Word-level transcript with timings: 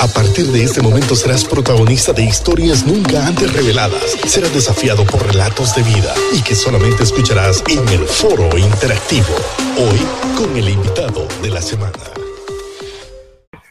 A 0.00 0.08
partir 0.08 0.46
de 0.46 0.64
este 0.64 0.82
momento 0.82 1.14
serás 1.14 1.44
protagonista 1.44 2.12
de 2.12 2.24
historias 2.24 2.84
nunca 2.86 3.26
antes 3.26 3.52
reveladas. 3.52 4.16
Serás 4.26 4.52
desafiado 4.52 5.04
por 5.04 5.24
relatos 5.24 5.74
de 5.76 5.82
vida 5.82 6.12
y 6.32 6.42
que 6.42 6.54
solamente 6.54 7.04
escucharás 7.04 7.62
en 7.70 7.86
el 7.88 8.04
foro 8.06 8.58
interactivo. 8.58 9.34
Hoy 9.78 10.00
con 10.36 10.56
el 10.56 10.68
invitado 10.68 11.26
de 11.42 11.50
la 11.50 11.62
semana. 11.62 11.92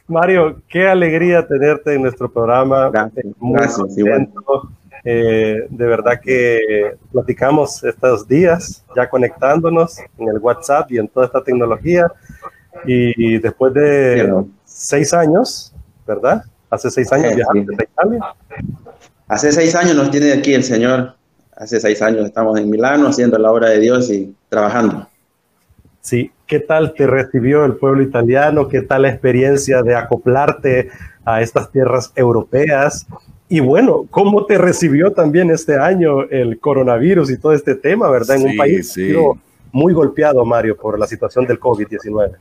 Mario, 0.06 0.62
qué 0.68 0.88
alegría 0.88 1.46
tenerte 1.46 1.94
en 1.94 2.02
nuestro 2.02 2.32
programa. 2.32 2.90
Gracias, 2.90 3.26
gracias 3.40 3.88
eh, 5.06 5.66
de 5.68 5.86
verdad 5.86 6.18
que 6.22 6.96
platicamos 7.12 7.84
estos 7.84 8.26
días 8.26 8.82
ya 8.96 9.10
conectándonos 9.10 9.98
en 10.18 10.28
el 10.28 10.38
WhatsApp 10.38 10.90
y 10.92 10.98
en 10.98 11.08
toda 11.08 11.26
esta 11.26 11.44
tecnología. 11.44 12.10
Y 12.86 13.38
después 13.38 13.72
de 13.74 14.44
seis 14.64 15.12
años, 15.14 15.73
¿verdad? 16.06 16.42
Hace 16.70 16.90
seis 16.90 17.12
años 17.12 17.34
viajaste 17.34 17.74
a 17.78 17.84
Italia. 17.84 18.20
Hace 19.28 19.52
seis 19.52 19.74
años 19.74 19.96
nos 19.96 20.10
tiene 20.10 20.32
aquí 20.32 20.54
el 20.54 20.64
Señor. 20.64 21.14
Hace 21.56 21.80
seis 21.80 22.02
años 22.02 22.24
estamos 22.24 22.58
en 22.58 22.68
Milano 22.68 23.08
haciendo 23.08 23.38
la 23.38 23.50
obra 23.50 23.68
de 23.68 23.80
Dios 23.80 24.10
y 24.10 24.34
trabajando. 24.48 25.08
Sí, 26.00 26.32
¿qué 26.46 26.60
tal 26.60 26.94
te 26.94 27.06
recibió 27.06 27.64
el 27.64 27.76
pueblo 27.76 28.02
italiano? 28.02 28.68
¿Qué 28.68 28.82
tal 28.82 29.02
la 29.02 29.08
experiencia 29.08 29.82
de 29.82 29.94
acoplarte 29.94 30.90
a 31.24 31.40
estas 31.40 31.70
tierras 31.70 32.12
europeas? 32.14 33.06
Y 33.48 33.60
bueno, 33.60 34.06
¿cómo 34.10 34.44
te 34.46 34.58
recibió 34.58 35.12
también 35.12 35.50
este 35.50 35.78
año 35.78 36.24
el 36.24 36.58
coronavirus 36.58 37.30
y 37.30 37.38
todo 37.38 37.52
este 37.52 37.74
tema, 37.74 38.10
verdad? 38.10 38.36
En 38.36 38.50
un 38.50 38.56
país 38.56 38.94
muy 39.72 39.92
golpeado, 39.92 40.44
Mario, 40.44 40.76
por 40.76 40.98
la 40.98 41.06
situación 41.06 41.46
del 41.46 41.58
COVID-19. 41.58 42.32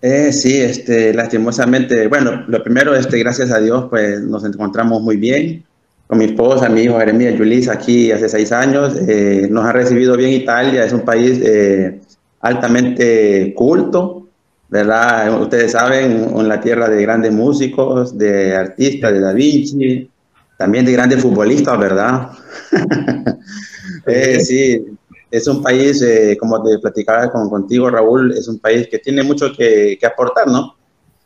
Eh, 0.00 0.32
sí, 0.32 0.60
este, 0.60 1.12
lastimosamente, 1.12 2.06
bueno, 2.06 2.44
lo 2.46 2.62
primero, 2.62 2.94
este, 2.94 3.18
gracias 3.18 3.50
a 3.50 3.58
Dios, 3.58 3.86
pues 3.90 4.20
nos 4.20 4.44
encontramos 4.44 5.02
muy 5.02 5.16
bien 5.16 5.64
con 6.08 6.18
mi 6.18 6.24
esposa, 6.24 6.68
mi 6.70 6.82
hijo 6.82 6.98
Jeremías 6.98 7.36
Yulis, 7.36 7.68
aquí 7.68 8.10
hace 8.10 8.28
seis 8.28 8.50
años. 8.50 8.94
Eh, 9.06 9.46
nos 9.50 9.64
ha 9.64 9.72
recibido 9.72 10.16
bien 10.16 10.32
Italia, 10.32 10.84
es 10.84 10.92
un 10.92 11.02
país 11.02 11.38
eh, 11.42 12.00
altamente 12.40 13.52
culto, 13.54 14.26
¿verdad? 14.70 15.40
Ustedes 15.40 15.72
saben, 15.72 16.30
en 16.34 16.48
la 16.48 16.60
tierra 16.60 16.88
de 16.88 17.02
grandes 17.02 17.32
músicos, 17.32 18.16
de 18.16 18.56
artistas, 18.56 19.12
de 19.12 19.20
Da 19.20 19.34
Vinci, 19.34 20.08
también 20.56 20.86
de 20.86 20.92
grandes 20.92 21.20
futbolistas, 21.20 21.78
¿verdad? 21.78 22.30
eh, 24.06 24.40
sí, 24.40 24.86
es 25.30 25.46
un 25.46 25.62
país, 25.62 26.00
eh, 26.02 26.36
como 26.38 26.62
te 26.62 26.78
platicaba 26.78 27.30
con, 27.30 27.50
contigo, 27.50 27.90
Raúl, 27.90 28.32
es 28.32 28.48
un 28.48 28.58
país 28.58 28.88
que 28.88 28.98
tiene 28.98 29.22
mucho 29.22 29.52
que, 29.56 29.96
que 30.00 30.06
aportar, 30.06 30.46
¿no? 30.46 30.74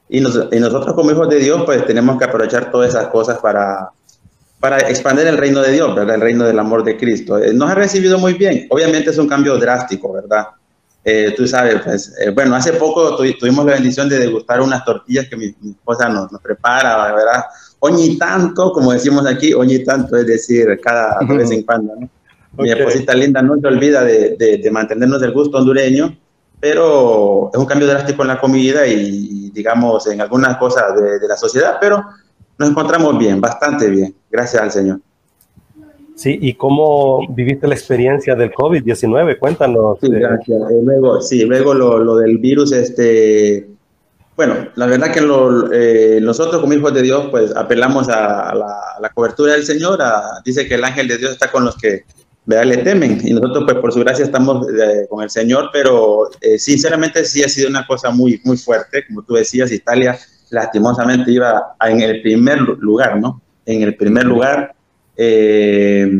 Y, 0.08 0.18
y, 0.18 0.60
nosotros 0.60 0.94
como 0.94 1.10
hijos 1.10 1.28
de 1.28 1.38
Dios, 1.38 1.62
pues 1.64 1.86
tenemos 1.86 2.18
que 2.18 2.24
aprovechar 2.24 2.70
todas 2.70 2.90
esas 2.90 3.06
cosas 3.08 3.38
para, 3.38 3.90
para 4.60 4.78
expandir 4.90 5.26
el 5.26 5.38
reino 5.38 5.62
de 5.62 5.72
Dios, 5.72 5.94
¿verdad? 5.94 6.16
El 6.16 6.20
reino 6.20 6.44
del 6.44 6.58
amor 6.58 6.84
de 6.84 6.96
Cristo. 6.96 7.38
Eh, 7.38 7.52
nos 7.54 7.70
ha 7.70 7.74
recibido 7.74 8.18
muy 8.18 8.34
bien. 8.34 8.66
Obviamente 8.70 9.10
es 9.10 9.18
un 9.18 9.28
cambio 9.28 9.56
drástico, 9.56 10.12
¿verdad? 10.12 10.48
Eh, 11.04 11.34
tú 11.36 11.48
sabes, 11.48 11.80
pues, 11.82 12.14
bueno, 12.34 12.54
hace 12.54 12.74
poco 12.74 13.16
tuvimos 13.16 13.64
la 13.64 13.72
bendición 13.72 14.08
de 14.08 14.18
degustar 14.18 14.60
unas 14.60 14.84
tortillas 14.84 15.26
que 15.28 15.36
mi, 15.36 15.46
esposa 15.46 16.08
nos, 16.08 16.30
nos, 16.30 16.40
prepara, 16.40 17.12
¿verdad? 17.12 17.44
Oñi 17.80 18.16
tanto, 18.18 18.70
como 18.72 18.92
decimos 18.92 19.26
aquí, 19.26 19.52
oñi 19.52 19.82
tanto, 19.82 20.16
es 20.16 20.26
decir, 20.26 20.78
cada 20.80 21.18
vez 21.26 21.50
en 21.50 21.62
cuando, 21.66 21.96
¿no? 21.96 22.08
Mi 22.58 22.70
esposita 22.70 23.14
linda 23.14 23.42
no 23.42 23.58
se 23.58 23.66
olvida 23.66 24.04
de, 24.04 24.36
de, 24.36 24.70
mantenernos 24.70 25.20
del 25.20 25.32
gusto 25.32 25.58
hondureño, 25.58 26.16
pero 26.60 27.50
es 27.52 27.58
un 27.58 27.66
cambio 27.66 27.88
drástico 27.88 28.22
en 28.22 28.28
la 28.28 28.38
comida 28.38 28.86
y, 28.86 29.50
digamos, 29.50 30.06
en 30.06 30.20
algunas 30.20 30.58
cosas 30.58 30.94
de, 30.94 31.18
de 31.18 31.28
la 31.28 31.36
sociedad, 31.36 31.78
pero 31.80 32.04
nos 32.58 32.70
encontramos 32.70 33.18
bien, 33.18 33.40
bastante 33.40 33.88
bien, 33.88 34.14
gracias 34.30 34.62
al 34.62 34.70
Señor. 34.70 35.00
Sí, 36.14 36.38
¿y 36.40 36.54
cómo 36.54 37.26
viviste 37.30 37.66
la 37.66 37.74
experiencia 37.74 38.34
del 38.34 38.52
COVID-19? 38.52 39.38
Cuéntanos. 39.38 39.98
Sí, 40.00 40.08
gracias. 40.08 40.70
Eh, 40.70 40.80
luego, 40.84 41.20
sí, 41.20 41.44
luego 41.44 41.74
lo, 41.74 41.98
lo, 41.98 42.16
del 42.16 42.38
virus, 42.38 42.72
este, 42.72 43.66
bueno, 44.36 44.68
la 44.76 44.86
verdad 44.86 45.12
que 45.12 45.20
lo, 45.20 45.72
eh, 45.72 46.20
nosotros 46.22 46.60
como 46.60 46.74
hijos 46.74 46.92
de 46.94 47.02
Dios, 47.02 47.28
pues 47.30 47.56
apelamos 47.56 48.08
a, 48.08 48.54
la, 48.54 48.66
a 48.96 49.00
la, 49.00 49.08
cobertura 49.08 49.54
del 49.54 49.64
Señor, 49.64 50.02
a, 50.02 50.40
dice 50.44 50.68
que 50.68 50.74
el 50.74 50.84
ángel 50.84 51.08
de 51.08 51.18
Dios 51.18 51.32
está 51.32 51.50
con 51.50 51.64
los 51.64 51.76
que 51.76 52.04
¿verdad? 52.44 52.64
le 52.64 52.76
temen. 52.78 53.20
Y 53.22 53.32
nosotros, 53.32 53.64
pues 53.64 53.78
por 53.78 53.92
su 53.92 54.00
gracia, 54.00 54.24
estamos 54.24 54.66
eh, 54.68 55.06
con 55.08 55.22
el 55.22 55.30
Señor, 55.30 55.70
pero 55.72 56.30
eh, 56.40 56.58
sinceramente 56.58 57.24
sí 57.24 57.42
ha 57.42 57.48
sido 57.48 57.68
una 57.68 57.86
cosa 57.86 58.10
muy, 58.10 58.40
muy 58.44 58.56
fuerte. 58.56 59.04
Como 59.06 59.22
tú 59.22 59.34
decías, 59.34 59.70
Italia 59.72 60.18
lastimosamente 60.50 61.30
iba 61.32 61.74
en 61.80 62.00
el 62.00 62.20
primer 62.22 62.60
lugar, 62.60 63.18
¿no? 63.20 63.40
En 63.66 63.82
el 63.82 63.96
primer 63.96 64.24
lugar. 64.24 64.74
Eh, 65.14 66.10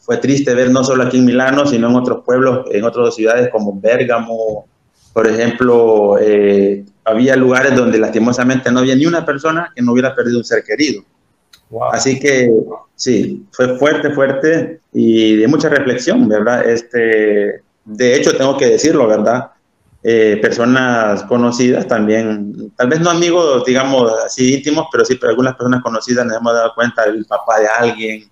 fue 0.00 0.16
triste 0.16 0.54
ver 0.54 0.70
no 0.70 0.82
solo 0.82 1.04
aquí 1.04 1.18
en 1.18 1.24
Milano, 1.24 1.66
sino 1.66 1.88
en 1.88 1.94
otros 1.94 2.24
pueblos, 2.24 2.66
en 2.72 2.84
otras 2.84 3.14
ciudades 3.14 3.48
como 3.50 3.80
Bérgamo, 3.80 4.66
por 5.12 5.28
ejemplo, 5.28 6.16
había 7.04 7.36
lugares 7.36 7.76
donde 7.76 7.98
lastimosamente 7.98 8.72
no 8.72 8.80
había 8.80 8.96
ni 8.96 9.06
una 9.06 9.24
persona 9.24 9.72
que 9.74 9.80
no 9.82 9.92
hubiera 9.92 10.14
perdido 10.16 10.38
un 10.38 10.44
ser 10.44 10.64
querido. 10.64 11.04
Así 11.92 12.18
que 12.18 12.50
sí, 12.94 13.44
fue 13.52 13.78
fuerte, 13.78 14.10
fuerte 14.10 14.80
y 14.92 15.36
de 15.36 15.48
mucha 15.48 15.68
reflexión, 15.68 16.28
¿verdad? 16.28 16.68
Este, 16.68 17.62
de 17.84 18.16
hecho, 18.16 18.36
tengo 18.36 18.56
que 18.56 18.66
decirlo, 18.66 19.06
¿verdad? 19.06 19.50
Eh, 20.02 20.38
personas 20.42 21.22
conocidas 21.24 21.88
también, 21.88 22.72
tal 22.76 22.88
vez 22.88 23.00
no 23.00 23.10
amigos, 23.10 23.64
digamos, 23.64 24.12
así 24.24 24.54
íntimos, 24.54 24.86
pero 24.92 25.04
sí, 25.04 25.14
pero 25.14 25.30
algunas 25.30 25.56
personas 25.56 25.82
conocidas 25.82 26.26
nos 26.26 26.36
hemos 26.36 26.52
dado 26.52 26.74
cuenta, 26.74 27.04
el 27.04 27.24
papá 27.24 27.60
de 27.60 27.66
alguien, 27.66 28.30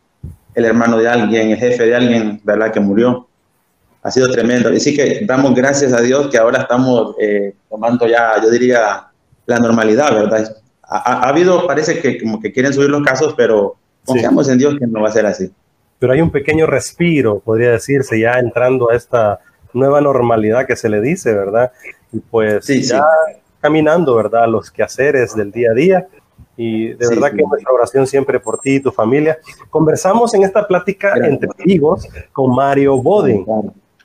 el 0.55 0.65
hermano 0.65 0.99
de 0.99 1.09
alguien, 1.09 1.51
el 1.51 1.57
jefe 1.57 1.87
de 1.87 1.97
alguien, 1.97 2.41
¿verdad? 2.45 2.71
Que 2.73 2.81
murió. 2.81 3.27
Ha 4.03 4.11
sido 4.11 4.31
tremendo. 4.31 4.69
Así 4.69 4.95
que 4.95 5.25
damos 5.25 5.55
gracias 5.55 5.93
a 5.93 6.01
Dios 6.01 6.29
que 6.29 6.37
ahora 6.37 6.63
estamos 6.63 7.15
eh, 7.21 7.55
tomando 7.71 8.07
ya, 8.07 8.35
yo 8.43 8.51
diría, 8.51 9.07
la 9.47 9.59
normalidad, 9.59 10.13
¿verdad? 10.13 10.62
Ha, 10.93 11.29
habido, 11.29 11.67
parece 11.67 12.01
que 12.01 12.21
como 12.21 12.41
que 12.41 12.53
quieren 12.53 12.73
subir 12.73 12.91
los 12.91 13.03
casos, 13.03 13.35
pero 13.37 13.77
confiamos 14.05 14.49
en 14.49 14.59
Dios 14.59 14.77
que 14.79 14.87
no 14.87 15.01
va 15.01 15.09
a 15.09 15.13
ser 15.13 15.27
así. 15.27 15.51
Pero 15.99 16.13
hay 16.13 16.21
un 16.21 16.31
pequeño 16.31 16.67
respiro, 16.67 17.39
podría 17.39 17.71
decirse, 17.71 18.19
ya 18.19 18.33
entrando 18.39 18.91
a 18.91 18.97
esta 18.97 19.41
nueva 19.73 20.01
normalidad 20.01 20.67
que 20.67 20.77
se 20.77 20.89
le 20.89 21.01
dice, 21.01 21.33
¿verdad? 21.33 21.73
Y 22.13 22.19
pues 22.21 22.67
ya 22.67 23.05
caminando, 23.61 24.15
¿verdad? 24.17 24.49
Los 24.49 24.71
quehaceres 24.71 25.35
del 25.35 25.51
día 25.53 25.71
a 25.71 25.75
día. 25.75 26.07
Y 26.57 26.89
de 26.89 27.09
verdad 27.09 27.31
que 27.31 27.43
nuestra 27.43 27.73
oración 27.73 28.07
siempre 28.07 28.39
por 28.39 28.61
ti 28.61 28.75
y 28.75 28.81
tu 28.81 28.93
familia. 28.93 29.39
Conversamos 29.71 30.35
en 30.35 30.43
esta 30.43 30.67
plática 30.67 31.15
entre 31.17 31.49
amigos 31.59 32.07
con 32.33 32.55
Mario 32.55 33.01
Boden. 33.01 33.47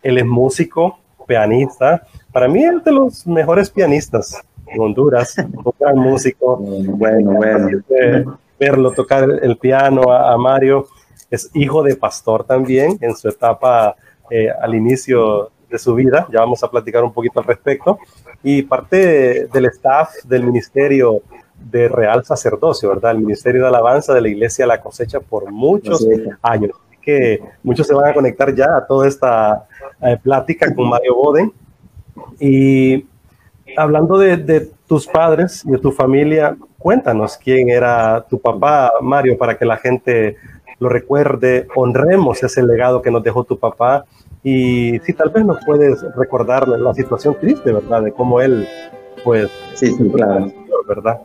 Él 0.01 0.17
es 0.17 0.25
músico, 0.25 0.99
pianista. 1.27 2.07
Para 2.31 2.47
mí 2.47 2.63
es 2.63 2.83
de 2.83 2.91
los 2.91 3.27
mejores 3.27 3.69
pianistas 3.69 4.41
en 4.67 4.81
Honduras, 4.81 5.35
un 5.38 5.73
gran 5.79 5.97
músico. 5.97 6.57
Bueno, 6.97 7.33
bueno. 7.33 7.69
Verlo 8.59 8.91
tocar 8.91 9.29
el 9.41 9.57
piano 9.57 10.11
a, 10.11 10.35
Mario. 10.38 10.88
Es 11.29 11.51
hijo 11.53 11.83
de 11.83 11.95
pastor 11.95 12.44
también 12.44 12.97
en 13.01 13.16
su 13.16 13.28
etapa 13.28 13.95
eh, 14.31 14.50
al 14.50 14.73
inicio 14.73 15.51
de 15.69 15.78
su 15.78 15.94
vida. 15.94 16.28
Ya 16.31 16.39
vamos 16.39 16.63
a 16.63 16.72
platicar 16.72 17.03
un 17.03 17.13
poquito 17.13 17.39
al 17.39 17.45
respecto. 17.45 18.00
Y 18.44 18.63
parte 18.63 19.47
del 19.47 19.66
staff 19.66 20.23
del 20.23 20.44
ministerio 20.44 21.22
de 21.59 21.88
Real 21.88 22.23
Sacerdocio, 22.23 22.89
¿verdad? 22.89 23.11
El 23.11 23.19
Ministerio 23.19 23.61
de 23.61 23.67
Alabanza 23.67 24.13
de 24.13 24.22
la 24.22 24.29
Iglesia 24.29 24.66
La 24.66 24.81
Cosecha 24.81 25.19
por 25.19 25.51
muchos 25.51 26.07
años. 26.41 26.72
que 27.01 27.39
muchos 27.63 27.88
se 27.88 27.94
van 27.94 28.09
a 28.09 28.13
conectar 28.13 28.53
ya 28.53 28.75
a 28.75 28.85
toda 28.85 29.07
esta 29.07 29.66
eh, 30.01 30.17
plática 30.22 30.73
con 30.73 30.89
Mario 30.89 31.16
Boden. 31.16 31.53
Y 32.39 33.05
hablando 33.75 34.17
de, 34.17 34.69
tus 34.88 35.05
padres 35.05 35.66
y 35.66 35.72
de 35.72 35.79
tu 35.79 35.91
familia, 35.91 36.55
cuéntanos 36.78 37.37
quién 37.37 37.69
era 37.69 38.25
tu 38.29 38.40
papá, 38.40 38.93
Mario, 39.02 39.37
para 39.37 39.58
que 39.58 39.66
la 39.66 39.75
gente 39.75 40.37
lo 40.79 40.87
recuerde, 40.87 41.67
honremos 41.75 42.41
ese 42.41 42.64
legado 42.64 43.02
que 43.02 43.11
nos 43.11 43.22
dejó 43.22 43.43
tu 43.43 43.59
papá 43.59 44.05
y 44.43 44.99
si 44.99 45.11
tal 45.11 45.29
vez 45.29 45.43
nos 45.43 45.58
puedes 45.66 46.02
recordar 46.16 46.67
la 46.69 46.93
situación 46.93 47.35
triste, 47.41 47.73
¿verdad? 47.73 48.03
De 48.03 48.14
cómo 48.14 48.40
él, 48.40 48.66
pues, 49.25 49.49
sí, 49.73 49.87
sí 49.87 50.09
claro, 50.14 50.53
¿verdad? 50.87 51.19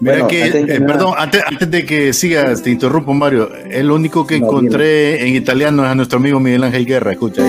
Mira 0.00 0.26
que, 0.26 0.46
eh, 0.46 0.80
perdón, 0.80 1.14
antes, 1.16 1.44
antes, 1.46 1.70
de 1.70 1.84
que 1.84 2.12
sigas, 2.12 2.60
te 2.60 2.70
interrumpo, 2.70 3.14
Mario. 3.14 3.50
El 3.70 3.88
único 3.90 4.26
que 4.26 4.34
encontré 4.34 5.24
en 5.24 5.36
italiano 5.36 5.84
es 5.84 5.90
a 5.90 5.94
nuestro 5.94 6.18
amigo 6.18 6.40
Miguel 6.40 6.64
Ángel 6.64 6.86
Guerra. 6.86 7.12
Escucha. 7.12 7.42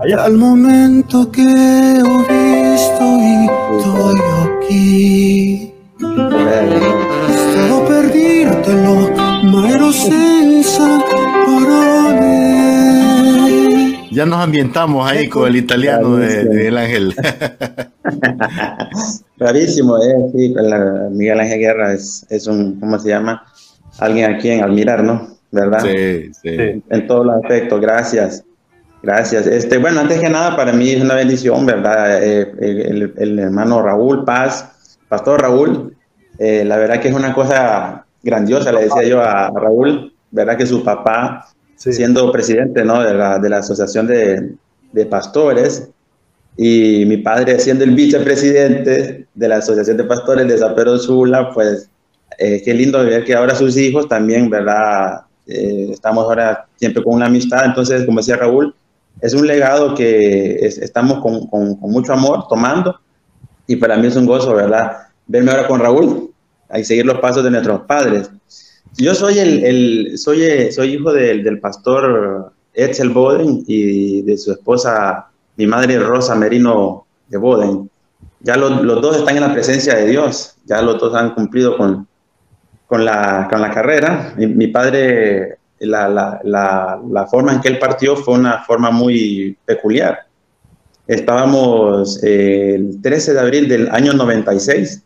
Al 0.00 0.38
momento 0.38 1.28
que 1.32 1.42
ho 1.42 2.18
visto 2.20 3.18
y 3.18 3.48
estoy 3.76 4.20
aquí 4.46 5.74
Stavo 5.98 7.82
per 7.84 8.08
dirtelo, 8.12 9.10
ma 9.42 9.68
ero 9.68 9.90
senza 9.92 11.00
parole. 11.44 12.28
Ya 14.12 14.24
nos 14.24 14.38
ambientamos 14.38 15.10
ahí 15.10 15.28
con 15.28 15.48
el 15.48 15.56
italiano 15.56 16.14
de, 16.16 16.68
Ángel. 16.78 17.12
Bravísimo, 19.36 19.98
eh, 19.98 20.30
sí, 20.32 20.54
Miguel 21.10 21.40
Ángel 21.40 21.58
Guerra 21.58 21.92
es, 21.92 22.24
es 22.30 22.46
un, 22.46 22.78
¿cómo 22.78 23.00
se 23.00 23.08
llama? 23.08 23.44
Alguien 23.98 24.32
a 24.32 24.38
quien 24.38 24.62
admirar, 24.62 25.02
¿no? 25.02 25.26
¿Verdad? 25.50 25.82
Sí, 25.82 26.30
sí. 26.40 26.82
En 26.88 27.06
todos 27.08 27.26
los 27.26 27.34
aspectos, 27.36 27.80
gracias. 27.80 28.44
Gracias. 29.08 29.46
Este, 29.46 29.78
bueno, 29.78 30.00
antes 30.00 30.20
que 30.20 30.28
nada, 30.28 30.54
para 30.54 30.70
mí 30.70 30.90
es 30.90 31.00
una 31.00 31.14
bendición, 31.14 31.64
¿verdad? 31.64 32.22
Eh, 32.22 32.52
el, 33.16 33.38
hermano 33.38 33.80
Raúl 33.80 34.22
Paz, 34.22 34.98
Pastor 35.08 35.40
Raúl, 35.40 35.96
eh, 36.38 36.62
la 36.62 36.76
verdad 36.76 37.00
que 37.00 37.08
es 37.08 37.14
una 37.14 37.32
cosa 37.32 38.04
grandiosa, 38.22 38.70
le 38.70 38.82
decía 38.82 39.04
yo 39.04 39.22
a 39.22 39.48
Raúl, 39.48 40.12
¿verdad? 40.30 40.58
Que 40.58 40.66
su 40.66 40.84
papá, 40.84 41.48
siendo 41.74 42.30
presidente, 42.30 42.84
¿no? 42.84 43.02
De 43.02 43.14
la, 43.14 43.38
de 43.38 43.48
la 43.48 43.58
Asociación 43.60 44.08
de, 44.08 44.52
de 44.92 45.06
Pastores, 45.06 45.88
y 46.58 47.06
mi 47.06 47.16
padre 47.16 47.58
siendo 47.60 47.84
el 47.84 47.92
vicepresidente 47.92 49.26
de 49.34 49.48
la 49.48 49.56
Asociación 49.56 49.96
de 49.96 50.04
Pastores 50.04 50.46
de 50.46 50.58
San 50.58 50.74
Pedro 50.74 50.98
Sula, 50.98 51.50
pues 51.54 51.88
eh, 52.36 52.60
qué 52.62 52.74
lindo 52.74 53.02
ver 53.02 53.24
que 53.24 53.34
ahora 53.34 53.54
sus 53.54 53.74
hijos 53.78 54.06
también, 54.06 54.50
¿verdad? 54.50 55.22
estamos 55.46 56.24
ahora 56.24 56.66
siempre 56.76 57.02
con 57.02 57.14
una 57.14 57.24
amistad, 57.24 57.64
entonces, 57.64 58.04
como 58.04 58.18
decía 58.18 58.36
Raúl, 58.36 58.74
es 59.20 59.34
un 59.34 59.46
legado 59.46 59.94
que 59.94 60.66
estamos 60.66 61.20
con, 61.20 61.78
mucho 61.80 62.12
amor 62.12 62.46
tomando 62.48 63.00
y 63.66 63.76
para 63.76 63.96
mí 63.96 64.06
es 64.06 64.16
un 64.16 64.26
gozo, 64.26 64.54
¿verdad? 64.54 65.08
Verme 65.26 65.50
ahora 65.50 65.66
con 65.66 65.80
Raúl 65.80 66.32
y 66.74 66.84
seguir 66.84 67.06
los 67.06 67.18
pasos 67.18 67.44
de 67.44 67.50
nuestros 67.50 67.82
padres. 67.82 68.30
Yo 68.96 69.14
soy, 69.14 69.38
el, 69.38 70.18
soy, 70.18 70.72
soy 70.72 70.94
hijo 70.94 71.12
del, 71.12 71.44
del 71.44 71.60
pastor 71.60 72.52
Edsel 72.74 73.10
Boden 73.10 73.64
y 73.66 74.22
de 74.22 74.38
su 74.38 74.52
esposa, 74.52 75.28
mi 75.56 75.66
madre 75.66 75.98
Rosa 75.98 76.34
Merino 76.34 77.06
de 77.28 77.38
Boden. 77.38 77.90
Ya 78.40 78.56
los, 78.56 78.82
los 78.82 79.02
dos 79.02 79.16
están 79.16 79.36
en 79.36 79.42
la 79.42 79.52
presencia 79.52 79.96
de 79.96 80.06
Dios, 80.06 80.56
ya 80.64 80.80
los 80.80 80.98
dos 81.00 81.14
han 81.14 81.34
cumplido 81.34 81.76
con, 81.76 82.06
con, 82.86 83.04
la, 83.04 83.48
con 83.50 83.60
la 83.60 83.70
carrera. 83.70 84.34
Mi, 84.36 84.46
mi 84.46 84.68
padre 84.68 85.57
la, 85.80 86.08
la, 86.42 87.00
la, 87.10 87.26
forma 87.26 87.52
en 87.52 87.60
que 87.60 87.68
él 87.68 87.78
partió 87.78 88.16
fue 88.16 88.34
una 88.34 88.64
forma 88.64 88.90
muy 88.90 89.56
peculiar. 89.64 90.26
Estábamos 91.06 92.22
eh, 92.22 92.74
el 92.74 93.00
13 93.00 93.34
de 93.34 93.40
abril 93.40 93.68
del 93.68 93.88
año 93.90 94.12
96, 94.12 95.02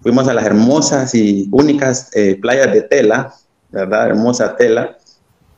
fuimos 0.00 0.28
a 0.28 0.34
las 0.34 0.44
hermosas 0.44 1.14
y 1.14 1.48
únicas 1.50 2.10
eh, 2.14 2.38
playas 2.40 2.72
de 2.72 2.82
Tela, 2.82 3.32
¿verdad? 3.70 4.08
Hermosa 4.08 4.56
Tela. 4.56 4.96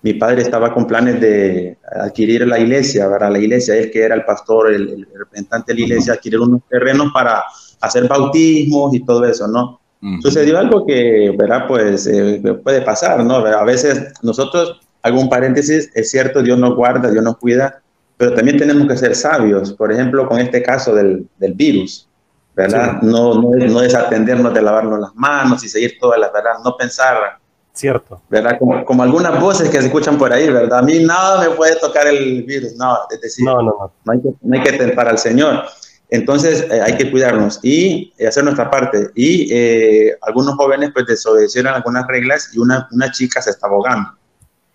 Mi 0.02 0.14
padre 0.14 0.42
estaba 0.42 0.72
con 0.72 0.86
planes 0.86 1.20
de 1.20 1.78
adquirir 2.00 2.46
la 2.46 2.58
iglesia, 2.58 3.08
¿verdad? 3.08 3.32
La 3.32 3.38
iglesia, 3.38 3.76
él 3.76 3.90
que 3.90 4.02
era 4.02 4.14
el 4.14 4.24
pastor, 4.24 4.72
el 4.72 5.06
representante 5.16 5.72
de 5.72 5.80
la 5.80 5.86
iglesia, 5.86 6.12
adquirir 6.14 6.40
unos 6.40 6.62
terrenos 6.68 7.12
para 7.12 7.44
hacer 7.80 8.06
bautismos 8.08 8.94
y 8.94 9.04
todo 9.04 9.24
eso, 9.24 9.46
¿no? 9.48 9.80
Sucedió 10.20 10.58
algo 10.58 10.86
que, 10.86 11.34
¿verdad? 11.36 11.66
Pues 11.66 12.06
eh, 12.06 12.40
puede 12.62 12.82
pasar, 12.82 13.24
¿no? 13.24 13.36
A 13.36 13.64
veces 13.64 14.12
nosotros, 14.22 14.80
algún 15.02 15.28
paréntesis, 15.28 15.90
es 15.94 16.10
cierto, 16.10 16.42
Dios 16.42 16.58
nos 16.58 16.74
guarda, 16.76 17.10
Dios 17.10 17.24
nos 17.24 17.38
cuida, 17.38 17.82
pero 18.16 18.34
también 18.34 18.56
tenemos 18.56 18.86
que 18.86 18.96
ser 18.96 19.14
sabios. 19.14 19.72
Por 19.72 19.92
ejemplo, 19.92 20.28
con 20.28 20.38
este 20.38 20.62
caso 20.62 20.94
del, 20.94 21.26
del 21.38 21.54
virus, 21.54 22.08
¿verdad? 22.54 23.02
No, 23.02 23.34
no, 23.34 23.50
no, 23.50 23.80
desatendernos 23.80 24.54
de 24.54 24.62
lavarnos 24.62 25.00
las 25.00 25.14
manos 25.14 25.62
y 25.64 25.68
seguir 25.68 25.98
todas 26.00 26.18
las, 26.18 26.32
¿verdad? 26.32 26.54
No 26.64 26.76
pensar. 26.76 27.38
Cierto. 27.72 28.22
¿Verdad? 28.30 28.58
Como, 28.58 28.84
como, 28.84 29.02
algunas 29.02 29.38
voces 29.40 29.68
que 29.68 29.78
se 29.78 29.86
escuchan 29.86 30.16
por 30.16 30.32
ahí, 30.32 30.48
¿verdad? 30.48 30.78
A 30.78 30.82
mí 30.82 31.00
nada 31.00 31.46
me 31.46 31.54
puede 31.54 31.76
tocar 31.76 32.06
el 32.06 32.42
virus. 32.44 32.74
No, 32.76 32.96
es 33.10 33.20
decir, 33.20 33.44
no, 33.44 33.56
no, 33.56 33.76
no. 33.78 33.92
no 34.04 34.12
hay, 34.12 34.20
que, 34.22 34.28
no 34.40 34.56
hay 34.56 34.62
que 34.62 34.72
tentar 34.72 35.08
al 35.08 35.18
Señor. 35.18 35.64
Entonces 36.08 36.64
eh, 36.70 36.80
hay 36.80 36.96
que 36.96 37.10
cuidarnos 37.10 37.58
y 37.62 38.12
eh, 38.18 38.26
hacer 38.26 38.44
nuestra 38.44 38.70
parte. 38.70 39.10
Y 39.14 39.52
eh, 39.52 40.16
algunos 40.22 40.54
jóvenes 40.54 40.90
pues 40.92 41.06
desobedecieron 41.06 41.74
algunas 41.74 42.06
reglas 42.06 42.50
y 42.54 42.58
una, 42.58 42.88
una 42.92 43.10
chica 43.10 43.42
se 43.42 43.50
está 43.50 43.66
ahogando. 43.66 44.10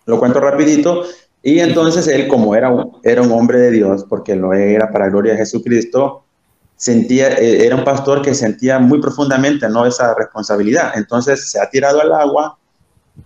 Lo 0.06 0.18
cuento 0.18 0.40
rapidito. 0.40 1.04
Y 1.42 1.58
entonces 1.60 2.06
él, 2.06 2.28
como 2.28 2.54
era 2.54 2.68
un, 2.70 2.98
era 3.02 3.22
un 3.22 3.32
hombre 3.32 3.58
de 3.58 3.70
Dios, 3.72 4.04
porque 4.08 4.36
lo 4.36 4.52
era 4.52 4.90
para 4.92 5.08
gloria 5.08 5.32
de 5.32 5.38
Jesucristo, 5.38 6.24
sentía, 6.76 7.28
era 7.30 7.74
un 7.74 7.84
pastor 7.84 8.22
que 8.22 8.32
sentía 8.34 8.78
muy 8.78 9.00
profundamente 9.00 9.68
¿no? 9.68 9.86
esa 9.86 10.14
responsabilidad. 10.14 10.92
Entonces 10.94 11.50
se 11.50 11.60
ha 11.60 11.68
tirado 11.68 12.00
al 12.00 12.12
agua 12.12 12.58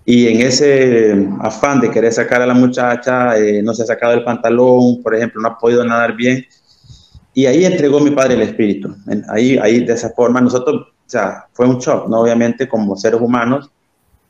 y 0.04 0.28
en 0.28 0.46
ese 0.46 1.28
afán 1.40 1.80
de 1.80 1.90
querer 1.90 2.12
sacar 2.12 2.40
a 2.40 2.46
la 2.46 2.54
muchacha, 2.54 3.34
no 3.62 3.74
se 3.74 3.82
ha 3.82 3.86
sacado 3.86 4.14
el 4.14 4.24
pantalón, 4.24 5.02
por 5.02 5.14
ejemplo, 5.14 5.42
no 5.42 5.48
ha 5.48 5.58
podido 5.58 5.84
nadar 5.84 6.16
bien 6.16 6.44
y 7.36 7.44
ahí 7.44 7.66
entregó 7.66 8.00
mi 8.00 8.12
padre 8.12 8.32
el 8.32 8.40
espíritu. 8.40 8.96
Ahí, 9.28 9.58
ahí 9.58 9.84
de 9.84 9.92
esa 9.92 10.08
forma 10.08 10.40
nosotros, 10.40 10.86
o 10.88 11.04
sea, 11.04 11.44
fue 11.52 11.66
un 11.66 11.76
shock, 11.78 12.08
¿no? 12.08 12.20
Obviamente 12.20 12.66
como 12.66 12.96
seres 12.96 13.20
humanos. 13.20 13.70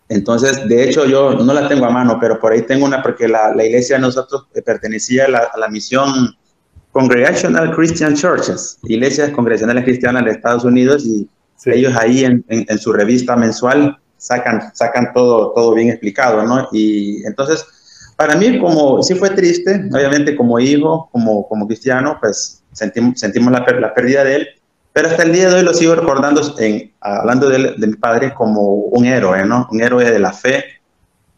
Entonces, 0.08 0.68
de 0.68 0.82
hecho, 0.82 1.06
yo 1.06 1.34
no 1.34 1.52
la 1.52 1.68
tengo 1.68 1.86
a 1.86 1.90
mano, 1.90 2.18
pero 2.20 2.40
por 2.40 2.50
ahí 2.50 2.62
tengo 2.62 2.84
una, 2.84 3.04
porque 3.04 3.28
la, 3.28 3.54
la 3.54 3.64
iglesia 3.64 3.94
de 3.94 4.02
nosotros 4.02 4.48
pertenecía 4.64 5.26
a 5.26 5.28
la, 5.28 5.38
a 5.38 5.56
la, 5.56 5.68
misión 5.68 6.36
Congregational 6.90 7.76
Christian 7.76 8.16
Churches, 8.16 8.78
iglesias 8.82 9.30
congregacionales 9.30 9.84
cristianas 9.84 10.24
de 10.24 10.32
Estados 10.32 10.64
Unidos, 10.64 11.06
y 11.06 11.28
ellos 11.66 11.94
ahí 11.94 12.24
en, 12.24 12.44
en, 12.48 12.66
en, 12.68 12.78
su 12.78 12.92
revista 12.92 13.36
mensual 13.36 13.96
sacan, 14.16 14.74
sacan 14.74 15.12
todo, 15.14 15.52
todo 15.52 15.74
bien 15.74 15.90
explicado, 15.90 16.42
¿no? 16.42 16.68
Y 16.72 17.24
entonces, 17.24 17.64
para 18.16 18.34
mí, 18.34 18.58
como 18.58 19.02
sí 19.02 19.14
fue 19.14 19.30
triste, 19.30 19.88
obviamente 19.92 20.34
como 20.34 20.58
hijo, 20.58 21.08
como, 21.12 21.46
como 21.48 21.66
cristiano, 21.66 22.16
pues 22.20 22.62
sentimos, 22.72 23.20
sentimos 23.20 23.52
la, 23.52 23.60
la, 23.78 23.94
pérdida 23.94 24.24
de 24.24 24.36
él, 24.36 24.48
pero 24.92 25.08
hasta 25.08 25.22
el 25.22 25.32
día 25.32 25.48
de 25.48 25.56
hoy 25.56 25.62
lo 25.62 25.74
sigo 25.74 25.94
recordando, 25.94 26.40
en, 26.58 26.92
hablando 27.00 27.48
de, 27.50 27.74
de, 27.76 27.86
mi 27.86 27.96
padre, 27.96 28.32
como 28.32 28.62
un 28.62 29.04
héroe, 29.04 29.44
¿no? 29.44 29.68
Un 29.70 29.82
héroe 29.82 30.10
de 30.10 30.18
la 30.18 30.32
fe. 30.32 30.64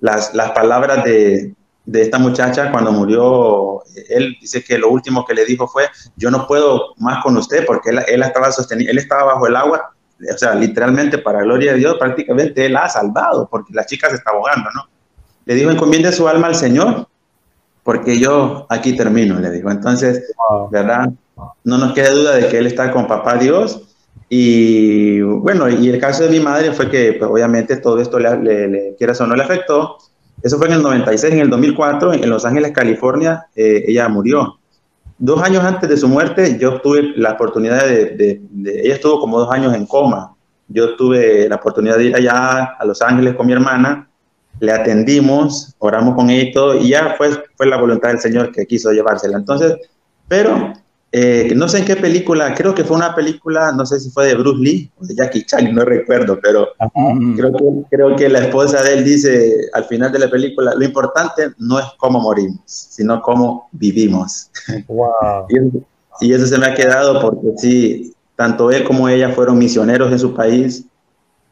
Las, 0.01 0.33
las 0.33 0.53
palabras 0.53 1.03
de, 1.05 1.53
de 1.89 2.03
esta 2.03 2.19
muchacha 2.19 2.71
cuando 2.71 2.93
murió, 2.93 3.83
él 4.11 4.37
dice 4.41 4.63
que 4.63 4.79
lo 4.79 4.91
último 4.91 5.25
que 5.25 5.33
le 5.33 5.47
dijo 5.47 5.67
fue, 5.67 5.85
yo 6.17 6.31
no 6.31 6.47
puedo 6.47 6.95
más 6.99 7.23
con 7.25 7.37
usted 7.39 7.65
porque 7.67 7.91
él, 7.91 8.01
él 8.07 8.23
estaba 8.23 8.49
él 8.71 8.99
estaba 8.99 9.33
bajo 9.33 9.47
el 9.47 9.57
agua, 9.57 9.91
o 10.21 10.39
sea, 10.39 10.55
literalmente 10.55 11.17
para 11.17 11.41
gloria 11.41 11.73
de 11.73 11.79
Dios, 11.79 11.97
prácticamente 11.99 12.67
él 12.67 12.77
ha 12.77 12.91
salvado 12.91 13.49
porque 13.51 13.73
la 13.73 13.87
chica 13.87 14.11
se 14.11 14.17
está 14.17 14.33
ahogando, 14.33 14.69
¿no? 14.75 14.83
Le 15.49 15.55
dijo, 15.55 15.71
encomiende 15.71 16.13
su 16.13 16.29
alma 16.29 16.49
al 16.49 16.55
Señor, 16.55 17.09
porque 17.83 18.19
yo 18.19 18.67
aquí 18.69 18.95
termino, 18.95 19.41
le 19.41 19.51
dijo. 19.51 19.71
Entonces, 19.71 20.31
¿verdad? 20.71 21.09
no 21.65 21.79
nos 21.79 21.95
queda 21.95 22.11
duda 22.11 22.35
de 22.35 22.49
que 22.49 22.59
él 22.59 22.67
está 22.67 22.91
con 22.91 23.07
papá 23.07 23.39
Dios. 23.39 23.81
Y 24.29 25.23
bueno, 25.23 25.71
y 25.71 25.89
el 25.89 25.99
caso 25.99 26.25
de 26.25 26.29
mi 26.29 26.39
madre 26.39 26.73
fue 26.73 26.91
que 26.91 27.15
pues, 27.15 27.31
obviamente 27.31 27.79
todo 27.79 27.99
esto 27.99 28.19
le, 28.19 28.37
le, 28.43 28.69
le, 28.69 28.95
quieras 28.99 29.23
o 29.23 29.27
no 29.27 29.35
le 29.35 29.43
afectó. 29.43 29.97
Eso 30.43 30.59
fue 30.59 30.67
en 30.67 30.75
el 30.75 30.83
96, 30.83 31.33
en 31.33 31.41
el 31.41 31.49
2004, 31.49 32.13
en 32.13 32.29
Los 32.29 32.45
Ángeles, 32.45 32.73
California, 32.73 33.47
eh, 33.57 33.85
ella 33.89 34.07
murió. 34.11 34.59
Dos 35.17 35.43
años 35.43 35.65
antes 35.65 35.89
de 35.89 35.97
su 35.97 36.09
muerte, 36.09 36.59
yo 36.61 36.83
tuve 36.83 37.15
la 37.17 37.33
oportunidad 37.33 37.87
de, 37.87 38.05
de, 38.17 38.43
de, 38.51 38.81
ella 38.83 38.97
estuvo 38.97 39.19
como 39.19 39.39
dos 39.39 39.51
años 39.51 39.75
en 39.75 39.87
coma. 39.87 40.35
Yo 40.69 40.95
tuve 40.95 41.49
la 41.49 41.57
oportunidad 41.57 41.97
de 41.97 42.05
ir 42.05 42.17
allá 42.17 42.65
a 42.79 42.85
Los 42.85 43.01
Ángeles 43.01 43.35
con 43.35 43.47
mi 43.47 43.55
hermana, 43.55 44.09
le 44.61 44.73
atendimos, 44.73 45.75
oramos 45.79 46.15
con 46.15 46.31
ella 46.31 46.43
y 46.43 46.53
todo, 46.53 46.77
y 46.77 46.89
ya 46.89 47.15
fue, 47.17 47.31
fue 47.57 47.67
la 47.67 47.77
voluntad 47.77 48.11
del 48.11 48.21
Señor 48.21 48.53
que 48.53 48.67
quiso 48.67 48.93
llevársela. 48.93 49.37
Entonces, 49.37 49.77
pero 50.27 50.73
eh, 51.11 51.53
no 51.57 51.69
sé 51.69 51.79
en 51.79 51.85
qué 51.87 51.97
película, 51.97 52.55
creo 52.55 52.75
que 52.75 52.85
fue 52.85 52.97
una 52.97 53.15
película, 53.15 53.73
no 53.73 53.87
sé 53.87 53.99
si 53.99 54.11
fue 54.11 54.27
de 54.27 54.35
Bruce 54.35 54.61
Lee 54.61 54.91
o 55.01 55.07
de 55.07 55.15
Jackie 55.15 55.45
Chan, 55.45 55.75
no 55.75 55.83
recuerdo, 55.85 56.39
pero 56.43 56.69
creo 57.35 57.53
que, 57.53 57.65
creo 57.91 58.17
que 58.17 58.29
la 58.29 58.41
esposa 58.41 58.83
de 58.83 58.93
él 58.93 59.05
dice 59.05 59.55
al 59.73 59.85
final 59.85 60.13
de 60.13 60.19
la 60.19 60.31
película, 60.31 60.75
lo 60.75 60.85
importante 60.85 61.51
no 61.57 61.79
es 61.79 61.87
cómo 61.97 62.21
morimos, 62.21 62.61
sino 62.67 63.23
cómo 63.23 63.69
vivimos. 63.73 64.51
Wow. 64.87 65.47
y, 66.21 66.27
y, 66.27 66.33
eso, 66.35 66.47
se 66.47 66.59
me 66.59 66.67
ha 66.67 66.75
quedado 66.75 67.23
porque 67.23 67.55
sí, 67.57 68.13
tanto 68.37 68.71
él 68.71 68.85
como 68.85 69.09
ella 69.09 69.31
fueron 69.31 69.57
misioneros 69.57 70.13
en 70.13 70.19
su 70.19 70.35
país. 70.35 70.85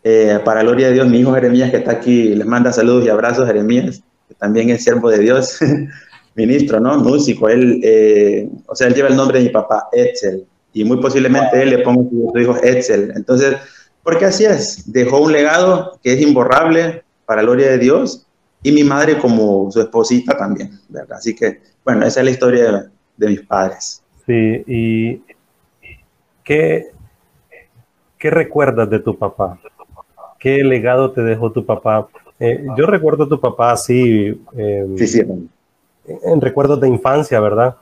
Eh, 0.08 0.38
para 0.44 0.62
gloria 0.62 0.86
de 0.86 0.92
Dios, 0.92 1.08
mi 1.08 1.18
hijo 1.18 1.34
Jeremías, 1.34 1.68
que 1.72 1.78
está 1.78 1.90
aquí, 1.90 2.32
les 2.32 2.46
manda 2.46 2.72
saludos 2.72 3.04
y 3.04 3.08
abrazos, 3.08 3.44
Jeremías, 3.44 4.04
que 4.28 4.34
también 4.34 4.70
es 4.70 4.84
siervo 4.84 5.10
de 5.10 5.18
Dios. 5.18 5.58
ministro, 6.36 6.78
¿no? 6.78 6.96
Músico, 6.98 7.48
él, 7.48 7.80
eh, 7.82 8.48
o 8.66 8.76
sea, 8.76 8.86
él 8.86 8.94
lleva 8.94 9.08
el 9.08 9.16
nombre 9.16 9.38
de 9.38 9.46
mi 9.46 9.50
papá, 9.50 9.88
Etzel, 9.90 10.46
y 10.72 10.84
muy 10.84 10.98
posiblemente 11.00 11.60
él 11.60 11.70
le 11.70 11.78
ponga 11.78 12.08
su 12.08 12.38
hijo 12.38 12.56
Etzel. 12.62 13.14
Entonces, 13.16 13.56
porque 14.04 14.26
así 14.26 14.44
es, 14.44 14.92
dejó 14.92 15.22
un 15.22 15.32
legado 15.32 15.98
que 16.04 16.12
es 16.12 16.20
imborrable 16.20 17.02
para 17.24 17.42
gloria 17.42 17.70
de 17.70 17.78
Dios, 17.78 18.26
y 18.62 18.70
mi 18.70 18.84
madre 18.84 19.18
como 19.18 19.72
su 19.72 19.80
esposita 19.80 20.36
también, 20.36 20.78
¿verdad? 20.88 21.18
Así 21.18 21.34
que, 21.34 21.60
bueno, 21.84 22.06
esa 22.06 22.20
es 22.20 22.24
la 22.26 22.30
historia 22.30 22.72
de, 22.72 22.82
de 23.16 23.26
mis 23.26 23.42
padres. 23.42 24.04
Sí, 24.24 24.62
y 24.68 25.22
¿qué, 26.44 26.90
¿qué 28.18 28.30
recuerdas 28.30 28.88
de 28.88 29.00
tu 29.00 29.18
papá? 29.18 29.58
¿Qué 30.38 30.62
legado 30.64 31.12
te 31.12 31.22
dejó 31.22 31.52
tu 31.52 31.64
papá? 31.64 32.08
Eh, 32.38 32.66
yo 32.76 32.86
recuerdo 32.86 33.24
a 33.24 33.28
tu 33.28 33.40
papá 33.40 33.72
así. 33.72 34.40
Eh, 34.56 34.86
sí, 34.96 35.06
sí 35.06 35.22
en 36.06 36.40
recuerdos 36.40 36.80
de 36.80 36.88
infancia, 36.88 37.40
¿verdad? 37.40 37.76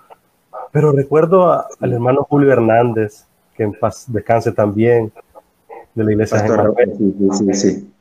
Pero 0.72 0.92
recuerdo 0.92 1.50
a, 1.52 1.66
al 1.80 1.92
hermano 1.92 2.26
Julio 2.28 2.52
Hernández, 2.52 3.26
que 3.56 3.62
en 3.62 3.72
paz 3.72 4.06
descanse 4.08 4.52
también, 4.52 5.12
de 5.94 6.04
la 6.04 6.12
iglesia 6.12 6.42
de 6.42 7.54
sí, 7.54 7.92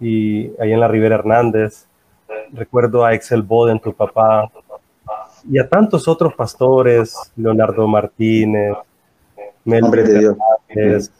Y 0.00 0.52
ahí 0.60 0.72
en 0.72 0.80
la 0.80 0.88
Rivera 0.88 1.16
Hernández, 1.16 1.86
recuerdo 2.52 3.04
a 3.04 3.14
Excel 3.14 3.42
Boden, 3.42 3.78
tu 3.78 3.92
papá, 3.92 4.50
y 5.50 5.58
a 5.58 5.68
tantos 5.68 6.08
otros 6.08 6.34
pastores, 6.34 7.14
Leonardo 7.36 7.86
Martínez, 7.86 8.74
Hombre 9.66 10.04
de 10.04 10.18
Dios. 10.18 11.10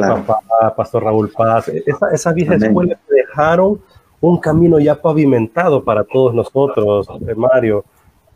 Papá, 0.00 0.74
Pastor 0.76 1.04
Raúl 1.04 1.30
Paz, 1.30 1.68
esa, 1.68 2.10
esa 2.10 2.32
vieja 2.32 2.54
escuela 2.54 2.98
dejaron 3.08 3.80
un 4.20 4.38
camino 4.38 4.78
ya 4.78 5.00
pavimentado 5.00 5.82
para 5.84 6.04
todos 6.04 6.32
nosotros, 6.34 7.08
eh, 7.26 7.34
Mario. 7.34 7.84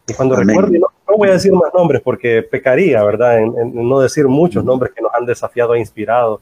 Y 0.09 0.15
cuando 0.15 0.37
recuerdo, 0.37 0.73
no, 0.73 1.17
voy 1.17 1.29
a 1.29 1.33
decir 1.33 1.53
más 1.53 1.73
nombres 1.73 2.03
porque 2.03 2.43
pecaría, 2.43 3.03
¿verdad? 3.05 3.39
En, 3.39 3.89
no 3.89 4.01
decir 4.01 4.27
muchos 4.29 4.65
nombres 4.65 4.93
que 4.93 5.03
nos 5.03 5.15
han 5.15 5.25
desafiado 5.25 5.75
e 5.75 5.79
inspirado. 5.79 6.41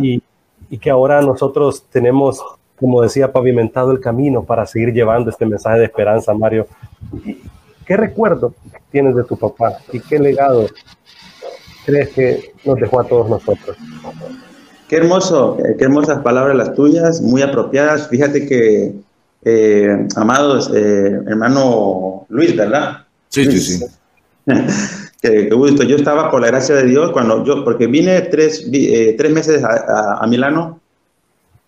Y, 0.00 0.22
y 0.68 0.78
que 0.78 0.90
ahora 0.90 1.20
nosotros 1.20 1.84
tenemos, 1.90 2.44
como 2.78 3.02
decía, 3.02 3.32
pavimentado 3.32 3.92
el 3.92 4.00
camino 4.00 4.44
para 4.44 4.66
seguir 4.66 4.92
llevando 4.92 5.30
este 5.30 5.46
mensaje 5.46 5.78
de 5.78 5.84
esperanza, 5.84 6.34
Mario. 6.34 6.66
¿Qué 7.86 7.96
recuerdo 7.96 8.54
tienes 8.90 9.16
de 9.16 9.24
tu 9.24 9.36
papá 9.36 9.78
y 9.92 9.98
qué 9.98 10.20
legado 10.20 10.66
crees 11.84 12.08
que 12.10 12.52
nos 12.64 12.76
dejó 12.78 13.00
a 13.00 13.04
todos 13.04 13.28
nosotros? 13.28 13.76
Qué 14.88 14.96
hermoso, 14.96 15.58
eh, 15.60 15.76
qué 15.78 15.84
hermosas 15.84 16.22
palabras 16.22 16.56
las 16.56 16.74
tuyas, 16.74 17.20
muy 17.20 17.42
apropiadas. 17.42 18.08
Fíjate 18.08 18.46
que, 18.46 18.94
eh, 19.44 20.06
amados, 20.16 20.70
eh, 20.74 21.20
hermano 21.26 22.26
Luis, 22.28 22.54
¿verdad? 22.56 23.06
Sí, 23.28 23.50
sí, 23.50 23.60
sí. 23.60 23.84
qué, 25.22 25.48
gusto. 25.50 25.84
Yo 25.84 25.96
estaba, 25.96 26.30
por 26.30 26.42
la 26.42 26.48
gracia 26.48 26.74
de 26.74 26.84
Dios, 26.84 27.12
cuando 27.12 27.44
yo, 27.44 27.64
porque 27.64 27.86
vine 27.86 28.20
tres, 28.22 28.70
tres 29.16 29.32
meses 29.32 29.64
a, 29.64 30.24
Milano 30.28 30.80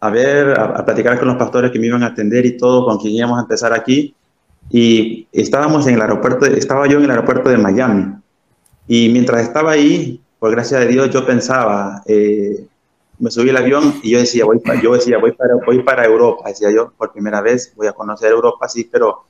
a 0.01 0.11
ver, 0.11 0.59
a, 0.61 0.85
platicar 0.85 1.19
con 1.19 1.29
los 1.29 1.37
pastores 1.37 1.71
que 1.71 1.79
me 1.79 1.87
iban 1.87 2.03
a 2.03 2.09
atender 2.09 2.45
y 2.45 2.59
todo, 2.59 2.85
con 2.85 2.99
quien 2.99 3.15
íbamos 3.15 3.39
a 3.39 3.43
empezar 3.43 3.73
aquí. 3.73 4.15
Y 4.69 5.27
estábamos 5.33 5.87
en 5.87 5.95
el 5.95 6.03
aeropuerto, 6.03 6.45
estaba 6.45 6.87
yo 6.87 6.99
en 6.99 7.05
el 7.05 7.11
aeropuerto 7.11 7.49
de 7.49 7.57
Miami. 7.57 8.15
Y 8.89 9.09
mientras 9.09 9.43
estaba 9.43 9.73
ahí, 9.73 10.21
por 10.39 10.51
gracia 10.51 10.79
de 10.79 10.87
Dios, 10.87 11.11
yo 11.11 11.27
pensaba, 11.27 12.03
eh, 12.07 12.67
me 13.19 13.31
subí 13.31 13.51
al 13.51 13.57
avión 13.57 13.95
y 14.03 14.11
yo 14.11 14.19
decía, 14.19 14.45
voy 14.45 14.59
para, 14.59 14.81
yo 14.81 14.95
decía, 14.95 15.19
voy 15.19 15.33
para, 15.33 15.55
voy 15.65 15.83
para 15.83 16.05
Europa, 16.05 16.49
decía 16.49 16.71
yo, 16.71 16.93
por 16.97 17.13
primera 17.13 17.41
vez 17.41 17.73
voy 17.77 17.87
a 17.87 17.93
conocer 17.93 18.31
Europa, 18.31 18.69
sí, 18.69 18.89
pero, 18.91 19.25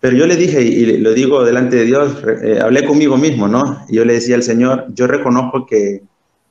pero 0.00 0.16
yo 0.16 0.26
le 0.26 0.36
dije, 0.36 0.62
y 0.62 0.96
lo 0.98 1.12
digo 1.12 1.44
delante 1.44 1.76
de 1.76 1.84
Dios, 1.84 2.16
eh, 2.42 2.58
hablé 2.60 2.84
conmigo 2.86 3.16
mismo, 3.16 3.48
¿no? 3.48 3.84
Yo 3.88 4.04
le 4.04 4.14
decía 4.14 4.34
al 4.34 4.42
Señor, 4.42 4.86
yo 4.94 5.06
reconozco 5.06 5.66
que, 5.66 6.02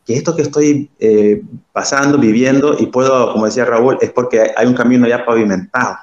que 0.05 0.13
esto 0.13 0.35
que 0.35 0.43
estoy 0.43 0.89
eh, 0.99 1.41
pasando, 1.71 2.17
viviendo, 2.17 2.75
y 2.79 2.85
puedo, 2.87 3.33
como 3.33 3.45
decía 3.45 3.65
Raúl, 3.65 3.97
es 4.01 4.11
porque 4.11 4.51
hay 4.55 4.67
un 4.67 4.73
camino 4.73 5.07
ya 5.07 5.25
pavimentado, 5.25 5.97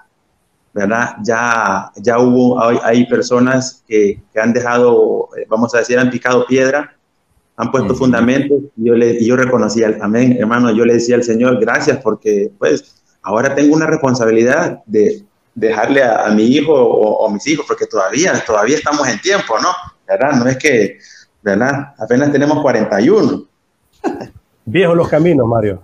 ¿verdad? 0.79 1.17
Ya, 1.25 1.91
ya 1.97 2.19
hubo, 2.19 2.63
hay, 2.63 2.79
hay 2.85 3.07
personas 3.07 3.83
que, 3.89 4.23
que, 4.33 4.41
han 4.41 4.53
dejado, 4.53 5.29
eh, 5.37 5.45
vamos 5.49 5.75
a 5.75 5.79
decir, 5.79 5.99
han 5.99 6.11
picado 6.11 6.47
piedra, 6.47 6.97
han 7.57 7.73
puesto 7.73 7.95
fundamentos 7.95 8.63
y 8.77 8.87
yo, 8.87 8.95
le, 8.95 9.25
yo 9.25 9.37
reconocía, 9.37 9.99
amén, 10.01 10.37
hermano, 10.39 10.71
yo 10.71 10.85
le 10.85 10.95
decía 10.95 11.17
al 11.17 11.25
Señor, 11.25 11.59
gracias 11.61 11.99
porque 11.99 12.53
pues 12.57 13.03
ahora 13.23 13.57
tengo 13.57 13.75
una 13.75 13.87
responsabilidad 13.87 14.81
de 14.87 15.25
dejarle 15.57 16.05
a, 16.05 16.29
mi 16.29 16.45
hijo 16.45 16.73
o, 16.73 17.29
a 17.29 17.33
mis 17.33 17.45
hijos, 17.49 17.67
porque 17.67 17.87
todavía, 17.87 18.33
todavía 18.47 18.77
estamos 18.77 19.09
en 19.09 19.21
tiempo, 19.21 19.59
¿no? 19.61 19.71
¿Verdad? 20.07 20.33
No 20.39 20.47
es 20.47 20.57
que, 20.57 20.99
¿verdad? 21.43 21.95
Apenas 21.99 22.31
tenemos 22.31 22.63
41. 22.63 23.45
Viejos 24.65 24.97
los 24.97 25.09
caminos, 25.09 25.49
Mario. 25.49 25.83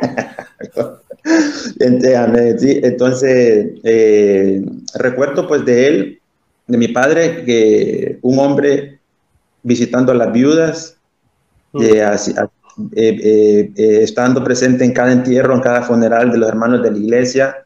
Entonces, 1.78 3.70
eh, 3.84 4.64
recuerdo 4.94 5.46
pues 5.46 5.64
de 5.64 5.86
él, 5.86 6.20
de 6.66 6.78
mi 6.78 6.88
padre, 6.88 7.44
que 7.44 8.18
un 8.22 8.38
hombre 8.38 8.98
visitando 9.62 10.12
a 10.12 10.14
las 10.14 10.32
viudas, 10.32 10.96
eh, 11.80 12.04
eh, 12.92 13.72
eh, 13.76 14.02
estando 14.02 14.42
presente 14.42 14.84
en 14.84 14.92
cada 14.92 15.12
entierro, 15.12 15.54
en 15.54 15.60
cada 15.60 15.82
funeral 15.82 16.30
de 16.30 16.38
los 16.38 16.48
hermanos 16.48 16.82
de 16.82 16.90
la 16.90 16.98
iglesia. 16.98 17.64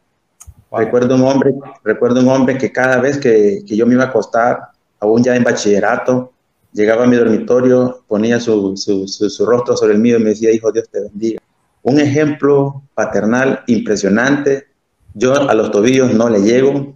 Recuerdo 0.71 1.15
un 1.15 1.23
hombre, 1.23 1.55
recuerdo 1.83 2.19
un 2.19 2.27
hombre 2.27 2.57
que 2.57 2.71
cada 2.71 2.99
vez 2.99 3.17
que, 3.17 3.63
que, 3.65 3.75
yo 3.75 3.85
me 3.85 3.93
iba 3.93 4.03
a 4.03 4.07
acostar, 4.07 4.59
aún 4.99 5.23
ya 5.23 5.35
en 5.35 5.43
bachillerato, 5.43 6.33
llegaba 6.73 7.05
a 7.05 7.07
mi 7.07 7.15
dormitorio, 7.15 8.03
ponía 8.07 8.39
su, 8.39 8.75
su, 8.75 9.07
su, 9.07 9.45
rostro 9.45 9.77
sobre 9.77 9.93
el 9.93 9.99
mío 9.99 10.17
y 10.17 10.23
me 10.23 10.29
decía, 10.31 10.51
hijo, 10.51 10.71
Dios 10.71 10.89
te 10.89 11.01
bendiga. 11.01 11.41
Un 11.83 11.99
ejemplo 11.99 12.83
paternal 12.93 13.63
impresionante. 13.67 14.67
Yo 15.13 15.33
a 15.33 15.53
los 15.53 15.71
tobillos 15.71 16.13
no 16.13 16.29
le 16.29 16.41
llego. 16.41 16.95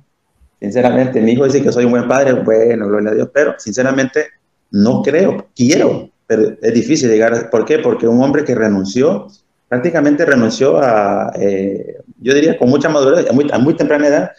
Sinceramente, 0.60 1.22
mi 1.22 1.32
hijo 1.32 1.46
dice 1.46 1.64
que 1.64 1.72
soy 1.72 1.86
un 1.86 1.92
buen 1.92 2.08
padre, 2.08 2.34
bueno, 2.34 2.88
gloria 2.88 3.12
a 3.12 3.14
Dios, 3.16 3.30
pero 3.34 3.56
sinceramente 3.58 4.28
no 4.72 5.02
creo, 5.02 5.48
quiero, 5.56 6.10
pero 6.28 6.56
es 6.62 6.74
difícil 6.74 7.10
llegar. 7.10 7.50
¿Por 7.50 7.66
qué? 7.66 7.80
Porque 7.80 8.08
un 8.08 8.22
hombre 8.22 8.44
que 8.44 8.54
renunció, 8.54 9.28
prácticamente 9.68 10.26
renunció 10.26 10.78
a, 10.78 11.32
eh, 11.36 11.98
yo 12.20 12.34
diría, 12.34 12.58
con 12.58 12.70
mucha 12.70 12.90
madurez, 12.90 13.26
a 13.30 13.58
muy, 13.58 13.74
temprana 13.74 14.08
edad, 14.08 14.32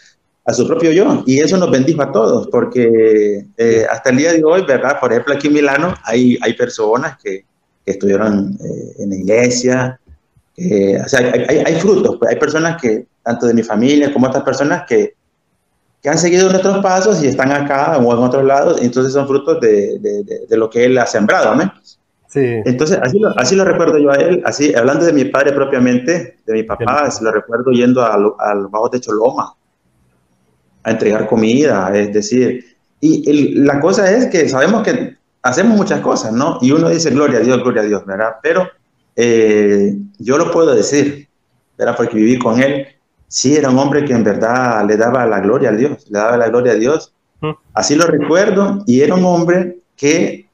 a 0.45 0.53
su 0.53 0.67
propio 0.67 0.93
yo. 0.93 1.23
Y 1.27 1.41
eso 1.41 1.57
nos 1.57 1.71
bendijo 1.71 2.03
a 2.03 2.13
todos, 2.13 2.49
porque 2.49 3.47
eh, 3.57 3.87
hasta 3.91 4.11
el 4.11 4.17
día 4.17 4.33
de 4.33 4.45
hoy, 4.45 4.65
¿verdad? 4.67 4.99
Por 5.01 5.13
ejemplo, 5.13 5.35
aquí 5.35 5.49
en 5.49 5.55
Milano 5.55 5.95
hay, 6.05 6.39
hay 6.41 6.55
personas 6.55 7.17
que, 7.23 7.45
que 7.85 7.93
estuvieron 7.93 8.57
eh, 8.61 8.95
en 8.99 9.11
la 9.11 9.17
iglesia. 9.17 10.01
O 10.57 11.09
sea, 11.09 11.33
hay, 11.49 11.59
hay, 11.59 11.75
frutos, 11.77 12.17
pues 12.19 12.31
hay 12.31 12.39
personas 12.39 12.81
que, 12.81 13.07
tanto 13.23 13.47
de 13.47 13.55
mi 13.55 13.63
familia 13.63 14.13
como 14.13 14.27
otras 14.27 14.43
personas 14.43 14.85
que, 14.87 15.15
que 16.03 16.09
han 16.09 16.19
seguido 16.19 16.51
nuestros 16.51 16.83
pasos 16.83 17.23
y 17.23 17.29
están 17.29 17.53
acá 17.53 17.97
o 17.99 18.13
en 18.13 18.19
otros 18.19 18.45
lados, 18.45 18.83
entonces 18.83 19.13
son 19.13 19.27
frutos 19.27 19.61
de, 19.61 19.99
de, 19.99 20.25
de, 20.49 20.57
lo 20.57 20.69
que 20.69 20.85
él 20.85 20.99
ha 20.99 21.07
sembrado. 21.07 21.55
Sí. 22.29 22.41
Entonces, 22.65 22.99
así 23.01 23.19
lo, 23.19 23.39
así 23.39 23.55
lo 23.55 23.65
recuerdo 23.65 23.99
yo 23.99 24.11
a 24.11 24.17
él, 24.17 24.43
así, 24.45 24.75
hablando 24.75 25.05
de 25.05 25.13
mi 25.13 25.27
padre 25.27 25.53
propiamente, 25.53 26.39
de 26.45 26.53
mi 26.53 26.63
papá, 26.65 27.09
lo 27.21 27.31
recuerdo 27.31 27.71
yendo 27.71 28.05
al, 28.05 28.33
al 28.39 28.67
Bajo 28.69 28.89
de 28.89 29.01
Choloma 29.01 29.55
a 30.83 30.91
entregar 30.91 31.29
comida, 31.29 31.91
es 31.95 32.13
decir, 32.13 32.65
y 33.01 33.55
la 33.55 33.81
cosa 33.81 34.11
es 34.11 34.27
que 34.27 34.49
sabemos 34.49 34.83
que 34.83 35.17
hacemos 35.43 35.77
muchas 35.77 36.01
cosas, 36.01 36.33
¿no? 36.33 36.59
Y 36.61 36.73
uno 36.73 36.89
dice, 36.89 37.11
gloria 37.11 37.39
a 37.39 37.43
Dios, 37.43 37.63
gloria 37.63 37.83
a 37.83 37.85
Dios, 37.85 38.07
¿verdad? 38.07 38.37
Pero 38.43 38.69
eh, 39.17 39.97
yo 40.19 40.39
lo 40.39 40.51
puedo 40.51 40.75
decir, 40.75 41.29
¿verdad? 41.77 41.97
Porque 41.97 42.17
viví 42.17 42.39
con 42.39 42.63
él 42.63 42.87
sí 43.33 43.57
era 43.57 43.71
un 43.71 43.79
hombre 43.79 44.05
que 44.05 44.13
en 44.13 44.23
verdad 44.23 44.87
le 44.87 44.99
daba 44.99 45.25
la 45.25 45.41
gloria 45.41 45.71
a 45.71 45.73
Dios, 45.73 46.05
le 46.11 46.19
daba 46.19 46.37
la 46.37 46.51
gloria 46.51 46.73
a 46.73 46.77
Dios. 46.77 47.15
Así 47.73 47.95
lo 47.97 48.07
recuerdo, 48.07 48.85
y 48.87 49.01
era 49.01 49.15
un 49.15 49.25
hombre 49.25 49.79
que 49.97 50.51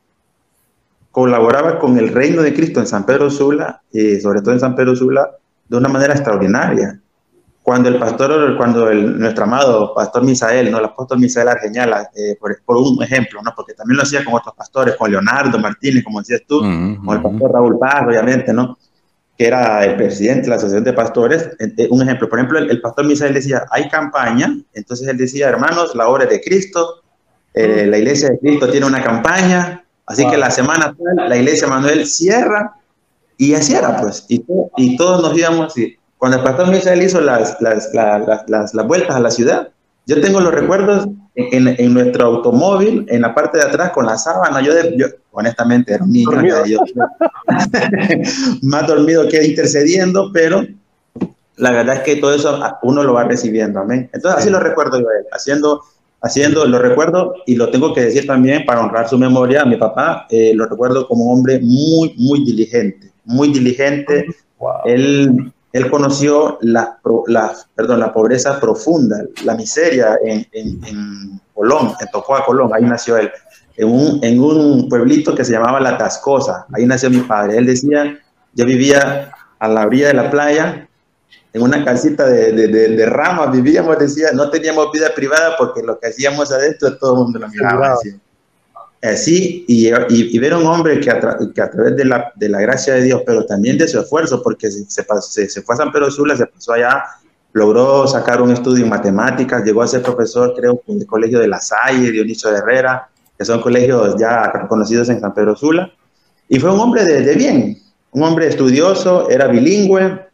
colaboraba 1.10 1.80
con 1.80 1.98
el 1.98 2.10
reino 2.10 2.40
de 2.40 2.54
Cristo 2.54 2.78
en 2.78 2.86
San 2.86 3.04
Pedro 3.04 3.30
Sula, 3.30 3.82
y 3.90 4.20
sobre 4.20 4.42
todo 4.42 4.52
en 4.52 4.60
San 4.60 4.76
Pedro 4.76 4.94
Sula, 4.94 5.28
de 5.68 5.76
una 5.76 5.88
manera 5.88 6.14
extraordinaria. 6.14 7.00
Cuando 7.68 7.90
el 7.90 7.98
pastor, 7.98 8.56
cuando 8.56 8.88
el, 8.88 9.18
nuestro 9.18 9.44
amado 9.44 9.92
pastor 9.92 10.24
Misael, 10.24 10.70
¿no? 10.70 10.78
el 10.78 10.86
apóstol 10.86 11.18
Misael 11.18 11.48
Argeñala, 11.48 12.08
eh, 12.16 12.34
por, 12.40 12.58
por, 12.64 12.78
un 12.78 13.02
ejemplo, 13.02 13.42
¿no? 13.42 13.52
porque 13.54 13.74
también 13.74 13.98
lo 13.98 14.04
hacía 14.04 14.24
con 14.24 14.32
otros 14.32 14.54
pastores, 14.54 14.96
con 14.96 15.10
Leonardo 15.10 15.58
Martínez, 15.58 16.02
como 16.02 16.20
decías 16.20 16.40
tú, 16.48 16.60
con 16.60 17.10
el 17.10 17.20
pastor 17.20 17.52
Raúl 17.52 17.78
Paz, 17.78 18.04
obviamente, 18.06 18.54
¿no? 18.54 18.78
que 19.36 19.46
era 19.48 19.84
el 19.84 19.96
presidente 19.96 20.44
de 20.44 20.48
la 20.48 20.54
Asociación 20.54 20.82
de 20.82 20.94
Pastores, 20.94 21.50
eh, 21.58 21.88
un 21.90 22.00
ejemplo, 22.00 22.26
por 22.30 22.38
ejemplo, 22.38 22.58
el, 22.58 22.80
pastor 22.80 23.04
Misael 23.04 23.34
decía, 23.34 23.66
hay 23.70 23.86
campaña, 23.90 24.50
entonces 24.72 25.06
él 25.06 25.18
decía, 25.18 25.50
hermanos, 25.50 25.94
la 25.94 26.08
obra 26.08 26.24
de 26.24 26.40
Cristo, 26.40 27.02
eh, 27.52 27.84
la 27.86 27.98
iglesia 27.98 28.30
de 28.30 28.38
Cristo 28.38 28.70
tiene 28.70 28.86
una 28.86 29.02
campaña, 29.02 29.84
así 30.06 30.26
que 30.26 30.38
la 30.38 30.50
semana 30.50 30.96
la 31.28 31.36
iglesia 31.36 31.68
Manuel 31.68 32.06
cierra, 32.06 32.76
y 33.36 33.52
así 33.52 33.74
era, 33.74 34.00
pues, 34.00 34.24
y, 34.26 34.42
y 34.78 34.96
todos 34.96 35.20
nos 35.20 35.36
íbamos, 35.36 35.76
y 35.76 35.98
cuando 36.18 36.38
el 36.38 36.44
pastor 36.44 36.68
Misael 36.68 37.02
hizo 37.02 37.20
las, 37.20 37.60
las, 37.60 37.90
las, 37.94 38.74
las 38.74 38.86
vueltas 38.86 39.16
a 39.16 39.20
la 39.20 39.30
ciudad, 39.30 39.68
yo 40.06 40.20
tengo 40.20 40.40
los 40.40 40.52
recuerdos 40.52 41.06
en, 41.34 41.68
en, 41.68 41.94
nuestro 41.94 42.26
automóvil, 42.26 43.06
en 43.08 43.22
la 43.22 43.34
parte 43.34 43.58
de 43.58 43.64
atrás, 43.64 43.90
con 43.90 44.06
la 44.06 44.18
sábana. 44.18 44.60
Yo, 44.60 44.72
yo 44.96 45.06
honestamente, 45.30 45.94
era 45.94 46.02
un 46.02 46.10
niño. 46.10 46.30
más 48.62 48.86
dormido 48.86 49.28
que 49.28 49.46
intercediendo, 49.46 50.30
pero 50.32 50.66
la 51.56 51.70
verdad 51.70 51.96
es 51.96 52.02
que 52.02 52.16
todo 52.16 52.34
eso 52.34 52.58
uno 52.82 53.04
lo 53.04 53.14
va 53.14 53.24
recibiendo. 53.24 53.80
Amén. 53.80 54.10
Entonces, 54.12 54.40
así 54.40 54.50
lo 54.50 54.60
recuerdo 54.60 54.98
yo 54.98 55.06
haciendo, 55.30 55.82
haciendo, 56.22 56.66
lo 56.66 56.78
recuerdo 56.78 57.34
y 57.46 57.54
lo 57.54 57.70
tengo 57.70 57.94
que 57.94 58.00
decir 58.00 58.26
también 58.26 58.64
para 58.64 58.80
honrar 58.80 59.08
su 59.08 59.18
memoria. 59.18 59.62
A 59.62 59.66
mi 59.66 59.76
papá 59.76 60.26
eh, 60.30 60.52
lo 60.54 60.66
recuerdo 60.66 61.06
como 61.06 61.26
un 61.26 61.38
hombre 61.38 61.60
muy, 61.60 62.14
muy 62.16 62.44
diligente, 62.44 63.12
muy 63.24 63.52
diligente. 63.52 64.26
Él 64.86 65.52
él 65.72 65.90
conoció 65.90 66.58
la, 66.62 66.98
la, 67.26 67.54
perdón, 67.74 68.00
la 68.00 68.12
pobreza 68.12 68.58
profunda, 68.58 69.22
la 69.44 69.54
miseria 69.54 70.18
en, 70.24 70.46
en, 70.52 70.84
en 70.84 71.40
Colón, 71.52 71.92
en 72.00 72.06
Tocoa, 72.10 72.44
Colón, 72.44 72.70
ahí 72.74 72.84
nació 72.84 73.16
él. 73.16 73.30
en 73.76 73.88
un, 73.88 74.20
en 74.22 74.40
un 74.40 74.88
pueblito 74.88 75.34
que 75.34 75.44
se 75.44 75.52
llamaba 75.52 75.80
La 75.80 75.98
Tascosa. 75.98 76.66
Ahí 76.72 76.86
nació 76.86 77.10
mi 77.10 77.20
padre. 77.20 77.58
Él 77.58 77.66
decía, 77.66 78.18
yo 78.54 78.64
vivía 78.64 79.32
a 79.58 79.68
la 79.68 79.86
orilla 79.86 80.08
de 80.08 80.14
la 80.14 80.30
playa, 80.30 80.88
en 81.52 81.62
una 81.62 81.84
casita 81.84 82.26
de, 82.26 82.52
de, 82.52 82.68
de, 82.68 83.06
ramas 83.06 83.50
vivíamos, 83.50 83.98
decía, 83.98 84.28
no 84.32 84.50
teníamos 84.50 84.92
vida 84.92 85.14
privada 85.14 85.56
porque 85.56 85.82
lo 85.82 85.98
que 85.98 86.08
hacíamos 86.08 86.52
adentro 86.52 86.96
todo 86.98 87.12
el 87.12 87.18
mundo 87.18 87.38
lo 87.38 87.48
miraba. 87.48 87.96
Así, 89.00 89.64
y, 89.68 89.88
y, 90.08 90.38
ver 90.40 90.54
a 90.54 90.58
un 90.58 90.66
hombre 90.66 90.98
que 90.98 91.08
a, 91.08 91.38
que 91.54 91.62
a 91.62 91.70
través 91.70 91.94
de 91.94 92.04
la, 92.04 92.32
de 92.34 92.48
la, 92.48 92.60
gracia 92.60 92.94
de 92.94 93.02
Dios, 93.02 93.22
pero 93.24 93.46
también 93.46 93.78
de 93.78 93.86
su 93.86 94.00
esfuerzo, 94.00 94.42
porque 94.42 94.72
se, 94.72 94.84
se, 94.86 95.48
se 95.48 95.62
fue 95.62 95.74
a 95.76 95.78
San 95.78 95.92
Pedro 95.92 96.10
Sula, 96.10 96.36
se 96.36 96.46
pasó 96.46 96.72
allá, 96.72 97.04
logró 97.52 98.08
sacar 98.08 98.42
un 98.42 98.50
estudio 98.50 98.82
en 98.82 98.90
matemáticas, 98.90 99.64
llegó 99.64 99.82
a 99.82 99.86
ser 99.86 100.02
profesor, 100.02 100.52
creo, 100.56 100.82
en 100.88 100.98
el 100.98 101.06
colegio 101.06 101.38
de 101.38 101.46
La 101.46 101.60
Salle, 101.60 102.10
Dionisio 102.10 102.50
de 102.50 102.58
Herrera, 102.58 103.08
que 103.38 103.44
son 103.44 103.60
colegios 103.60 104.16
ya 104.18 104.66
conocidos 104.68 105.08
en 105.10 105.20
San 105.20 105.32
Pedro 105.32 105.54
Sula, 105.54 105.92
y 106.48 106.58
fue 106.58 106.72
un 106.72 106.80
hombre 106.80 107.04
de, 107.04 107.20
de 107.20 107.34
bien, 107.36 107.78
un 108.10 108.22
hombre 108.24 108.48
estudioso, 108.48 109.30
era 109.30 109.46
bilingüe, 109.46 110.26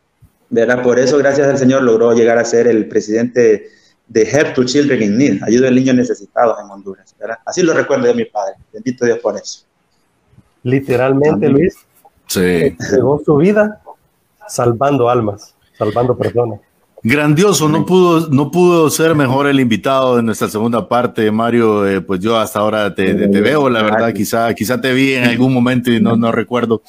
¿verdad? 0.49 0.83
Por 0.83 0.99
eso, 0.99 1.19
gracias 1.19 1.49
al 1.49 1.59
Señor, 1.59 1.83
logró 1.83 2.15
llegar 2.15 2.39
a 2.39 2.45
ser 2.47 2.67
el 2.67 2.89
presidente 2.89 3.69
de 4.07 4.23
Help 4.23 4.55
to 4.55 4.65
Children 4.65 5.03
in 5.03 5.19
Need, 5.19 5.43
ayuda 5.43 5.69
a 5.69 5.71
niños 5.71 5.95
necesitados 5.97 6.59
en 6.63 6.71
Honduras. 6.71 7.15
¿verdad? 7.19 7.39
Así 7.45 7.63
lo 7.63 7.73
recuerdo 7.73 8.07
de 8.07 8.15
mi 8.15 8.25
padre. 8.25 8.55
Bendito 8.73 9.05
Dios 9.05 9.19
por 9.19 9.37
eso. 9.37 9.65
Literalmente, 10.63 11.49
Luis, 11.49 11.75
sí. 12.27 12.77
llegó 12.93 13.21
su 13.25 13.37
vida 13.37 13.83
salvando 14.49 15.09
almas, 15.09 15.55
salvando 15.77 16.17
personas. 16.17 16.61
Grandioso, 17.07 17.69
no 17.69 17.85
pudo, 17.85 18.31
no 18.31 18.51
pudo 18.51 18.89
ser 18.89 19.15
mejor 19.15 19.47
el 19.47 19.61
invitado 19.61 20.17
de 20.17 20.23
nuestra 20.23 20.49
segunda 20.49 20.89
parte, 20.89 21.31
Mario. 21.31 21.87
Eh, 21.87 22.01
pues 22.01 22.19
yo 22.21 22.39
hasta 22.39 22.61
ahora 22.61 22.95
te, 22.95 23.15
te, 23.15 23.41
veo, 23.43 23.69
la 23.69 23.83
verdad, 23.83 24.15
quizá, 24.15 24.55
quizá 24.55 24.81
te 24.81 24.91
vi 24.95 25.13
en 25.13 25.25
algún 25.25 25.53
momento 25.53 25.93
y 25.93 26.01
no, 26.01 26.17
no 26.17 26.33
recuerdo, 26.33 26.81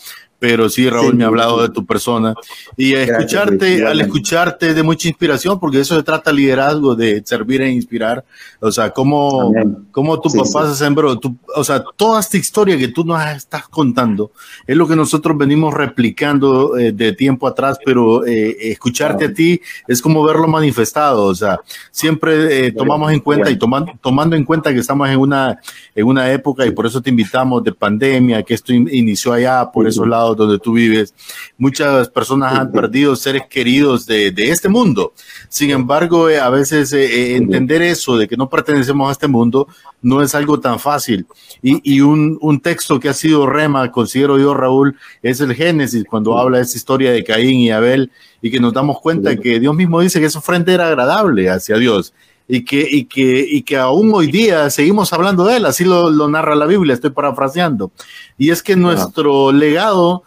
pero 0.47 0.69
sí, 0.69 0.87
Raúl, 0.87 1.15
me 1.15 1.23
ha 1.23 1.27
hablado 1.27 1.59
de 1.63 1.69
tu 1.69 1.87
persona. 1.87 2.35
Y 2.77 2.93
escucharte, 2.93 3.83
al 3.83 3.99
escucharte 3.99 4.75
de 4.75 4.83
mucha 4.83 5.07
inspiración, 5.07 5.59
porque 5.59 5.79
eso 5.79 5.95
se 5.95 6.03
trata 6.03 6.31
liderazgo, 6.31 6.95
de 6.95 7.23
servir 7.25 7.63
e 7.63 7.71
inspirar. 7.71 8.23
O 8.59 8.71
sea, 8.71 8.91
cómo, 8.91 9.51
cómo 9.89 10.21
tu 10.21 10.29
papá 10.29 10.69
se 10.69 10.75
sembró. 10.75 11.19
o 11.55 11.63
sea, 11.63 11.83
toda 11.97 12.19
esta 12.19 12.37
historia 12.37 12.77
que 12.77 12.89
tú 12.89 13.03
nos 13.03 13.25
estás 13.25 13.67
contando 13.67 14.29
es 14.67 14.77
lo 14.77 14.87
que 14.87 14.95
nosotros 14.95 15.35
venimos 15.35 15.73
replicando 15.73 16.77
eh, 16.77 16.91
de 16.91 17.13
tiempo 17.13 17.47
atrás, 17.47 17.79
pero 17.83 18.23
eh, 18.23 18.69
escucharte 18.69 19.25
a 19.25 19.33
ti 19.33 19.59
es 19.87 19.99
como 19.99 20.23
verlo 20.23 20.47
manifestado. 20.47 21.25
O 21.25 21.33
sea, 21.33 21.59
siempre 21.89 22.67
eh, 22.67 22.71
tomamos 22.71 23.11
en 23.11 23.19
cuenta 23.19 23.49
y 23.49 23.57
tomando, 23.57 23.93
tomando 23.99 24.35
en 24.35 24.45
cuenta 24.45 24.71
que 24.71 24.79
estamos 24.79 25.09
en 25.09 25.17
una, 25.17 25.59
en 25.95 26.05
una 26.05 26.31
época 26.31 26.67
y 26.67 26.69
por 26.69 26.85
eso 26.85 27.01
te 27.01 27.09
invitamos 27.09 27.63
de 27.63 27.71
pandemia, 27.71 28.43
que 28.43 28.53
esto 28.53 28.73
inició 28.73 29.33
allá 29.33 29.71
por 29.71 29.87
esos 29.87 30.07
lados 30.07 30.34
donde 30.35 30.59
tú 30.59 30.73
vives, 30.73 31.13
muchas 31.57 32.09
personas 32.09 32.53
han 32.53 32.71
perdido 32.71 33.15
seres 33.15 33.43
queridos 33.49 34.05
de, 34.05 34.31
de 34.31 34.51
este 34.51 34.69
mundo. 34.69 35.13
Sin 35.49 35.71
embargo, 35.71 36.29
eh, 36.29 36.39
a 36.39 36.49
veces 36.49 36.91
eh, 36.93 37.05
eh, 37.05 37.35
entender 37.35 37.81
eso 37.81 38.17
de 38.17 38.27
que 38.27 38.37
no 38.37 38.49
pertenecemos 38.49 39.09
a 39.09 39.11
este 39.11 39.27
mundo 39.27 39.67
no 40.01 40.21
es 40.21 40.35
algo 40.35 40.59
tan 40.59 40.79
fácil. 40.79 41.25
Y, 41.61 41.95
y 41.95 42.01
un, 42.01 42.37
un, 42.41 42.59
texto 42.59 42.99
que 42.99 43.09
ha 43.09 43.13
sido 43.13 43.47
rema, 43.47 43.91
considero 43.91 44.37
yo, 44.37 44.53
Raúl, 44.53 44.97
es 45.23 45.39
el 45.39 45.55
Génesis, 45.55 46.05
cuando 46.09 46.37
habla 46.37 46.57
de 46.57 46.63
esa 46.63 46.77
historia 46.77 47.11
de 47.11 47.23
Caín 47.23 47.59
y 47.59 47.71
Abel, 47.71 48.11
y 48.41 48.51
que 48.51 48.59
nos 48.59 48.73
damos 48.73 48.99
cuenta 48.99 49.35
que 49.35 49.59
Dios 49.59 49.75
mismo 49.75 50.01
dice 50.01 50.19
que 50.19 50.27
esa 50.27 50.39
ofrenda 50.39 50.71
era 50.71 50.87
agradable 50.87 51.49
hacia 51.49 51.77
Dios 51.77 52.13
y 52.47 52.63
que, 52.63 52.87
y 52.89 53.05
que, 53.05 53.45
y 53.49 53.63
que 53.63 53.77
aún 53.77 54.11
hoy 54.13 54.27
día 54.27 54.69
seguimos 54.69 55.11
hablando 55.13 55.45
de 55.45 55.57
él, 55.57 55.65
así 55.65 55.83
lo, 55.83 56.09
lo 56.09 56.27
narra 56.27 56.55
la 56.55 56.65
Biblia, 56.65 56.93
estoy 56.93 57.09
parafraseando. 57.09 57.91
Y 58.37 58.51
es 58.51 58.61
que 58.61 58.75
nuestro 58.75 59.51
legado 59.51 60.23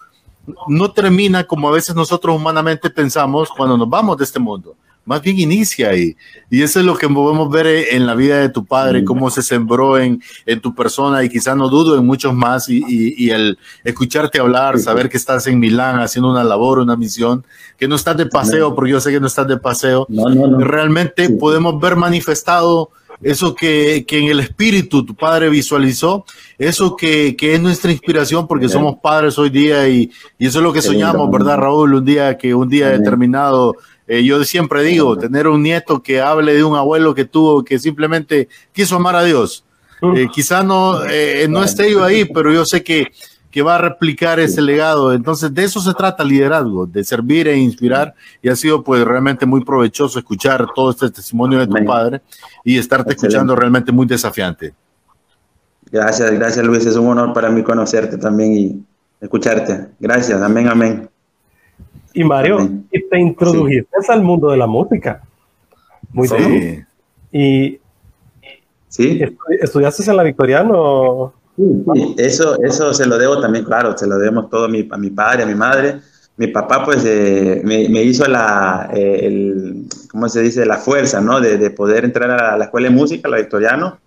no 0.67 0.93
termina 0.93 1.45
como 1.45 1.69
a 1.69 1.73
veces 1.73 1.95
nosotros 1.95 2.37
humanamente 2.37 2.91
pensamos 2.91 3.51
cuando 3.51 3.77
nos 3.77 3.89
vamos 3.89 4.17
de 4.17 4.25
este 4.25 4.39
mundo 4.39 4.77
más 5.09 5.23
bien 5.23 5.39
inicia 5.39 5.89
ahí. 5.89 6.17
Y 6.51 6.63
eso 6.63 6.81
es 6.81 6.85
lo 6.85 6.95
que 6.95 7.09
podemos 7.09 7.51
ver 7.51 7.67
en 7.67 8.07
la 8.07 8.15
vida 8.15 8.41
de 8.41 8.51
tu 8.51 8.67
padre, 8.67 9.05
cómo 9.05 9.31
se 9.31 9.43
sembró 9.43 9.99
en, 9.99 10.23
en 10.45 10.61
tu 10.61 10.75
persona 10.75 11.25
y 11.25 11.31
quizá 11.31 11.55
no 11.55 11.71
dudo 11.71 11.99
en 11.99 12.05
muchos 12.05 12.35
más 12.35 12.69
y, 12.69 12.85
y, 12.87 13.31
el 13.31 13.59
escucharte 13.85 14.39
hablar, 14.39 14.79
saber 14.79 15.09
que 15.09 15.17
estás 15.17 15.47
en 15.47 15.59
Milán 15.59 15.99
haciendo 15.99 16.31
una 16.31 16.45
labor, 16.45 16.79
una 16.79 16.95
misión, 16.95 17.43
que 17.79 17.89
no 17.89 17.97
estás 17.97 18.19
de 18.19 18.27
paseo, 18.27 18.75
porque 18.75 18.91
yo 18.91 19.01
sé 19.01 19.11
que 19.11 19.19
no 19.19 19.29
estás 19.29 19.49
de 19.49 19.57
paseo, 19.57 20.07
realmente 20.59 21.31
podemos 21.31 21.81
ver 21.81 21.97
manifestado 21.97 22.91
eso 23.23 23.55
que, 23.55 24.05
que, 24.07 24.19
en 24.19 24.27
el 24.27 24.41
espíritu 24.41 25.05
tu 25.05 25.15
padre 25.15 25.49
visualizó, 25.49 26.25
eso 26.59 26.95
que, 26.95 27.35
que 27.35 27.55
es 27.55 27.61
nuestra 27.61 27.91
inspiración 27.91 28.47
porque 28.47 28.69
somos 28.69 28.97
padres 29.03 29.39
hoy 29.39 29.51
día 29.51 29.89
y, 29.89 30.11
y, 30.39 30.47
eso 30.47 30.59
es 30.59 30.63
lo 30.63 30.73
que 30.73 30.83
soñamos, 30.83 31.31
¿verdad, 31.31 31.57
Raúl? 31.57 31.95
Un 31.95 32.05
día 32.05 32.37
que 32.37 32.55
un 32.55 32.69
día 32.69 32.91
determinado 32.91 33.75
eh, 34.09 34.25
yo 34.25 34.43
siempre 34.43 34.83
digo, 34.83 35.19
tener 35.19 35.47
un 35.47 35.63
nieto 35.63 36.03
que 36.03 36.21
hable 36.21 36.55
de 36.55 36.65
un 36.65 36.75
abuelo 36.75 37.15
que 37.15 37.27
tuvo, 37.27 37.63
que 37.63 37.79
simplemente 37.79 38.49
quiso 38.73 38.97
amar 38.97 39.15
a 39.15 39.23
Dios. 39.23 39.65
Eh, 40.17 40.29
quizá 40.33 40.63
no, 40.63 41.05
eh, 41.05 41.47
no 41.49 41.63
esté 41.63 41.91
yo 41.91 42.03
ahí, 42.03 42.25
pero 42.25 42.51
yo 42.51 42.65
sé 42.65 42.83
que, 42.83 43.09
que 43.51 43.61
va 43.61 43.75
a 43.75 43.79
replicar 43.79 44.41
ese 44.41 44.63
legado. 44.63 45.13
Entonces, 45.13 45.53
de 45.53 45.65
eso 45.65 45.81
se 45.81 45.93
trata 45.93 46.23
el 46.23 46.31
liderazgo, 46.31 46.87
de 46.87 47.05
servir 47.05 47.49
e 47.49 47.59
inspirar. 47.59 48.15
Y 48.41 48.49
ha 48.49 48.57
sido 48.57 48.83
pues 48.83 49.05
realmente 49.05 49.45
muy 49.45 49.63
provechoso 49.63 50.19
escuchar 50.19 50.67
todo 50.75 50.91
este 50.91 51.11
testimonio 51.11 51.59
de 51.59 51.67
tu 51.67 51.85
padre 51.85 52.23
y 52.65 52.79
estarte 52.79 53.13
escuchando 53.13 53.55
realmente 53.55 53.93
muy 53.93 54.07
desafiante. 54.07 54.73
Gracias, 55.91 56.31
gracias 56.31 56.65
Luis. 56.65 56.87
Es 56.87 56.97
un 56.97 57.09
honor 57.09 57.35
para 57.35 57.51
mí 57.51 57.63
conocerte 57.63 58.17
también 58.17 58.57
y 58.57 58.83
escucharte. 59.21 59.89
Gracias, 59.99 60.41
amén, 60.41 60.69
amén. 60.69 61.08
Y 62.15 62.25
Mario, 62.25 62.69
y 62.91 63.09
te 63.09 63.19
introdujiste 63.19 63.97
al 64.09 64.23
mundo 64.23 64.51
de 64.51 64.57
la 64.57 64.67
música. 64.67 65.23
Muy 66.13 66.29
bien. 66.29 66.87
Y 67.31 67.79
¿Sí? 68.89 69.21
¿Estudiaste 69.61 70.11
en 70.11 70.17
la 70.17 70.23
Victoriano? 70.23 71.33
Sí, 71.57 72.15
eso, 72.19 72.57
eso 72.63 72.95
se 72.95 73.07
lo 73.07 73.19
debo 73.19 73.41
también, 73.41 73.65
claro, 73.65 73.97
se 73.97 74.07
lo 74.07 74.17
debemos 74.17 74.49
todo 74.49 74.65
a 74.65 74.69
mi, 74.69 74.89
a 74.91 74.97
mi 74.97 75.11
padre, 75.11 75.43
a 75.43 75.47
mi 75.47 75.55
madre. 75.55 76.01
Mi 76.37 76.47
papá, 76.47 76.85
pues, 76.85 77.05
eh, 77.05 77.61
me, 77.65 78.03
hizo 78.03 78.27
la, 78.29 78.91
eh, 78.95 79.21
el, 79.25 79.87
¿cómo 80.11 80.29
se 80.29 80.41
dice? 80.41 80.65
La 80.65 80.77
fuerza, 80.77 81.21
¿no? 81.21 81.41
De, 81.41 81.59
de, 81.59 81.71
poder 81.71 82.05
entrar 82.05 82.31
a 82.31 82.57
la 82.57 82.65
escuela 82.65 82.89
de 82.89 82.95
música, 82.95 83.29
la 83.29 83.39
Victoriano. 83.39 83.99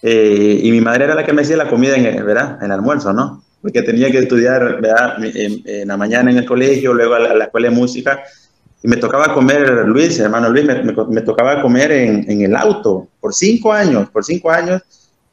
Eh, 0.00 0.60
y 0.62 0.70
mi 0.70 0.80
madre 0.80 1.04
era 1.04 1.16
la 1.16 1.24
que 1.24 1.32
me 1.32 1.42
hacía 1.42 1.56
la 1.56 1.68
comida, 1.68 1.96
en, 1.96 2.24
¿verdad? 2.24 2.58
En 2.60 2.66
el 2.66 2.72
almuerzo, 2.72 3.12
¿no? 3.12 3.42
Porque 3.64 3.80
tenía 3.80 4.10
que 4.10 4.18
estudiar 4.18 4.78
En, 5.22 5.88
la 5.88 5.96
mañana 5.96 6.30
en 6.30 6.36
el 6.36 6.44
colegio, 6.44 6.92
luego 6.92 7.14
a 7.14 7.18
la, 7.18 7.44
escuela 7.44 7.70
de 7.70 7.74
música, 7.74 8.22
y 8.82 8.88
me 8.88 8.98
tocaba 8.98 9.32
comer, 9.32 9.86
Luis, 9.86 10.20
hermano 10.20 10.50
Luis, 10.50 10.66
me, 11.08 11.22
tocaba 11.22 11.62
comer 11.62 11.90
en, 11.92 12.30
en, 12.30 12.42
el 12.42 12.54
auto 12.54 13.08
por 13.18 13.32
cinco 13.32 13.72
años, 13.72 14.10
por 14.10 14.22
cinco 14.22 14.50
años, 14.50 14.82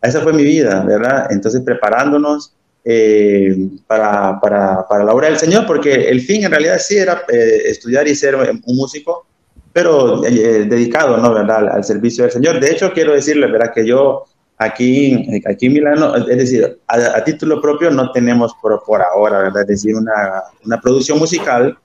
esa 0.02 0.22
fue 0.22 0.32
mi 0.32 0.46
vida, 0.46 0.82
¿verdad? 0.86 1.28
Entonces 1.30 1.60
preparándonos 1.60 2.54
eh, 2.86 3.54
para, 3.86 4.40
para, 4.40 4.88
para, 4.88 5.04
la 5.04 5.14
obra 5.14 5.28
del 5.28 5.38
Señor, 5.38 5.66
porque 5.68 5.94
el 6.10 6.22
fin 6.22 6.46
en 6.46 6.52
realidad 6.52 6.78
sí 6.80 6.96
era 6.96 7.26
eh, 7.28 7.64
estudiar 7.66 8.08
y 8.08 8.16
ser 8.16 8.36
un 8.38 8.78
músico, 8.78 9.26
pero 9.74 10.26
eh, 10.26 10.68
dedicado, 10.70 11.18
¿no? 11.18 11.34
¿verdad? 11.34 11.58
Al, 11.58 11.68
al, 11.68 11.84
servicio 11.84 12.24
del 12.24 12.32
Señor. 12.32 12.62
De 12.62 12.72
hecho, 12.72 12.94
quiero 12.94 13.12
decirle, 13.12 13.48
¿verdad? 13.48 13.74
Que 13.76 13.86
yo 13.86 14.24
Aquí, 14.64 15.42
aquí 15.48 15.66
en 15.66 15.74
Milano, 15.74 16.16
es 16.16 16.38
decir, 16.38 16.80
a, 16.88 17.24
título 17.24 17.60
propio 17.60 17.90
no 17.90 18.12
tenemos 18.12 18.54
por, 18.62 18.84
por, 18.86 19.02
ahora, 19.02 19.40
¿verdad? 19.40 19.62
Es 19.62 19.68
decir, 19.68 19.96
una, 19.96 20.44
una 20.64 20.80
producción 20.80 21.18
musical, 21.18 21.76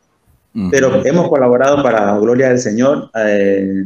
pero 0.70 1.02
hemos 1.06 1.26
colaborado 1.30 1.82
para 1.82 2.18
Gloria 2.18 2.50
del 2.50 2.58
Señor. 2.58 3.10
Eh, 3.14 3.84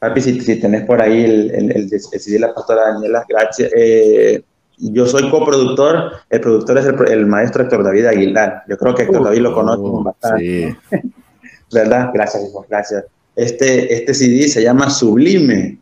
papi, 0.00 0.20
si, 0.20 0.40
si, 0.40 0.60
tenés 0.60 0.86
por 0.86 1.00
ahí 1.00 1.24
el, 1.24 1.50
el, 1.52 1.70
el, 1.70 1.88
de 1.88 2.38
la 2.40 2.52
pastora 2.52 2.94
Daniela, 2.94 3.24
gracias. 3.28 3.70
Eh, 3.76 4.42
yo 4.78 5.06
soy 5.06 5.30
coproductor, 5.30 6.14
el 6.30 6.40
productor 6.40 6.78
es 6.78 6.86
el, 6.86 7.26
maestro 7.26 7.62
Héctor 7.62 7.84
David 7.84 8.06
Aguilar. 8.06 8.64
Yo 8.68 8.76
creo 8.76 8.92
que 8.96 9.02
Héctor 9.04 9.22
David 9.22 9.38
lo 9.38 9.54
conoce 9.54 9.82
oh, 9.84 10.02
bastante. 10.02 10.76
Sí. 10.90 11.00
¿Verdad? 11.72 12.10
Gracias, 12.12 12.42
hijo, 12.48 12.66
gracias. 12.68 13.04
Este, 13.36 13.94
este 13.94 14.14
CD 14.14 14.48
se 14.48 14.64
llama 14.64 14.90
Sublime. 14.90 15.78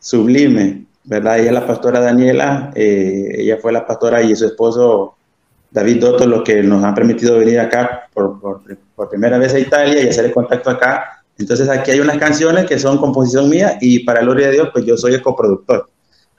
Sublime. 0.00 0.86
¿Verdad? 1.04 1.38
Ella 1.38 1.48
es 1.48 1.54
la 1.54 1.66
pastora 1.66 2.00
Daniela, 2.00 2.70
eh, 2.74 3.36
ella 3.38 3.58
fue 3.60 3.72
la 3.72 3.86
pastora 3.86 4.22
y 4.22 4.34
su 4.36 4.46
esposo 4.46 5.16
David 5.70 6.00
Dotto, 6.00 6.26
los 6.26 6.42
que 6.42 6.62
nos 6.62 6.84
han 6.84 6.94
permitido 6.94 7.38
venir 7.38 7.58
acá 7.58 8.08
por, 8.12 8.40
por, 8.40 8.62
primera 9.10 9.36
vez 9.38 9.52
a 9.54 9.58
Italia 9.58 10.00
y 10.00 10.08
hacer 10.08 10.26
el 10.26 10.32
contacto 10.32 10.70
acá. 10.70 11.24
Entonces 11.38 11.68
aquí 11.68 11.90
hay 11.90 12.00
unas 12.00 12.18
canciones 12.18 12.66
que 12.66 12.78
son 12.78 12.98
composición 12.98 13.48
mía 13.48 13.78
y 13.80 14.00
para 14.04 14.20
gloria 14.20 14.46
de 14.46 14.52
Dios, 14.52 14.68
pues 14.72 14.84
yo 14.84 14.96
soy 14.96 15.14
el 15.14 15.22
coproductor. 15.22 15.88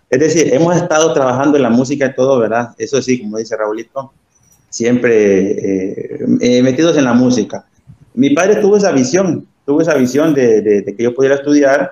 Es 0.10 0.20
decir, 0.20 0.54
hemos 0.54 0.78
estado 0.78 1.14
trabajando 1.14 1.58
en 1.58 1.64
la 1.64 1.70
música 1.70 2.06
y 2.06 2.16
todo, 2.16 2.40
¿verdad? 2.40 2.70
Eso 2.78 3.02
sí, 3.02 3.22
como 3.22 3.38
dice 3.38 3.58
Raulito, 3.58 4.14
siempre 4.70 5.52
eh, 5.52 6.26
eh, 6.40 6.64
metidos 6.64 6.96
en 6.98 7.04
la 7.04 7.14
música. 7.14 7.66
Mi 8.14 8.30
padre 8.30 8.62
tuvo 8.62 8.78
esa 8.78 8.92
visión, 8.92 9.46
tuvo 9.66 9.82
esa 9.82 9.96
visión 9.96 10.34
de, 10.34 10.62
de, 10.62 10.82
de 10.84 10.96
que 10.96 11.04
yo 11.04 11.14
pudiera 11.14 11.36
estudiar 11.36 11.92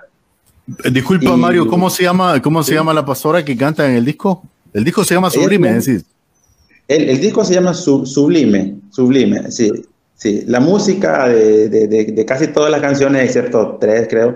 Disculpa, 0.91 1.35
Mario, 1.35 1.67
¿cómo 1.67 1.89
se 1.89 2.03
llama, 2.03 2.41
cómo 2.41 2.63
se 2.63 2.73
llama 2.73 2.93
la 2.93 3.05
pastora 3.05 3.43
que 3.43 3.57
canta 3.57 3.87
en 3.87 3.95
el 3.95 4.05
disco? 4.05 4.43
El 4.73 4.83
disco 4.83 5.03
se 5.03 5.15
llama 5.15 5.29
Sublime, 5.29 5.69
es 5.69 5.85
decir. 5.85 6.05
El, 6.87 7.19
disco 7.19 7.43
se 7.45 7.53
llama 7.53 7.73
Sublime, 7.73 8.77
Sublime, 8.89 9.51
sí. 9.51 9.71
Sí, 10.15 10.43
la 10.45 10.59
música 10.59 11.27
de, 11.29 12.25
casi 12.27 12.47
todas 12.47 12.69
las 12.69 12.79
canciones, 12.79 13.23
excepto 13.23 13.77
tres, 13.81 14.07
creo, 14.07 14.35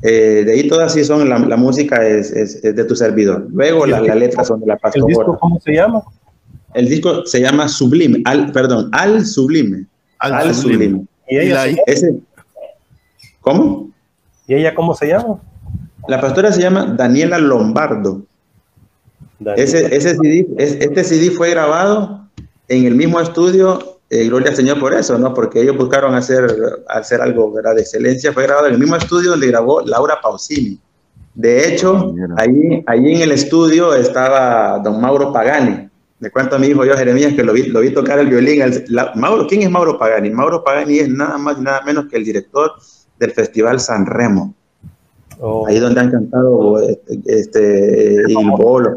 eh, 0.00 0.42
de 0.46 0.52
ahí 0.52 0.68
todas 0.68 0.94
sí 0.94 1.04
son, 1.04 1.28
la, 1.28 1.38
música 1.56 2.06
es, 2.06 2.62
de 2.62 2.84
tu 2.84 2.96
servidor. 2.96 3.46
Luego 3.52 3.84
las 3.84 4.02
letras 4.16 4.46
son 4.46 4.60
de 4.60 4.66
la 4.66 4.76
pastora. 4.76 5.04
¿El 5.04 5.08
disco 5.08 5.38
cómo 5.38 5.60
se 5.60 5.72
llama? 5.72 6.02
El 6.72 6.88
disco 6.88 7.26
se 7.26 7.40
llama 7.40 7.68
Sublime, 7.68 8.22
al, 8.24 8.52
perdón, 8.52 8.88
Al 8.92 9.26
Sublime. 9.26 9.84
Al, 10.18 10.54
Sublime. 10.54 11.04
¿Y 11.28 11.38
ella? 11.38 11.64
¿Cómo? 13.40 13.90
¿Y 14.46 14.54
ella 14.54 14.74
cómo 14.74 14.94
se 14.94 15.08
llama? 15.08 15.40
La 16.08 16.20
pastora 16.22 16.50
se 16.50 16.62
llama 16.62 16.94
Daniela 16.96 17.38
Lombardo. 17.38 18.22
Ese, 19.56 19.94
ese 19.94 20.16
CD, 20.16 20.46
este 20.56 21.04
CD 21.04 21.30
fue 21.30 21.50
grabado 21.50 22.26
en 22.66 22.86
el 22.86 22.94
mismo 22.94 23.20
estudio, 23.20 24.00
eh, 24.08 24.24
gloria 24.24 24.48
al 24.48 24.56
Señor 24.56 24.80
por 24.80 24.94
eso, 24.94 25.18
¿no? 25.18 25.34
Porque 25.34 25.60
ellos 25.60 25.76
buscaron 25.76 26.14
hacer, 26.14 26.50
hacer 26.88 27.20
algo 27.20 27.52
de 27.52 27.80
excelencia. 27.82 28.32
Fue 28.32 28.44
grabado 28.44 28.68
en 28.68 28.72
el 28.72 28.78
mismo 28.80 28.96
estudio 28.96 29.30
donde 29.30 29.48
grabó 29.48 29.82
Laura 29.82 30.18
Pausini. 30.22 30.80
De 31.34 31.68
hecho, 31.68 32.14
ahí, 32.38 32.82
ahí 32.86 33.14
en 33.14 33.20
el 33.20 33.32
estudio 33.32 33.94
estaba 33.94 34.78
don 34.78 35.00
Mauro 35.02 35.30
Pagani. 35.30 35.90
Le 36.20 36.30
cuento 36.30 36.56
a 36.56 36.58
mi 36.58 36.68
hijo 36.68 36.86
yo, 36.86 36.96
Jeremías, 36.96 37.34
que 37.34 37.44
lo 37.44 37.52
vi, 37.52 37.64
lo 37.64 37.80
vi 37.80 37.90
tocar 37.90 38.18
el 38.18 38.28
violín. 38.28 38.62
Mauro, 39.14 39.46
¿Quién 39.46 39.60
es 39.60 39.70
Mauro 39.70 39.98
Pagani? 39.98 40.30
Mauro 40.30 40.64
Pagani 40.64 41.00
es 41.00 41.08
nada 41.10 41.36
más 41.36 41.58
y 41.58 41.60
nada 41.60 41.82
menos 41.82 42.06
que 42.06 42.16
el 42.16 42.24
director 42.24 42.72
del 43.18 43.30
Festival 43.32 43.78
San 43.78 44.06
Remo. 44.06 44.54
Oh. 45.40 45.66
Ahí 45.66 45.78
donde 45.78 46.00
han 46.00 46.10
cantado 46.10 46.80
este, 47.26 48.16
Bolo, 48.56 48.94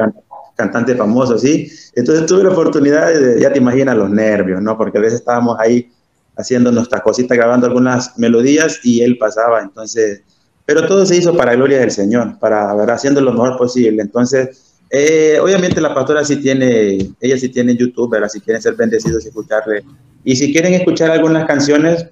cantante 0.55 0.95
famoso, 0.95 1.37
¿sí? 1.37 1.71
Entonces 1.95 2.25
tuve 2.25 2.43
la 2.43 2.51
oportunidad 2.51 3.13
de, 3.13 3.39
ya 3.39 3.51
te 3.51 3.59
imaginas 3.59 3.95
los 3.97 4.09
nervios, 4.09 4.61
¿no? 4.61 4.77
Porque 4.77 4.97
a 4.97 5.01
veces 5.01 5.19
estábamos 5.19 5.57
ahí 5.59 5.91
haciendo 6.35 6.71
nuestra 6.71 7.01
cosita, 7.01 7.35
grabando 7.35 7.67
algunas 7.67 8.17
melodías 8.17 8.79
y 8.83 9.01
él 9.01 9.17
pasaba, 9.17 9.61
entonces, 9.61 10.23
pero 10.65 10.87
todo 10.87 11.05
se 11.05 11.17
hizo 11.17 11.35
para 11.35 11.55
gloria 11.55 11.79
del 11.79 11.91
Señor, 11.91 12.39
para, 12.39 12.73
ver, 12.75 12.89
Haciendo 12.91 13.21
lo 13.21 13.33
mejor 13.33 13.57
posible. 13.57 14.01
Entonces, 14.01 14.79
eh, 14.89 15.39
obviamente 15.41 15.81
la 15.81 15.93
pastora 15.93 16.23
sí 16.23 16.37
tiene, 16.37 17.13
ella 17.19 17.37
sí 17.37 17.49
tiene 17.49 17.75
YouTube, 17.75 18.11
¿verdad? 18.11 18.29
Si 18.29 18.41
quieren 18.41 18.61
ser 18.61 18.75
bendecidos 18.75 19.25
y 19.25 19.29
escucharle. 19.29 19.83
Y 20.23 20.35
si 20.35 20.51
quieren 20.51 20.73
escuchar 20.73 21.11
algunas 21.11 21.45
canciones, 21.45 22.07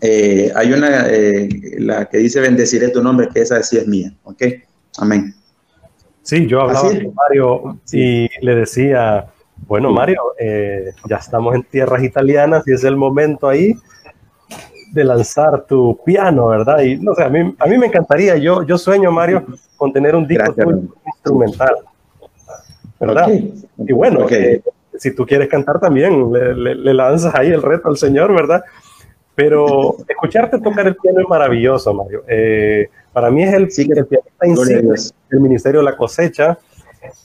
eh, 0.00 0.52
hay 0.54 0.72
una, 0.72 1.06
eh, 1.08 1.48
la 1.78 2.06
que 2.06 2.18
dice 2.18 2.40
bendeciré 2.40 2.88
tu 2.88 3.02
nombre, 3.02 3.28
que 3.32 3.40
esa 3.40 3.62
sí 3.62 3.76
es 3.76 3.86
mía, 3.86 4.12
¿ok? 4.24 4.42
Amén. 4.98 5.34
Sí, 6.22 6.46
yo 6.46 6.62
hablaba 6.62 6.88
con 6.88 7.14
Mario 7.14 7.78
y 7.92 8.28
le 8.40 8.54
decía, 8.54 9.26
bueno 9.66 9.92
Mario, 9.92 10.20
eh, 10.38 10.92
ya 11.08 11.16
estamos 11.16 11.54
en 11.54 11.62
tierras 11.64 12.02
italianas 12.02 12.64
y 12.66 12.72
es 12.72 12.84
el 12.84 12.96
momento 12.96 13.48
ahí 13.48 13.74
de 14.92 15.04
lanzar 15.04 15.66
tu 15.66 15.98
piano, 16.04 16.46
¿verdad? 16.48 16.80
Y 16.80 16.96
no 16.96 17.14
sé, 17.14 17.24
a 17.24 17.28
mí, 17.28 17.54
a 17.58 17.66
mí 17.66 17.78
me 17.78 17.86
encantaría, 17.86 18.36
yo, 18.36 18.62
yo 18.62 18.78
sueño 18.78 19.10
Mario 19.10 19.44
con 19.76 19.92
tener 19.92 20.14
un 20.14 20.26
disco 20.26 20.54
instrumental, 21.06 21.74
¿verdad? 23.00 23.28
Y 23.28 23.92
bueno, 23.92 24.26
si 24.96 25.14
tú 25.14 25.26
quieres 25.26 25.48
cantar 25.48 25.80
también, 25.80 26.32
le, 26.32 26.74
le 26.74 26.94
lanzas 26.94 27.34
ahí 27.34 27.48
el 27.48 27.60
reto 27.62 27.88
al 27.88 27.96
Señor, 27.96 28.32
¿verdad? 28.32 28.62
Pero 29.34 29.96
escucharte 30.08 30.60
tocar 30.60 30.86
el 30.86 30.96
piano 30.96 31.20
es 31.20 31.28
maravilloso, 31.28 31.92
Mario. 31.92 32.22
Eh, 32.28 32.88
para 33.12 33.30
mí 33.30 33.42
es 33.42 33.54
el, 33.54 33.70
sí, 33.70 33.88
el 33.94 34.06
pianista 34.06 34.46
del 35.30 35.40
Ministerio 35.40 35.80
de 35.80 35.84
la 35.84 35.96
Cosecha. 35.96 36.58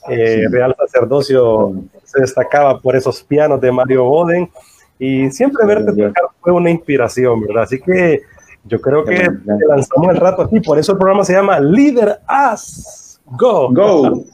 Eh, 0.10 0.46
Real 0.50 0.76
Sacerdocio 0.78 1.74
se 2.04 2.20
destacaba 2.20 2.80
por 2.80 2.96
esos 2.96 3.24
pianos 3.24 3.62
de 3.62 3.72
Mario 3.72 4.04
Boden 4.06 4.50
y 4.98 5.32
siempre 5.32 5.66
verte 5.66 5.92
tocar 5.94 6.26
fue 6.42 6.52
una 6.52 6.70
inspiración, 6.70 7.42
¿verdad? 7.42 7.64
Así 7.64 7.80
que 7.80 8.22
yo 8.66 8.82
creo 8.82 9.06
que 9.06 9.30
lanzamos 9.68 10.10
el 10.10 10.18
rato 10.18 10.42
aquí, 10.42 10.60
por 10.60 10.78
eso 10.78 10.92
el 10.94 10.98
programa 10.98 11.24
se 11.24 11.34
llama 11.34 11.60
Leader 11.60 12.20
As 12.28 13.22
Go. 13.26 13.72
Go. 13.72 14.26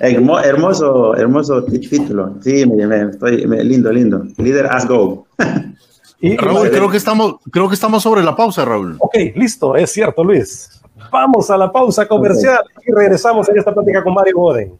hermoso, 0.00 1.16
hermoso 1.16 1.64
título. 1.64 2.36
Sí, 2.40 2.64
me, 2.66 3.10
estoy, 3.10 3.44
lindo, 3.46 3.92
lindo. 3.92 4.24
Leader 4.36 4.66
As 4.70 4.86
Go. 4.86 5.26
Raúl, 6.36 6.70
creo 6.70 6.88
que, 6.88 6.96
estamos, 6.96 7.36
creo 7.50 7.68
que 7.68 7.74
estamos 7.74 8.02
sobre 8.02 8.22
la 8.22 8.36
pausa, 8.36 8.64
Raúl. 8.64 8.96
Ok, 9.00 9.16
listo, 9.34 9.74
es 9.74 9.90
cierto, 9.90 10.22
Luis. 10.22 10.80
Vamos 11.10 11.50
a 11.50 11.56
la 11.56 11.70
pausa 11.70 12.06
comercial 12.06 12.60
y 12.86 12.92
regresamos 12.92 13.48
en 13.48 13.58
esta 13.58 13.74
plática 13.74 14.04
con 14.04 14.14
Mario 14.14 14.36
Boden. 14.36 14.78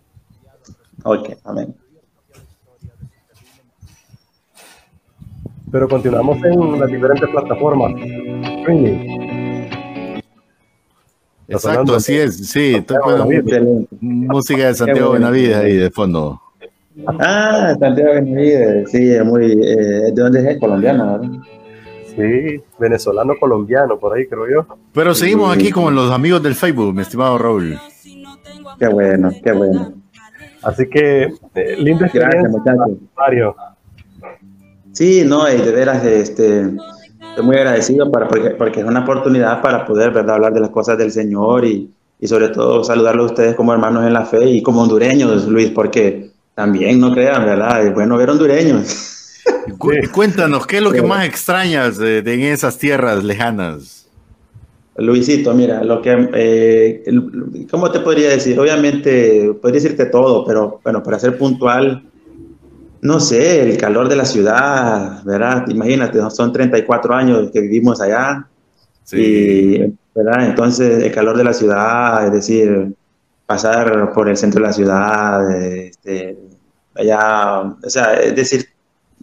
Ok, 1.05 1.31
amén. 1.45 1.75
Pero 5.73 5.89
continuamos 5.89 6.39
en 6.45 6.79
las 6.79 6.89
diferentes 6.89 7.29
plataformas. 7.31 7.93
Exacto, 11.49 11.95
así 11.95 12.15
es, 12.15 12.51
sí. 12.51 12.85
Música 14.01 14.67
de 14.67 14.75
Santiago 14.75 15.13
Benavides 15.13 15.57
ahí 15.57 15.77
de 15.77 15.91
fondo. 15.91 16.42
Ah, 17.07 17.75
Santiago 17.79 18.15
Benavides, 18.15 18.91
sí, 18.91 19.11
es 19.13 19.25
muy. 19.25 19.53
Eh, 19.53 20.13
¿De 20.13 20.23
dónde 20.23 20.53
es? 20.53 20.59
Colombiano, 20.59 21.19
¿verdad? 21.19 21.39
Sí, 22.15 22.61
venezolano 22.79 23.35
colombiano, 23.41 23.99
por 23.99 24.15
ahí 24.17 24.27
creo 24.27 24.47
yo. 24.49 24.77
Pero 24.93 25.15
seguimos 25.15 25.57
aquí 25.57 25.71
con 25.71 25.95
los 25.95 26.11
amigos 26.11 26.43
del 26.43 26.55
Facebook, 26.55 26.95
mi 26.95 27.03
estimado 27.03 27.39
Raúl. 27.39 27.79
Qué 28.79 28.89
bueno, 28.89 29.31
qué 29.43 29.53
bueno. 29.53 29.95
Así 30.63 30.87
que, 30.89 31.33
eh, 31.55 31.77
lindo 31.79 32.05
Gracias, 32.13 32.51
muchachos. 32.51 32.99
Mario. 33.17 33.57
Sí, 34.93 35.25
no, 35.25 35.51
y 35.51 35.57
de 35.57 35.73
veras, 35.73 36.05
este, 36.05 36.67
estoy 37.31 37.45
muy 37.45 37.57
agradecido 37.57 38.11
para, 38.13 38.29
porque, 38.29 38.51
porque 38.51 38.81
es 38.81 38.87
una 38.87 39.01
oportunidad 39.01 39.63
para 39.63 39.87
poder, 39.87 40.11
¿verdad?, 40.11 40.35
hablar 40.35 40.53
de 40.53 40.61
las 40.61 40.71
cosas 40.71 40.99
del 40.99 41.11
Señor 41.11 41.65
y, 41.65 41.91
y 42.21 42.29
sobre 42.29 42.51
todo 42.51 42.85
saludarlo 42.85 43.23
a 43.23 43.27
ustedes 43.27 43.55
como 43.55 43.73
hermanos 43.73 44.07
en 44.07 44.13
la 44.13 44.27
fe 44.27 44.45
y 44.45 44.63
como 44.63 44.83
hondureños, 44.83 45.47
Luis, 45.49 45.71
porque 45.71 46.32
también, 46.63 47.01
no 47.01 47.13
crean, 47.13 47.45
¿verdad? 47.45 47.85
Es 47.85 47.93
bueno 47.93 48.17
ver 48.17 48.31
hondureños. 48.31 49.41
Cuéntanos, 50.13 50.65
¿qué 50.65 50.77
es 50.77 50.83
lo 50.83 50.93
que 50.93 51.03
más 51.03 51.27
extrañas 51.27 51.99
de, 51.99 52.19
en 52.19 52.41
esas 52.43 52.79
tierras 52.79 53.25
lejanas? 53.25 54.07
Luisito, 54.97 55.53
mira, 55.55 55.83
lo 55.83 56.01
que, 56.01 56.29
eh, 56.35 57.05
¿cómo 57.69 57.91
te 57.91 57.99
podría 57.99 58.29
decir? 58.29 58.61
Obviamente, 58.61 59.53
podría 59.61 59.81
decirte 59.81 60.07
todo, 60.07 60.45
pero 60.47 60.79
bueno, 60.85 61.03
para 61.03 61.19
ser 61.19 61.37
puntual, 61.37 62.05
no 63.01 63.19
sé, 63.19 63.69
el 63.69 63.77
calor 63.77 64.09
de 64.09 64.15
la 64.15 64.25
ciudad, 64.25 65.25
¿verdad? 65.25 65.67
Imagínate, 65.67 66.21
son 66.31 66.53
34 66.53 67.13
años 67.13 67.51
que 67.53 67.61
vivimos 67.61 68.01
allá. 68.01 68.47
Sí. 69.03 69.97
¿verdad? 70.15 70.47
Entonces, 70.47 71.03
el 71.03 71.11
calor 71.11 71.37
de 71.37 71.43
la 71.43 71.55
ciudad, 71.55 72.25
es 72.27 72.33
decir, 72.33 72.95
pasar 73.47 74.13
por 74.15 74.29
el 74.29 74.37
centro 74.37 74.61
de 74.61 74.67
la 74.67 74.73
ciudad, 74.73 75.51
este, 75.51 76.39
allá, 76.95 77.61
o 77.83 77.91
sea, 77.91 78.15
es 78.15 78.35
decir, 78.35 78.69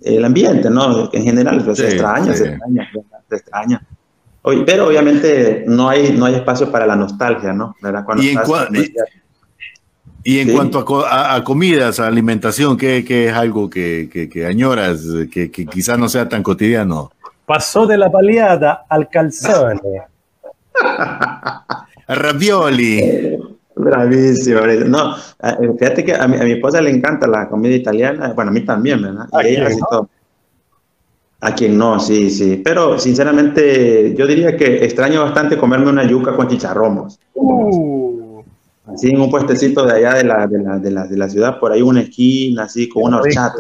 el 0.01 0.23
ambiente, 0.23 0.69
¿no? 0.69 1.09
En 1.13 1.23
general, 1.23 1.63
pues, 1.63 1.77
se 1.77 1.89
extraña, 1.89 2.33
se 2.35 2.49
extraña, 2.49 2.89
se 3.29 3.35
extraña. 3.35 3.81
pero 4.65 4.87
obviamente 4.87 5.63
no 5.67 5.89
hay, 5.89 6.13
no 6.13 6.25
hay 6.25 6.35
espacio 6.35 6.71
para 6.71 6.85
la 6.85 6.95
nostalgia, 6.95 7.53
¿no? 7.53 7.75
y, 10.23 10.39
en, 10.39 10.51
cuanto 10.53 11.05
a, 11.05 11.43
comidas, 11.43 11.99
a 11.99 12.07
alimentación, 12.07 12.77
¿qué, 12.77 13.03
qué 13.05 13.29
es 13.29 13.33
algo 13.33 13.69
que, 13.69 14.09
que, 14.31 14.45
añoras, 14.45 15.01
que, 15.31 15.49
que 15.49 15.65
quizás 15.65 15.97
no 15.97 16.09
sea 16.09 16.27
tan 16.27 16.43
cotidiano? 16.43 17.11
Pasó 17.45 17.87
de 17.87 17.97
la 17.97 18.09
baleada 18.09 18.85
al 18.89 19.09
calzone. 19.09 19.79
Ravioli. 22.07 23.37
Bravísimo. 23.79 24.59
No, 24.87 25.15
eh, 25.15 25.73
fíjate 25.79 26.03
que 26.03 26.13
a 26.13 26.27
mi, 26.27 26.35
a 26.35 26.43
mi, 26.43 26.51
esposa 26.51 26.81
le 26.81 26.89
encanta 26.89 27.25
la 27.27 27.47
comida 27.47 27.73
italiana, 27.73 28.33
bueno, 28.33 28.51
a 28.51 28.53
mí 28.53 28.65
también, 28.65 29.01
¿verdad? 29.01 29.27
¿A, 29.31 29.39
quién 29.39 29.63
no? 29.79 30.09
a 31.39 31.55
quien 31.55 31.77
no, 31.77 31.97
sí, 31.97 32.29
sí. 32.29 32.61
Pero 32.63 32.99
sinceramente, 32.99 34.13
yo 34.15 34.27
diría 34.27 34.57
que 34.57 34.83
extraño 34.83 35.21
bastante 35.21 35.57
comerme 35.57 35.89
una 35.89 36.03
yuca 36.03 36.35
con 36.35 36.49
chicharromos. 36.49 37.17
Uh. 37.33 38.41
Así 38.85 39.11
en 39.11 39.21
un 39.21 39.31
puestecito 39.31 39.85
de 39.85 39.93
allá 39.93 40.15
de 40.15 40.23
la, 40.25 40.47
de 40.47 40.61
la, 40.61 40.77
de 40.77 40.91
la, 40.91 41.07
de 41.07 41.15
la 41.15 41.29
ciudad, 41.29 41.57
por 41.57 41.71
ahí 41.71 41.81
una 41.81 42.01
esquina, 42.01 42.63
así, 42.63 42.89
con 42.89 43.03
una 43.03 43.21
horchata. 43.21 43.59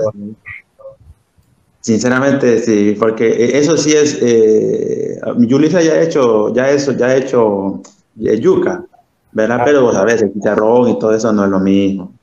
Sinceramente, 1.79 2.59
sí, 2.59 2.97
porque 2.99 3.57
eso 3.57 3.77
sí 3.77 3.93
es. 3.93 4.17
Eh, 4.21 5.17
Yulisa 5.37 5.81
ya 5.81 5.93
ha 5.93 6.01
hecho, 6.01 6.53
ya 6.53 6.69
eso, 6.69 6.91
ya 6.91 7.05
ha 7.05 7.15
hecho 7.15 7.81
eh, 8.19 8.37
yuca 8.37 8.83
¿verdad? 9.31 9.59
Ah, 9.61 9.65
Pero 9.65 9.81
vos 9.83 9.93
sabés, 9.93 10.21
el 10.21 10.33
chicharrón 10.33 10.89
y 10.89 10.99
todo 10.99 11.13
eso 11.13 11.31
no 11.31 11.45
es 11.45 11.49
lo 11.49 11.59
mismo. 11.59 12.13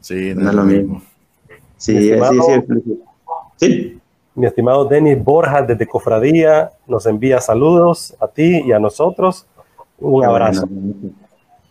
Sí, 0.00 0.34
no, 0.34 0.50
es 0.50 0.54
lo 0.54 0.64
mismo. 0.64 1.02
Sí, 1.76 1.98
sí, 1.98 2.14
sí, 2.78 2.98
sí. 3.56 4.00
Mi 4.34 4.46
estimado 4.46 4.84
Denis 4.84 5.22
Borja 5.22 5.62
desde 5.62 5.86
Cofradía 5.86 6.70
nos 6.86 7.06
envía 7.06 7.40
saludos 7.40 8.14
a 8.20 8.26
ti 8.26 8.62
y 8.66 8.72
a 8.72 8.78
nosotros. 8.78 9.46
Un 9.98 10.24
abrazo. 10.24 10.68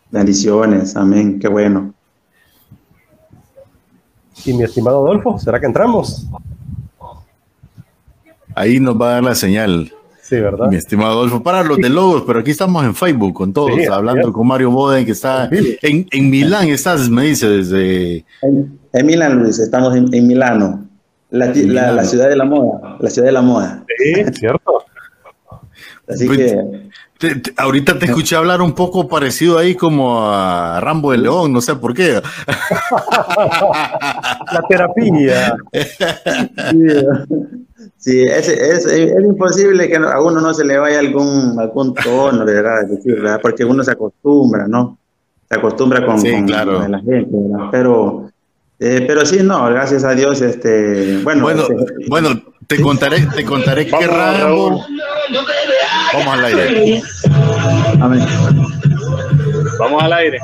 Bendiciones, 0.09 0.95
amén, 0.95 1.39
qué 1.39 1.47
bueno. 1.47 1.93
Y 4.45 4.53
mi 4.53 4.63
estimado 4.63 5.05
Adolfo, 5.05 5.37
¿será 5.39 5.59
que 5.59 5.65
entramos? 5.65 6.27
Ahí 8.55 8.79
nos 8.79 8.99
va 8.99 9.09
a 9.09 9.13
dar 9.13 9.23
la 9.23 9.35
señal. 9.35 9.91
Sí, 10.23 10.39
¿verdad? 10.39 10.69
Mi 10.69 10.77
estimado 10.77 11.11
Adolfo, 11.11 11.43
para 11.43 11.63
los 11.63 11.77
de 11.77 11.89
Logos, 11.89 12.23
pero 12.25 12.39
aquí 12.39 12.51
estamos 12.51 12.85
en 12.85 12.95
Facebook 12.95 13.33
con 13.33 13.51
todos, 13.51 13.71
hablando 13.91 14.31
con 14.31 14.47
Mario 14.47 14.71
Boden, 14.71 15.05
que 15.05 15.11
está 15.11 15.49
en, 15.51 16.07
en, 16.09 16.29
Milán, 16.29 16.69
estás, 16.69 17.09
me 17.09 17.23
dice, 17.23 17.49
desde... 17.49 18.23
En, 18.41 19.05
Milán, 19.05 19.39
Luis, 19.39 19.59
estamos 19.59 19.93
en, 19.93 20.25
Milano, 20.25 20.87
la, 21.29 21.47
la, 21.47 22.05
ciudad 22.05 22.29
de 22.29 22.37
la 22.37 22.45
moda, 22.45 22.95
la 23.01 23.09
ciudad 23.09 23.27
de 23.27 23.31
la 23.33 23.41
moda. 23.41 23.83
Sí, 23.97 24.23
cierto. 24.39 24.85
Así 26.07 26.25
pues, 26.25 26.37
que 26.37 27.53
ahorita 27.57 27.99
te 27.99 28.05
escuché 28.05 28.37
hablar 28.37 28.61
un 28.61 28.71
poco 28.71 29.09
parecido 29.09 29.57
ahí 29.57 29.75
como 29.75 30.23
a 30.25 30.79
Rambo 30.79 31.11
de 31.11 31.17
León, 31.17 31.51
no 31.51 31.59
sé 31.59 31.75
por 31.75 31.93
qué. 31.93 32.21
La 34.53 34.61
terapia. 34.69 35.57
Sí, 38.03 38.21
es, 38.21 38.49
es, 38.49 38.85
es, 38.85 39.23
imposible 39.23 39.87
que 39.87 39.95
a 39.95 40.19
uno 40.19 40.41
no 40.41 40.53
se 40.53 40.65
le 40.65 40.77
vaya 40.77 40.99
algún, 40.99 41.57
algún 41.57 41.93
tono, 41.93 42.43
¿verdad? 42.43 42.81
Porque 43.41 43.63
uno 43.63 43.81
se 43.81 43.91
acostumbra, 43.91 44.67
¿no? 44.67 44.97
Se 45.49 45.57
acostumbra 45.57 46.05
con, 46.05 46.21
claro. 46.45 46.85
la 46.85 46.99
gente, 46.99 47.33
Pero, 47.71 48.29
eh, 48.77 49.05
pero 49.07 49.25
sí, 49.25 49.37
no, 49.41 49.65
gracias 49.69 50.03
a 50.03 50.13
Dios, 50.15 50.41
este, 50.41 51.19
bueno. 51.23 51.43
Bueno, 51.43 51.61
este, 51.61 52.09
bueno 52.09 52.29
te 52.67 52.81
contaré, 52.81 53.25
te 53.33 53.45
contaré 53.45 53.87
qué 53.87 54.05
Rambo. 54.05 54.83
Vamos 56.13 56.33
al 56.33 56.45
aire. 56.45 57.01
Vamos 59.79 60.03
al 60.03 60.13
aire. 60.13 60.39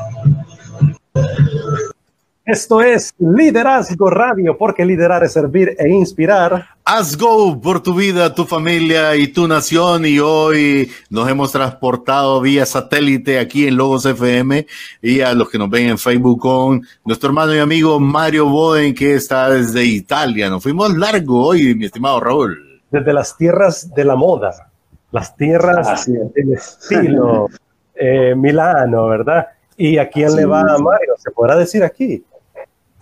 Esto 2.49 2.81
es 2.81 3.13
Liderazgo 3.19 4.09
Radio, 4.09 4.57
porque 4.57 4.83
liderar 4.83 5.23
es 5.23 5.33
servir 5.33 5.75
e 5.77 5.87
inspirar. 5.87 6.65
Haz 6.83 7.15
go 7.15 7.61
por 7.61 7.83
tu 7.83 7.93
vida, 7.93 8.33
tu 8.33 8.43
familia 8.43 9.15
y 9.15 9.27
tu 9.27 9.47
nación. 9.47 10.03
Y 10.07 10.17
hoy 10.17 10.89
nos 11.11 11.29
hemos 11.29 11.51
transportado 11.51 12.41
vía 12.41 12.65
satélite 12.65 13.37
aquí 13.37 13.67
en 13.67 13.77
Logos 13.77 14.03
FM 14.07 14.65
y 14.99 15.21
a 15.21 15.35
los 15.35 15.47
que 15.51 15.59
nos 15.59 15.69
ven 15.69 15.89
en 15.89 15.99
Facebook 15.99 16.39
con 16.39 16.81
nuestro 17.05 17.29
hermano 17.29 17.53
y 17.53 17.59
amigo 17.59 17.99
Mario 17.99 18.49
Boden, 18.49 18.95
que 18.95 19.13
está 19.13 19.51
desde 19.51 19.85
Italia. 19.85 20.49
Nos 20.49 20.63
fuimos 20.63 20.97
largo 20.97 21.45
hoy, 21.45 21.75
mi 21.75 21.85
estimado 21.85 22.19
Raúl. 22.19 22.81
Desde 22.89 23.13
las 23.13 23.37
tierras 23.37 23.93
de 23.93 24.05
la 24.05 24.15
moda 24.15 24.71
las 25.11 25.35
tierras 25.35 26.05
del 26.07 26.53
estilo 26.53 27.47
eh, 27.93 28.33
Milano, 28.35 29.07
¿verdad? 29.07 29.49
¿Y 29.77 29.99
a 29.99 30.09
quién 30.09 30.35
le 30.35 30.45
va 30.45 30.61
a 30.61 30.77
Mario? 30.77 31.13
¿Se 31.17 31.31
podrá 31.31 31.55
decir 31.55 31.83
aquí? 31.83 32.23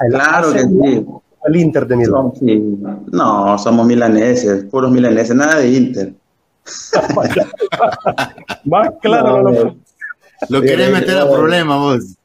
Claro 0.09 0.53
que 0.53 0.59
sí. 0.59 1.05
Al 1.45 1.55
Inter 1.55 1.87
de 1.87 1.95
Milán. 1.95 2.31
No, 3.11 3.57
somos 3.57 3.85
milaneses, 3.85 4.65
puros 4.65 4.91
milaneses, 4.91 5.35
nada 5.35 5.57
de 5.57 5.71
Inter. 5.71 6.13
Más 8.65 8.89
claro. 9.01 9.43
No, 9.43 9.51
no, 9.51 9.77
Lo 10.49 10.61
querés 10.61 10.91
meter 10.91 11.17
a 11.17 11.29
problema 11.29 11.77
vos. 11.77 12.17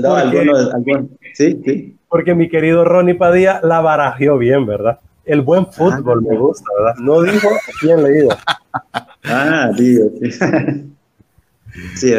No, 0.00 0.14
algunos, 0.14 0.72
algunos, 0.72 1.06
sí, 1.34 1.60
sí. 1.64 1.96
Porque 2.08 2.34
mi 2.34 2.48
querido 2.48 2.84
Ronnie 2.84 3.16
Padilla 3.16 3.60
la 3.62 3.80
barajeó 3.80 4.38
bien, 4.38 4.66
¿verdad? 4.66 5.00
el 5.30 5.42
buen 5.42 5.66
fútbol 5.66 6.22
me 6.22 6.36
gusta, 6.36 6.64
¿verdad? 6.76 6.94
No 7.00 7.22
dijo 7.22 7.48
quién 7.80 8.02
le 8.02 8.24
iba. 8.24 8.36
Ah, 9.24 9.70
tío, 9.76 10.06
sí. 10.20 10.92
Sí, 11.94 12.12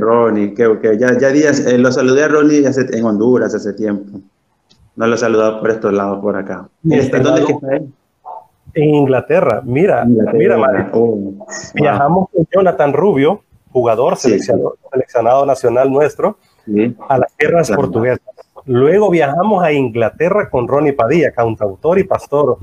Ronnie, 0.00 0.54
que, 0.54 0.78
que 0.80 0.98
ya, 0.98 1.18
ya 1.18 1.30
días, 1.30 1.60
eh, 1.66 1.78
lo 1.78 1.90
saludé 1.90 2.24
a 2.24 2.28
Ronnie 2.28 2.66
hace, 2.66 2.86
en 2.96 3.04
Honduras 3.04 3.54
hace 3.54 3.72
tiempo. 3.72 4.20
No 4.96 5.06
lo 5.06 5.14
he 5.14 5.18
saludado 5.18 5.60
por 5.60 5.70
estos 5.70 5.92
lados, 5.92 6.20
por 6.20 6.36
acá. 6.36 6.68
Este, 6.88 7.20
¿Dónde 7.20 7.42
está 7.42 7.76
él? 7.76 7.92
En 8.74 8.94
Inglaterra, 8.94 9.62
mira, 9.64 10.04
mira, 10.04 10.56
Mario. 10.56 10.86
Oh, 10.92 11.46
Viajamos 11.74 12.28
con 12.30 12.46
Jonathan 12.52 12.92
Rubio, 12.92 13.42
jugador 13.72 14.16
seleccionado, 14.16 15.46
nacional 15.46 15.90
nuestro, 15.90 16.36
a 17.08 17.18
las 17.18 17.36
tierras 17.36 17.70
portuguesas. 17.70 18.20
Luego 18.66 19.10
viajamos 19.10 19.64
a 19.64 19.72
Inglaterra 19.72 20.50
con 20.50 20.68
Ronnie 20.68 20.92
Padilla, 20.92 21.32
cantautor 21.32 21.98
y 21.98 22.04
pastor 22.04 22.58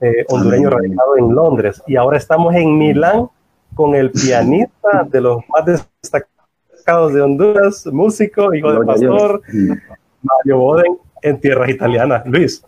eh, 0.00 0.24
hondureño 0.28 0.68
ah, 0.68 0.72
radicado 0.72 1.16
en 1.16 1.34
Londres. 1.34 1.82
Y 1.86 1.96
ahora 1.96 2.18
estamos 2.18 2.54
en 2.54 2.78
Milán 2.78 3.28
con 3.80 3.94
el 3.94 4.10
pianista 4.10 5.08
de 5.10 5.22
los 5.22 5.38
más 5.48 5.64
destacados 5.64 7.14
de 7.14 7.22
Honduras, 7.22 7.86
músico, 7.90 8.52
hijo 8.52 8.74
de 8.74 8.84
pastor, 8.84 9.40
Mario 10.22 10.58
Boden, 10.58 10.98
en 11.22 11.40
tierras 11.40 11.70
italianas. 11.70 12.22
Luis, 12.26 12.62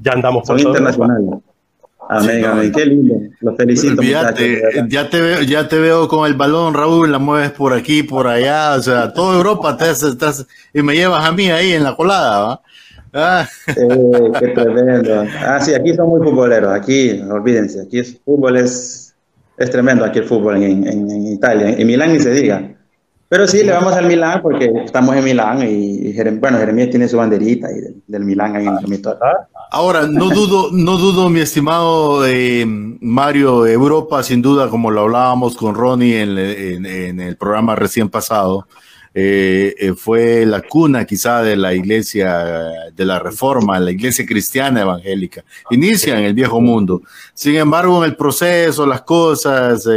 ya 0.00 0.12
andamos 0.12 0.46
por 0.46 0.60
internacionales. 0.60 1.40
Amén, 2.08 2.44
amén, 2.44 2.70
qué 2.70 2.86
lindo. 2.86 3.16
Los 3.40 3.56
felicito. 3.56 4.00
ya 4.00 4.32
te 4.32 5.20
veo, 5.20 5.42
ya 5.42 5.68
te 5.68 5.76
veo 5.76 6.06
con 6.06 6.24
el 6.24 6.34
balón, 6.34 6.72
Raúl, 6.72 7.10
la 7.10 7.18
mueves 7.18 7.50
por 7.50 7.72
aquí, 7.72 8.04
por 8.04 8.28
allá, 8.28 8.76
o 8.76 8.80
sea, 8.80 9.12
toda 9.12 9.36
Europa 9.36 9.76
te 9.76 9.90
estás, 9.90 10.46
y 10.72 10.82
me 10.82 10.94
llevas 10.94 11.26
a 11.26 11.32
mí 11.32 11.50
ahí 11.50 11.72
en 11.72 11.82
la 11.82 11.96
colada, 11.96 12.38
¿va? 12.38 12.62
Ah. 13.12 13.48
Eh, 13.68 14.32
qué 14.38 14.48
tremendo. 14.48 15.24
Ah, 15.40 15.58
sí, 15.60 15.74
aquí 15.74 15.94
son 15.94 16.10
muy 16.10 16.20
futboleros, 16.20 16.72
aquí, 16.72 17.20
olvídense, 17.28 17.82
aquí 17.82 17.98
el 17.98 18.06
fútbol 18.24 18.56
es, 18.56 19.03
es 19.56 19.70
tremendo, 19.70 20.04
aquí 20.04 20.18
el 20.18 20.24
fútbol 20.24 20.56
en, 20.62 20.86
en, 20.86 21.26
Italia, 21.26 21.70
en 21.70 21.86
Milán 21.86 22.12
ni 22.12 22.20
se 22.20 22.30
diga. 22.32 22.70
Pero 23.28 23.48
sí, 23.48 23.64
le 23.64 23.72
vamos 23.72 23.94
al 23.94 24.06
Milán 24.06 24.42
porque 24.42 24.70
estamos 24.84 25.16
en 25.16 25.24
Milán 25.24 25.66
y, 25.68 26.12
bueno, 26.38 26.58
Jeremías 26.58 26.90
tiene 26.90 27.08
su 27.08 27.16
banderita 27.16 27.68
y 27.72 28.02
del, 28.06 28.24
Milán 28.24 28.54
ahí 28.54 28.66
en 28.66 28.92
el. 28.92 29.02
Ahora, 29.70 30.06
no 30.06 30.28
dudo, 30.28 30.68
no 30.72 30.98
dudo, 30.98 31.28
mi 31.30 31.40
estimado 31.40 32.26
eh, 32.26 32.64
Mario, 32.66 33.66
Europa, 33.66 34.22
sin 34.22 34.40
duda, 34.42 34.68
como 34.68 34.90
lo 34.90 35.02
hablábamos 35.02 35.56
con 35.56 35.74
Ronnie 35.74 36.20
en, 36.20 37.20
el 37.20 37.36
programa 37.36 37.74
recién 37.74 38.08
pasado, 38.08 38.68
eh, 39.14 39.74
eh, 39.78 39.94
fue 39.94 40.44
la 40.44 40.60
cuna 40.60 41.04
quizá 41.04 41.42
de 41.42 41.56
la 41.56 41.72
iglesia 41.72 42.44
de 42.92 43.04
la 43.04 43.20
reforma, 43.20 43.78
la 43.78 43.92
iglesia 43.92 44.26
cristiana 44.26 44.80
evangélica. 44.82 45.44
Inicia 45.70 46.18
en 46.18 46.24
el 46.24 46.34
viejo 46.34 46.60
mundo. 46.60 47.02
Sin 47.32 47.54
embargo, 47.54 48.04
en 48.04 48.10
el 48.10 48.16
proceso, 48.16 48.86
las 48.86 49.02
cosas 49.02 49.88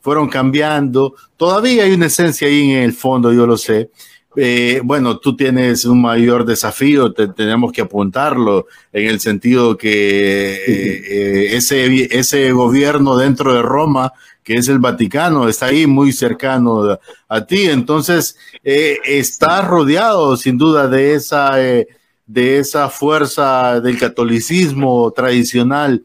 fueron 0.00 0.28
cambiando. 0.28 1.14
Todavía 1.36 1.84
hay 1.84 1.92
una 1.92 2.06
esencia 2.06 2.46
ahí 2.46 2.70
en 2.70 2.82
el 2.82 2.92
fondo, 2.92 3.32
yo 3.32 3.46
lo 3.46 3.56
sé. 3.56 3.90
Eh, 4.36 4.80
bueno, 4.84 5.18
tú 5.18 5.34
tienes 5.34 5.84
un 5.84 6.00
mayor 6.00 6.44
desafío, 6.44 7.12
tenemos 7.12 7.72
que 7.72 7.80
apuntarlo 7.80 8.66
en 8.92 9.06
el 9.08 9.18
sentido 9.18 9.76
que 9.76 10.52
eh, 10.54 10.62
eh, 10.66 11.56
ese, 11.56 12.16
ese 12.16 12.52
gobierno 12.52 13.16
dentro 13.16 13.52
de 13.52 13.62
Roma, 13.62 14.12
que 14.44 14.54
es 14.54 14.68
el 14.68 14.78
Vaticano, 14.78 15.48
está 15.48 15.66
ahí 15.66 15.86
muy 15.86 16.12
cercano 16.12 16.98
a, 17.28 17.46
ti. 17.46 17.64
Entonces, 17.68 18.36
estás 18.62 19.66
rodeado 19.66 20.36
sin 20.36 20.56
duda 20.58 20.86
de 20.86 21.14
esa, 21.14 21.56
de 21.56 22.58
esa 22.58 22.88
fuerza 22.88 23.80
del 23.80 23.98
catolicismo 23.98 25.10
tradicional, 25.10 26.04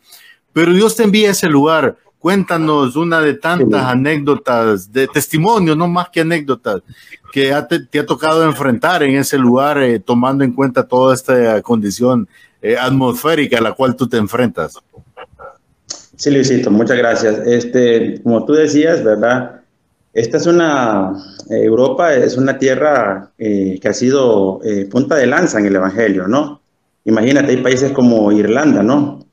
pero 0.51 0.73
Dios 0.73 0.95
te 0.95 1.03
envía 1.03 1.29
a 1.29 1.31
ese 1.31 1.47
lugar 1.47 1.97
Cuéntanos 2.25 2.95
una 2.95 3.21
de 3.21 3.35
tantas 3.35 3.83
anécdotas, 3.83 4.91
de 4.91 5.07
testimonio, 5.07 5.75
no 5.75 5.87
más 5.87 6.09
que 6.09 6.21
anécdotas, 6.21 6.81
que 7.31 7.53
te, 7.91 7.99
ha 7.99 8.05
tocado 8.07 8.43
enfrentar 8.43 9.03
en 9.03 9.17
ese 9.17 9.37
lugar, 9.37 9.77
eh, 9.83 9.99
tomando 9.99 10.43
en 10.43 10.51
cuenta 10.51 10.87
toda 10.87 11.13
esta 11.13 11.61
condición 11.61 12.27
eh, 12.63 12.77
atmosférica 12.79 13.59
a 13.59 13.61
la 13.61 13.73
cual 13.73 13.95
tú 13.95 14.09
te 14.09 14.17
enfrentas. 14.17 14.73
Sí, 16.15 16.31
Luisito, 16.31 16.71
muchas 16.71 16.97
gracias. 16.97 17.37
Este, 17.45 18.19
como 18.23 18.43
tú 18.43 18.53
decías, 18.53 19.03
¿verdad? 19.03 19.61
Esta 20.11 20.37
es 20.37 20.47
una, 20.47 21.13
Europa 21.51 22.11
es 22.15 22.37
una 22.37 22.57
tierra 22.57 23.29
eh, 23.37 23.77
que 23.79 23.87
ha 23.87 23.93
sido 23.93 24.61
punta 24.89 25.13
de 25.13 25.27
lanza 25.27 25.59
en 25.59 25.67
el 25.67 25.75
Evangelio, 25.75 26.27
¿no? 26.27 26.59
Imagínate, 27.03 27.51
hay 27.51 27.57
países 27.57 27.91
como 27.91 28.31
Irlanda, 28.31 28.81
¿no? 28.81 29.24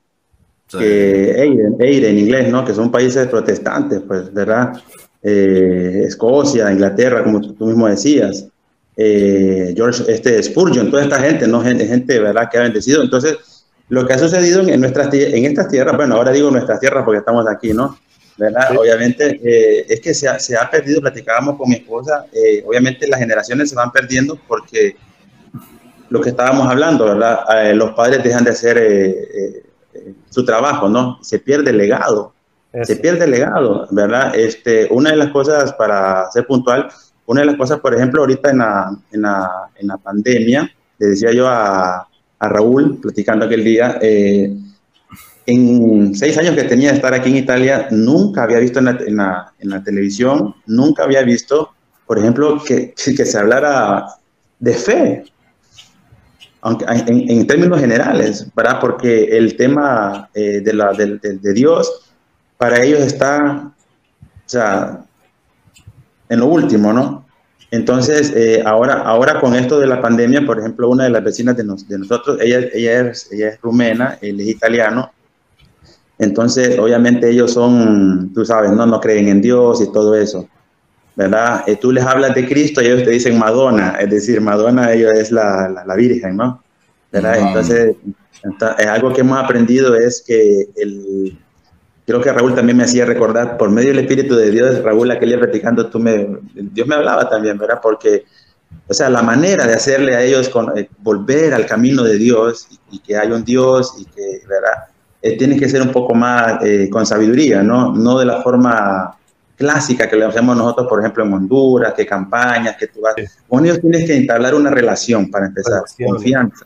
Que 0.77 1.41
Eire, 1.79 2.09
en 2.09 2.17
inglés, 2.17 2.49
¿no? 2.49 2.65
Que 2.65 2.73
son 2.73 2.91
países 2.91 3.27
protestantes, 3.27 4.01
pues, 4.07 4.33
¿verdad? 4.33 4.73
Eh, 5.21 6.03
Escocia, 6.05 6.71
Inglaterra, 6.71 7.23
como 7.23 7.41
tú 7.41 7.65
mismo 7.65 7.87
decías. 7.87 8.47
Eh, 8.95 9.73
George 9.75 10.03
este, 10.07 10.41
Spurgeon, 10.43 10.91
toda 10.91 11.03
esta 11.03 11.19
gente, 11.19 11.47
¿no? 11.47 11.61
Gente, 11.61 11.87
gente, 11.87 12.19
¿verdad? 12.19 12.49
Que 12.51 12.57
ha 12.57 12.63
bendecido. 12.63 13.01
Entonces, 13.01 13.37
lo 13.89 14.05
que 14.05 14.13
ha 14.13 14.19
sucedido 14.19 14.61
en, 14.61 14.79
nuestras, 14.79 15.13
en 15.13 15.45
estas 15.45 15.69
tierras, 15.69 15.95
bueno, 15.95 16.15
ahora 16.15 16.31
digo 16.31 16.51
nuestras 16.51 16.79
tierras 16.79 17.03
porque 17.03 17.19
estamos 17.19 17.47
aquí, 17.47 17.73
¿no? 17.73 17.97
¿verdad? 18.35 18.75
Obviamente 18.75 19.39
eh, 19.43 19.85
es 19.87 20.01
que 20.01 20.13
se 20.13 20.27
ha, 20.27 20.39
se 20.39 20.57
ha, 20.57 20.69
perdido, 20.69 20.99
platicábamos 21.01 21.55
con 21.55 21.69
mi 21.69 21.75
esposa, 21.75 22.25
obviamente 22.65 23.07
las 23.07 23.19
generaciones 23.19 23.69
se 23.69 23.75
van 23.75 23.91
perdiendo 23.91 24.39
porque 24.47 24.95
lo 26.09 26.19
que 26.19 26.29
estábamos 26.29 26.67
hablando, 26.67 27.05
¿verdad? 27.05 27.41
los 27.75 27.91
padres 27.91 28.23
dejan 28.23 28.43
de 28.43 28.49
hacer 28.49 28.77
su 30.29 30.45
trabajo, 30.45 30.89
¿no? 30.89 31.19
Se 31.21 31.39
pierde 31.39 31.71
el 31.71 31.77
legado. 31.77 32.33
Se 32.83 32.95
pierde 32.95 33.25
el 33.25 33.31
legado, 33.31 33.87
¿verdad? 33.91 34.35
Este, 34.35 34.87
una 34.89 35.11
de 35.11 35.17
las 35.17 35.29
cosas, 35.29 35.73
para 35.73 36.31
ser 36.31 36.47
puntual, 36.47 36.89
una 37.27 37.41
de 37.41 37.47
las 37.47 37.55
cosas, 37.55 37.79
por 37.79 37.93
ejemplo, 37.93 38.21
ahorita 38.21 38.49
en 38.49 38.57
la, 38.57 38.97
en 39.11 39.21
la, 39.21 39.51
en 39.75 39.87
la 39.87 39.97
pandemia, 39.97 40.71
le 40.97 41.07
decía 41.07 41.31
yo 41.31 41.47
a, 41.47 42.07
a 42.39 42.49
Raúl, 42.49 42.99
platicando 42.99 43.45
aquel 43.45 43.63
día, 43.63 43.99
eh, 44.01 44.55
en 45.45 46.15
seis 46.15 46.37
años 46.37 46.55
que 46.55 46.63
tenía 46.63 46.89
de 46.89 46.95
estar 46.95 47.13
aquí 47.13 47.29
en 47.29 47.37
Italia, 47.37 47.87
nunca 47.91 48.43
había 48.43 48.59
visto 48.59 48.79
en 48.79 48.85
la, 48.85 48.91
en 48.91 49.15
la, 49.17 49.53
en 49.59 49.69
la 49.69 49.83
televisión, 49.83 50.55
nunca 50.65 51.03
había 51.03 51.21
visto, 51.23 51.71
por 52.07 52.17
ejemplo, 52.17 52.61
que, 52.65 52.93
que 52.95 53.25
se 53.25 53.37
hablara 53.37 54.07
de 54.59 54.73
fe, 54.73 55.23
aunque 56.63 56.85
en, 56.85 57.29
en, 57.29 57.47
términos 57.47 57.79
generales, 57.79 58.47
¿verdad? 58.55 58.79
Porque 58.79 59.25
el 59.37 59.55
tema 59.55 60.29
eh, 60.33 60.61
de, 60.61 60.73
la, 60.73 60.93
de, 60.93 61.17
de, 61.17 61.37
de, 61.37 61.53
Dios 61.53 62.13
para 62.57 62.81
ellos 62.81 63.01
está, 63.01 63.71
o 64.21 64.49
sea, 64.49 65.05
en 66.29 66.39
lo 66.39 66.47
último, 66.47 66.93
¿no? 66.93 67.25
Entonces, 67.69 68.31
eh, 68.35 68.63
ahora, 68.65 69.01
ahora 69.01 69.39
con 69.39 69.55
esto 69.55 69.79
de 69.79 69.87
la 69.87 70.01
pandemia, 70.01 70.45
por 70.45 70.59
ejemplo, 70.59 70.89
una 70.89 71.03
de 71.03 71.09
las 71.09 71.23
vecinas 71.23 71.57
de, 71.57 71.63
nos, 71.63 71.87
de 71.87 71.99
nosotros, 71.99 72.37
ella, 72.39 72.59
ella, 72.73 73.09
es, 73.09 73.31
ella 73.31 73.49
es 73.49 73.61
rumena, 73.61 74.17
él 74.21 74.39
es 74.39 74.47
italiano, 74.47 75.11
entonces, 76.19 76.77
obviamente 76.79 77.29
ellos 77.29 77.51
son, 77.53 78.31
tú 78.33 78.45
sabes, 78.45 78.71
no, 78.71 78.85
no 78.85 79.01
creen 79.01 79.27
en 79.27 79.41
Dios 79.41 79.81
y 79.81 79.91
todo 79.91 80.15
eso. 80.15 80.47
¿Verdad? 81.15 81.63
Eh, 81.67 81.75
tú 81.75 81.91
les 81.91 82.03
hablas 82.03 82.33
de 82.33 82.47
Cristo 82.47 82.81
y 82.81 82.87
ellos 82.87 83.03
te 83.03 83.11
dicen 83.11 83.37
Madonna, 83.37 83.97
es 83.99 84.09
decir, 84.09 84.41
Madonna 84.41 84.91
ella 84.91 85.11
es 85.11 85.31
la, 85.31 85.69
la, 85.69 85.85
la 85.85 85.95
Virgen, 85.95 86.37
¿no? 86.37 86.63
¿verdad? 87.11 87.37
Entonces, 87.37 87.95
es 88.79 88.87
algo 88.87 89.13
que 89.13 89.21
hemos 89.21 89.37
aprendido 89.37 89.95
es 89.95 90.23
que 90.25 90.67
el, 90.75 91.37
creo 92.05 92.21
que 92.21 92.33
Raúl 92.33 92.55
también 92.55 92.77
me 92.77 92.83
hacía 92.83 93.05
recordar, 93.05 93.57
por 93.57 93.69
medio 93.69 93.89
del 93.89 93.99
Espíritu 93.99 94.35
de 94.35 94.51
Dios, 94.51 94.83
Raúl, 94.83 95.11
aquel 95.11 95.29
día 95.29 95.39
platicando, 95.39 95.87
tú 95.87 95.99
me, 95.99 96.27
Dios 96.53 96.87
me 96.87 96.95
hablaba 96.95 97.29
también, 97.29 97.57
¿verdad? 97.57 97.79
Porque, 97.81 98.25
o 98.87 98.93
sea, 98.93 99.09
la 99.09 99.21
manera 99.21 99.67
de 99.67 99.75
hacerle 99.75 100.15
a 100.15 100.23
ellos 100.23 100.49
con, 100.49 100.77
eh, 100.77 100.89
volver 100.99 101.53
al 101.53 101.65
camino 101.65 102.03
de 102.03 102.17
Dios 102.17 102.67
y, 102.71 102.95
y, 102.95 102.99
que 102.99 103.15
hay 103.15 103.31
un 103.31 103.45
Dios 103.45 103.93
y 103.99 104.05
que, 104.05 104.41
¿verdad? 104.47 104.85
Eh, 105.21 105.37
tiene 105.37 105.57
que 105.57 105.69
ser 105.69 105.81
un 105.81 105.91
poco 105.91 106.13
más 106.15 106.61
eh, 106.63 106.89
con 106.91 107.05
sabiduría, 107.05 107.63
¿no? 107.63 107.93
No 107.93 108.19
de 108.19 108.25
la 108.25 108.41
forma 108.41 109.15
clásica 109.55 110.09
que 110.09 110.15
le 110.15 110.25
hacemos 110.25 110.55
nosotros, 110.57 110.87
por 110.87 110.99
ejemplo, 110.99 111.23
en 111.23 111.33
Honduras, 111.33 111.93
que 111.93 112.05
campañas, 112.05 112.75
que 112.77 112.87
tú 112.87 113.01
vas. 113.01 113.13
Sí. 113.17 113.23
Con 113.47 113.65
ellos 113.65 113.79
tienes 113.81 114.05
que 114.05 114.15
entablar 114.15 114.55
una 114.55 114.69
relación 114.69 115.29
para 115.29 115.47
empezar. 115.47 115.73
Relación. 115.73 116.09
Confianza. 116.09 116.65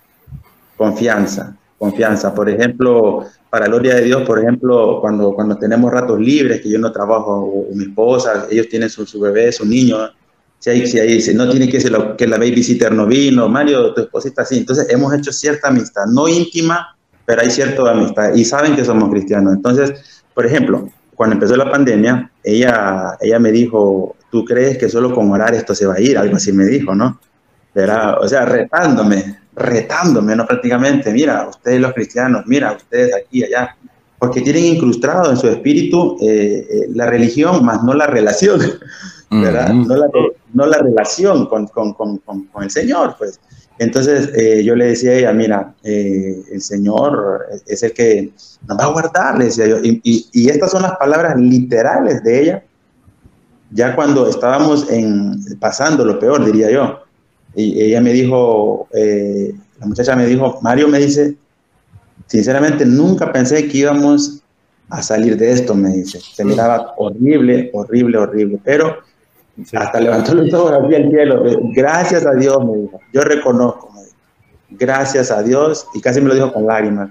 Confianza. 0.76 1.56
Confianza. 1.78 2.34
Por 2.34 2.50
ejemplo, 2.50 3.26
para 3.50 3.68
gloria 3.68 3.96
de 3.96 4.04
Dios, 4.04 4.24
por 4.24 4.40
ejemplo, 4.40 5.00
cuando, 5.02 5.34
cuando 5.34 5.58
tenemos 5.58 5.92
ratos 5.92 6.20
libres, 6.20 6.62
que 6.62 6.70
yo 6.70 6.80
no 6.80 6.92
trabajo, 6.92 7.32
o, 7.32 7.72
o 7.72 7.76
mi 7.76 7.86
esposa, 7.86 8.48
ellos 8.50 8.68
tienen 8.70 8.90
su, 8.90 9.06
su, 9.06 9.20
bebé, 9.20 9.52
su 9.52 9.66
niño, 9.66 9.98
si 10.60 10.70
hay, 10.72 10.88
si 10.88 11.00
hay, 11.00 11.22
si 11.22 11.34
no 11.34 11.50
tiene 11.50 11.70
que 11.70 11.80
ser 11.80 11.92
lo, 11.92 12.18
que 12.18 12.28
la 12.28 12.38
babysitter 12.38 12.92
no 12.92 13.06
vino, 13.06 13.48
Mario, 13.48 13.94
tu 13.94 14.02
esposita 14.02 14.44
sí. 14.44 14.58
Entonces, 14.58 14.88
hemos 14.90 15.14
hecho 15.14 15.32
cierta 15.32 15.68
amistad, 15.68 16.06
no 16.08 16.28
íntima, 16.28 16.96
pero 17.26 17.42
hay 17.42 17.52
cierta 17.52 17.92
amistad 17.92 18.34
y 18.34 18.44
saben 18.44 18.76
que 18.76 18.84
somos 18.84 19.10
cristianos. 19.10 19.54
Entonces, 19.54 19.94
por 20.34 20.46
ejemplo, 20.46 20.90
cuando 21.18 21.34
empezó 21.34 21.58
la 21.58 21.70
pandemia, 21.70 22.32
ella, 22.44 23.18
ella 23.20 23.40
me 23.40 23.52
dijo, 23.52 24.16
¿tú 24.30 24.46
crees 24.46 24.78
que 24.78 24.88
solo 24.88 25.12
con 25.12 25.32
orar 25.32 25.56
esto 25.56 25.74
se 25.74 25.88
va 25.88 25.96
a 25.96 26.00
ir? 26.00 26.16
Algo 26.16 26.36
así 26.36 26.54
me 26.54 26.64
dijo, 26.64 26.94
¿no? 26.94 27.20
Era, 27.74 28.20
o 28.20 28.28
sea, 28.28 28.46
retándome, 28.46 29.40
retándome, 29.56 30.36
¿no? 30.36 30.46
Prácticamente, 30.46 31.12
mira, 31.12 31.48
ustedes 31.48 31.82
los 31.82 31.94
cristianos, 31.94 32.44
mira, 32.46 32.74
ustedes 32.74 33.16
aquí, 33.16 33.44
allá, 33.44 33.76
porque 34.20 34.42
tienen 34.42 34.66
incrustado 34.66 35.32
en 35.32 35.38
su 35.38 35.48
espíritu 35.48 36.18
eh, 36.22 36.68
eh, 36.70 36.88
la 36.94 37.08
religión, 37.08 37.66
más 37.66 37.84
no 37.84 37.96
la 37.96 38.06
relación, 38.06 38.60
¿verdad? 39.32 39.74
Mm 39.74 39.82
-hmm. 39.82 39.88
no, 39.88 39.96
la, 39.96 40.08
no, 40.54 40.66
la, 40.68 40.78
relación 40.78 41.48
con, 41.48 41.66
con, 41.66 41.94
con, 41.94 42.20
con, 42.20 42.64
el 42.64 42.70
Señor, 42.70 43.16
pues. 43.18 43.40
Entonces 43.80 44.32
eh, 44.36 44.64
yo 44.64 44.76
le 44.76 44.88
decía 44.88 45.12
a 45.12 45.14
ella, 45.16 45.34
mira, 45.34 45.76
eh, 45.84 46.42
el 46.52 46.62
Señor 46.62 47.46
es 47.68 47.84
el 47.84 47.94
que 47.94 48.32
nos 48.68 48.78
va 48.78 48.86
a 48.86 48.92
guardar, 48.92 49.38
le 49.38 49.46
decía 49.46 49.68
yo. 49.68 49.78
Y, 49.84 50.02
y, 50.04 50.28
y, 50.34 50.50
estas 50.50 50.72
son 50.72 50.82
las 50.82 50.98
palabras 50.98 51.38
literales 51.38 52.24
de 52.24 52.42
ella, 52.42 52.64
ya 53.72 53.96
cuando 53.96 54.28
estábamos 54.28 54.90
en, 54.90 55.44
pasando 55.60 56.06
lo 56.06 56.20
peor, 56.20 56.44
diría 56.46 56.72
yo. 56.72 57.00
Y 57.56 57.82
ella 57.82 58.02
me 58.02 58.14
dijo, 58.14 58.88
eh, 58.94 59.54
la 59.80 59.86
muchacha 59.86 60.16
me 60.16 60.26
dijo, 60.26 60.60
Mario 60.62 60.88
me 60.88 61.00
dice, 61.00 61.36
sinceramente 62.26 62.86
nunca 62.86 63.32
pensé 63.32 63.68
que 63.68 63.80
íbamos 63.80 64.42
a 64.90 65.04
salir 65.04 65.38
de 65.38 65.52
esto, 65.52 65.76
me 65.76 65.90
dice. 65.90 66.20
Se 66.20 66.44
miraba 66.46 66.94
horrible, 66.98 67.70
horrible, 67.74 68.18
horrible, 68.18 68.60
pero 68.64 68.98
Sí. 69.66 69.76
Hasta 69.76 70.00
levantó 70.00 70.36
los 70.36 70.54
ojos 70.54 70.72
así 70.72 70.96
al 70.96 71.10
cielo. 71.10 71.44
Gracias 71.74 72.26
a 72.26 72.34
Dios, 72.34 72.64
me 72.64 72.78
dijo. 72.78 73.00
Yo 73.14 73.22
reconozco, 73.22 73.92
me 73.94 74.02
dijo. 74.02 74.16
Gracias 74.72 75.32
a 75.32 75.42
Dios. 75.42 75.88
Y 75.94 76.02
casi 76.02 76.22
me 76.22 76.28
lo 76.28 76.36
dijo 76.36 76.54
con 76.54 76.68
lágrimas. 76.68 77.10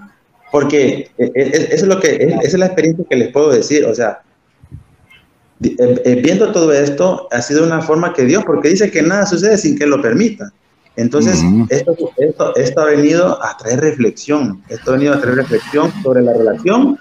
Porque 0.51 1.11
e, 1.17 1.31
e, 1.35 1.67
eso 1.73 1.85
es 1.85 1.87
lo 1.87 1.99
que, 1.99 2.15
esa 2.15 2.39
es 2.41 2.53
la 2.57 2.67
experiencia 2.67 3.05
que 3.09 3.15
les 3.17 3.31
puedo 3.31 3.51
decir. 3.51 3.85
O 3.85 3.93
sea, 3.93 4.21
eh, 5.61 6.21
viendo 6.23 6.51
todo 6.51 6.71
esto, 6.71 7.27
ha 7.31 7.41
sido 7.41 7.65
una 7.65 7.81
forma 7.81 8.13
que 8.13 8.23
Dios, 8.23 8.43
porque 8.45 8.69
dice 8.69 8.91
que 8.91 9.01
nada 9.01 9.25
sucede 9.25 9.57
sin 9.57 9.77
que 9.77 9.87
lo 9.87 10.01
permita. 10.01 10.51
Entonces, 10.95 11.41
uh 11.43 11.45
-huh. 11.45 11.67
esto, 11.69 11.95
esto, 12.17 12.55
esto 12.55 12.81
ha 12.81 12.85
venido 12.85 13.43
a 13.43 13.57
traer 13.57 13.81
reflexión. 13.81 14.63
Esto 14.69 14.91
ha 14.91 14.93
venido 14.93 15.13
a 15.13 15.19
traer 15.19 15.37
reflexión 15.37 15.91
sobre 16.01 16.21
la 16.21 16.33
relación 16.33 16.97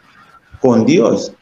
con 0.60 0.84
Dios. 0.84 1.32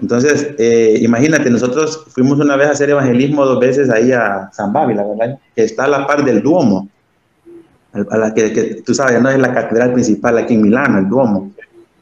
Entonces, 0.00 0.48
eh, 0.58 0.98
imagínate, 1.00 1.50
nosotros 1.50 2.04
fuimos 2.08 2.38
una 2.38 2.56
vez 2.56 2.68
a 2.68 2.72
hacer 2.72 2.90
evangelismo 2.90 3.44
dos 3.44 3.60
veces 3.60 3.88
ahí 3.90 4.12
a 4.12 4.50
San 4.52 4.72
Bávila, 4.72 5.04
¿verdad? 5.04 5.38
Que 5.54 5.64
está 5.64 5.84
a 5.84 5.88
la 5.88 6.06
par 6.06 6.24
del 6.24 6.42
Duomo, 6.42 6.88
a 7.92 8.18
la 8.18 8.34
que, 8.34 8.52
que, 8.52 8.82
tú 8.82 8.92
sabes, 8.92 9.22
no 9.22 9.30
es 9.30 9.38
la 9.38 9.54
catedral 9.54 9.92
principal 9.92 10.36
aquí 10.38 10.54
en 10.54 10.62
Milán, 10.62 10.98
el 10.98 11.08
Duomo. 11.08 11.52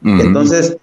Uh 0.02 0.08
-huh. 0.08 0.20
Entonces, 0.22 0.76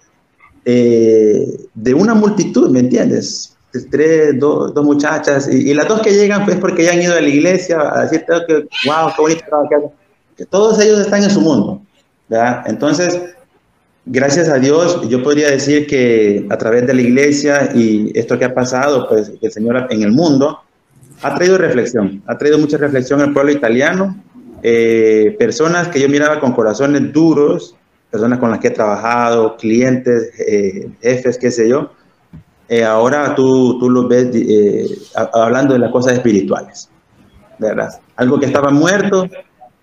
eh, 0.64 1.66
de 1.74 1.94
una 1.94 2.14
multitud, 2.14 2.70
¿me 2.70 2.80
entiendes? 2.80 3.56
Tres, 3.90 4.38
dos, 4.38 4.74
dos 4.74 4.84
muchachas, 4.84 5.48
y, 5.52 5.70
y, 5.70 5.74
las 5.74 5.86
dos 5.86 6.00
que 6.00 6.12
llegan 6.12 6.44
pues 6.44 6.58
porque 6.58 6.84
ya 6.84 6.92
han 6.92 7.02
ido 7.02 7.14
a 7.14 7.20
la 7.20 7.28
iglesia 7.28 7.78
a 7.80 8.02
decir 8.02 8.24
que, 8.26 8.54
wow, 8.86 9.12
qué 9.14 9.22
bonito 9.22 9.44
que, 9.68 9.76
que 10.36 10.46
todos 10.46 10.80
ellos 10.80 11.00
están 11.00 11.22
en 11.22 11.30
su 11.30 11.40
mundo, 11.40 11.80
¿verdad? 12.28 12.64
Entonces, 12.66 13.20
gracias 14.06 14.48
a 14.48 14.58
Dios, 14.58 15.08
yo 15.08 15.22
podría 15.22 15.50
decir 15.50 15.86
que 15.86 16.46
a 16.50 16.56
través 16.58 16.86
de 16.86 16.94
la 16.94 17.02
iglesia 17.02 17.70
y 17.74 18.16
esto 18.18 18.38
que 18.38 18.44
ha 18.44 18.54
pasado, 18.54 19.08
pues 19.08 19.32
el 19.40 19.52
Señor 19.52 19.86
en 19.90 20.02
el 20.02 20.12
mundo, 20.12 20.60
ha 21.22 21.34
traído 21.34 21.58
reflexión, 21.58 22.22
ha 22.26 22.38
traído 22.38 22.58
mucha 22.58 22.78
reflexión 22.78 23.20
al 23.20 23.32
pueblo 23.32 23.52
italiano, 23.52 24.22
eh, 24.62 25.36
personas 25.38 25.88
que 25.88 26.00
yo 26.00 26.08
miraba 26.08 26.40
con 26.40 26.52
corazones 26.52 27.12
duros, 27.12 27.76
personas 28.10 28.38
con 28.38 28.50
las 28.50 28.58
que 28.58 28.68
he 28.68 28.72
trabajado, 28.72 29.56
clientes, 29.56 30.32
eh, 30.38 30.90
jefes, 31.00 31.38
qué 31.38 31.50
sé 31.50 31.68
yo, 31.68 31.90
eh, 32.68 32.84
ahora 32.84 33.34
tú, 33.34 33.78
tú 33.80 33.90
los 33.90 34.08
ves 34.08 34.28
eh, 34.32 34.86
hablando 35.34 35.74
de 35.74 35.80
las 35.80 35.90
cosas 35.90 36.14
espirituales, 36.14 36.88
¿verdad? 37.58 38.00
Algo 38.16 38.38
que 38.38 38.46
estaba 38.46 38.70
muerto, 38.70 39.26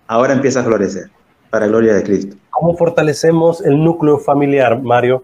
ahora 0.06 0.32
empieza 0.32 0.60
a 0.60 0.64
florecer, 0.64 1.10
para 1.50 1.66
gloria 1.66 1.94
de 1.94 2.02
Cristo. 2.02 2.36
¿Cómo 2.50 2.76
fortalecemos 2.76 3.64
el 3.64 3.82
núcleo 3.82 4.18
familiar, 4.18 4.80
Mario? 4.80 5.22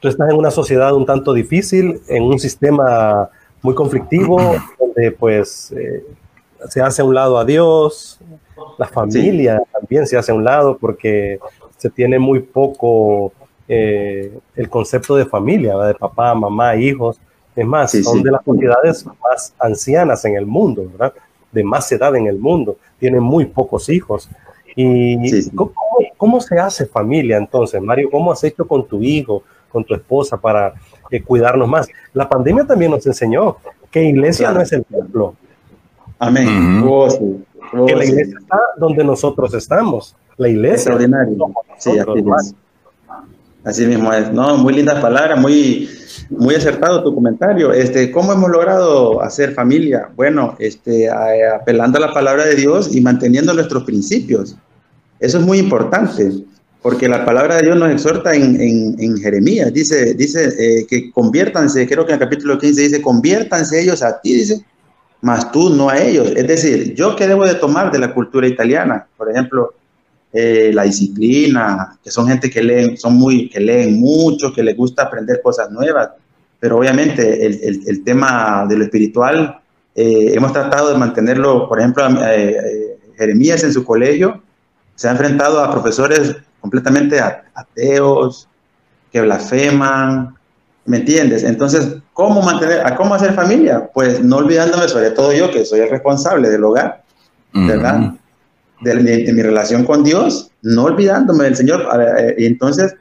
Tú 0.00 0.08
estás 0.08 0.30
en 0.30 0.36
una 0.36 0.50
sociedad 0.50 0.94
un 0.94 1.04
tanto 1.04 1.32
difícil, 1.32 2.00
en 2.08 2.22
un 2.22 2.38
sistema 2.38 3.28
muy 3.62 3.74
conflictivo, 3.74 4.38
donde 4.78 5.12
pues 5.12 5.72
eh, 5.72 6.04
se 6.68 6.80
hace 6.80 7.02
a 7.02 7.04
un 7.04 7.14
lado 7.14 7.38
a 7.38 7.44
Dios, 7.44 8.20
la 8.78 8.86
familia 8.86 9.58
sí. 9.58 9.72
también 9.72 10.06
se 10.06 10.16
hace 10.16 10.32
a 10.32 10.34
un 10.34 10.44
lado 10.44 10.78
porque 10.78 11.38
se 11.76 11.90
tiene 11.90 12.18
muy 12.18 12.40
poco 12.40 13.32
eh, 13.66 14.32
el 14.56 14.68
concepto 14.68 15.16
de 15.16 15.26
familia, 15.26 15.76
¿verdad? 15.76 15.88
de 15.88 15.94
papá, 15.94 16.34
mamá, 16.34 16.76
hijos. 16.76 17.20
Es 17.54 17.66
más, 17.66 17.90
sí, 17.90 18.04
son 18.04 18.18
sí. 18.18 18.22
de 18.22 18.30
las 18.30 18.44
sociedades 18.44 19.04
más 19.06 19.54
ancianas 19.58 20.24
en 20.24 20.36
el 20.36 20.46
mundo, 20.46 20.88
¿verdad? 20.92 21.12
de 21.52 21.64
más 21.64 21.90
edad 21.92 22.14
en 22.14 22.26
el 22.26 22.38
mundo. 22.38 22.76
Tienen 22.98 23.22
muy 23.22 23.46
pocos 23.46 23.88
hijos. 23.88 24.28
¿Y 24.80 25.50
¿cómo, 25.56 25.72
¿cómo, 26.16 26.40
se 26.40 26.56
hace 26.56 26.86
familia 26.86 27.36
entonces, 27.36 27.82
Mario? 27.82 28.08
¿Cómo 28.12 28.30
has 28.30 28.44
hecho 28.44 28.64
con 28.64 28.86
tu 28.86 29.02
hijo, 29.02 29.42
con 29.72 29.82
tu 29.82 29.92
esposa 29.92 30.36
para 30.36 30.72
eh, 31.10 31.20
cuidarnos 31.20 31.68
más? 31.68 31.88
La 32.14 32.28
pandemia 32.28 32.64
también 32.64 32.92
nos 32.92 33.04
enseñó 33.04 33.56
que 33.90 34.04
iglesia 34.04 34.46
claro. 34.46 34.58
no 34.58 34.62
es 34.62 34.72
el 34.72 34.84
templo. 34.84 35.34
Amén. 36.20 36.46
Uh 36.46 36.86
-huh. 36.86 36.88
oh, 36.88 37.10
sí. 37.10 37.44
oh, 37.72 37.86
que 37.86 37.96
la 37.96 38.04
iglesia 38.04 38.36
sí. 38.38 38.44
está 38.44 38.58
donde 38.76 39.02
nosotros 39.02 39.52
estamos. 39.52 40.14
La 40.36 40.48
iglesia. 40.48 40.92
Extraordinario. 40.92 41.36
Sí, 41.76 41.98
así, 41.98 42.24
es. 42.38 42.54
así 43.64 43.84
mismo 43.84 44.12
es. 44.12 44.32
No, 44.32 44.58
muy 44.58 44.74
lindas 44.74 45.00
palabras, 45.00 45.40
muy, 45.40 45.90
muy 46.30 46.54
acertado 46.54 47.02
tu 47.02 47.12
comentario. 47.12 47.72
Este, 47.72 48.12
¿Cómo 48.12 48.32
hemos 48.32 48.48
logrado 48.48 49.20
hacer 49.22 49.54
familia? 49.54 50.08
Bueno, 50.14 50.54
este, 50.60 51.10
apelando 51.10 51.98
a 51.98 52.02
la 52.02 52.14
palabra 52.14 52.44
de 52.44 52.54
Dios 52.54 52.94
y 52.94 53.00
manteniendo 53.00 53.52
nuestros 53.52 53.82
principios. 53.82 54.56
Eso 55.20 55.38
es 55.38 55.44
muy 55.44 55.58
importante, 55.58 56.32
porque 56.82 57.08
la 57.08 57.24
palabra 57.24 57.56
de 57.56 57.62
Dios 57.62 57.76
nos 57.76 57.90
exhorta 57.90 58.34
en, 58.34 58.96
en, 58.98 59.16
Jeremías, 59.18 59.72
dice, 59.72 60.14
dice 60.14 60.48
eh, 60.58 60.86
que 60.88 61.10
conviértanse, 61.10 61.86
creo 61.88 62.06
que 62.06 62.12
en 62.12 62.20
el 62.20 62.24
capítulo 62.24 62.58
15 62.58 62.80
dice, 62.82 63.02
conviértanse 63.02 63.80
ellos 63.80 64.02
a 64.02 64.20
ti, 64.20 64.34
dice, 64.34 64.64
más 65.20 65.50
tú 65.50 65.70
no 65.70 65.88
a 65.88 65.98
ellos. 65.98 66.32
Es 66.36 66.46
decir, 66.46 66.94
yo 66.94 67.16
qué 67.16 67.26
debo 67.26 67.44
de 67.44 67.56
tomar 67.56 67.90
de 67.90 67.98
la 67.98 68.14
cultura 68.14 68.46
italiana, 68.46 69.06
por 69.16 69.30
ejemplo, 69.30 69.74
eh, 70.32 70.70
la 70.72 70.84
disciplina, 70.84 71.98
que 72.02 72.10
son 72.10 72.28
gente 72.28 72.48
que 72.48 72.62
leen, 72.62 72.96
son 72.96 73.14
muy, 73.14 73.48
que 73.48 73.58
leen 73.58 73.98
mucho, 73.98 74.52
que 74.52 74.62
les 74.62 74.76
gusta 74.76 75.04
aprender 75.04 75.40
cosas 75.42 75.70
nuevas, 75.70 76.10
pero 76.60 76.78
obviamente 76.78 77.46
el 77.46 78.02
tema 78.04 78.66
de 78.68 78.76
lo 78.76 78.84
espiritual 78.84 79.60
eh, 79.94 80.32
hemos 80.34 80.52
tratado 80.52 80.92
de 80.92 80.98
mantenerlo, 80.98 81.68
por 81.68 81.80
ejemplo, 81.80 82.04
Jeremías 83.16 83.64
en 83.64 83.72
su 83.72 83.84
colegio 83.84 84.42
se 84.98 85.06
ha 85.06 85.12
enfrentado 85.12 85.62
a 85.62 85.70
profesores 85.70 86.34
completamente 86.60 87.20
ateos, 87.54 88.48
que 89.12 89.20
blasfeman, 89.20 90.34
¿me 90.86 90.96
entiendes? 90.96 91.44
Entonces, 91.44 91.98
¿cómo 92.12 92.42
mantener, 92.42 92.84
a 92.84 92.96
cómo 92.96 93.14
hacer 93.14 93.32
familia? 93.32 93.88
Pues 93.94 94.20
no 94.20 94.38
olvidándome, 94.38 94.88
sobre 94.88 95.12
todo 95.12 95.32
yo, 95.32 95.52
que 95.52 95.64
soy 95.64 95.80
el 95.80 95.90
responsable 95.90 96.50
del 96.50 96.64
hogar, 96.64 97.04
¿verdad? 97.52 98.14
de, 98.80 99.32
mi 99.32 99.40
relación 99.40 99.84
con 99.84 100.02
Dios, 100.02 100.50
no 100.62 100.86
olvidándome 100.86 101.44
del 101.44 101.54
Señor, 101.54 101.88
eh, 102.18 102.34
y 102.36 102.46
entonces 102.46 102.96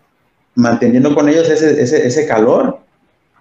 manteniendo 0.53 1.15
con 1.15 1.27
ellos 1.27 1.49
ese, 1.49 1.81
ese, 1.81 2.05
ese 2.05 2.27
calor, 2.27 2.77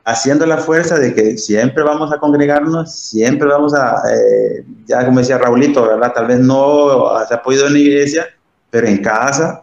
haciendo 0.06 0.46
la 0.46 0.56
fuerza 0.56 0.98
de 0.98 1.12
que 1.12 1.36
siempre 1.36 1.82
vamos 1.82 2.10
a 2.10 2.18
congregarnos, 2.18 2.94
siempre 2.94 3.48
vamos 3.48 3.74
a, 3.74 4.00
eh, 4.10 4.64
ya 4.86 5.04
como 5.04 5.18
decía 5.18 5.36
Raulito, 5.36 5.86
¿verdad? 5.86 6.12
Tal 6.14 6.26
vez 6.26 6.38
no 6.38 7.10
se 7.28 7.34
ha 7.34 7.42
podido 7.42 7.66
en 7.66 7.74
la 7.74 7.78
iglesia, 7.80 8.26
pero 8.76 8.88
en 8.88 8.98
casa, 8.98 9.62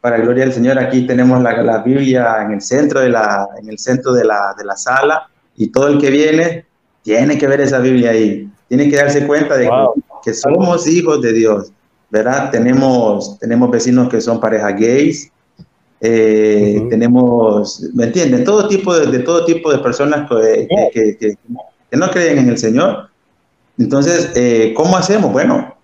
para 0.00 0.16
gloria 0.16 0.44
del 0.44 0.54
Señor, 0.54 0.78
aquí 0.78 1.06
tenemos 1.06 1.42
la, 1.42 1.62
la, 1.62 1.82
Biblia 1.82 2.38
en 2.40 2.52
el 2.52 2.62
centro, 2.62 3.00
de 3.00 3.10
la, 3.10 3.46
en 3.60 3.68
el 3.68 3.78
centro 3.78 4.14
de 4.14 4.24
la, 4.24 4.54
de 4.56 4.64
la 4.64 4.74
sala 4.74 5.28
y 5.54 5.66
todo 5.66 5.88
el 5.88 5.98
que 5.98 6.08
viene 6.08 6.64
tiene 7.02 7.36
que 7.36 7.46
ver 7.46 7.60
esa 7.60 7.78
Biblia 7.78 8.12
ahí, 8.12 8.50
tiene 8.66 8.88
que 8.88 8.96
darse 8.96 9.26
cuenta 9.26 9.58
de 9.58 9.68
que, 10.24 10.32
somos 10.32 10.86
hijos 10.86 11.20
de 11.20 11.34
Dios, 11.34 11.72
¿verdad? 12.08 12.50
Tenemos, 12.50 13.38
tenemos 13.38 13.70
vecinos 13.70 14.08
que 14.08 14.22
son 14.22 14.40
parejas 14.40 14.74
gays, 14.80 15.30
eh, 16.00 16.86
tenemos, 16.88 17.82
¿me 17.92 18.04
entienden? 18.04 18.44
Todo 18.44 18.66
tipo 18.66 18.98
de, 18.98 19.08
de 19.08 19.18
todo 19.18 19.44
tipo 19.44 19.70
de 19.70 19.80
personas 19.80 20.26
que, 20.26 20.66
que, 20.90 21.18
que, 21.18 21.36
no 21.98 22.10
creen 22.10 22.38
en 22.38 22.48
el 22.48 22.56
Señor. 22.56 23.10
Entonces, 23.76 24.32
eh, 24.34 24.72
¿cómo 24.74 24.96
hacemos? 24.96 25.30
Bueno, 25.32 25.76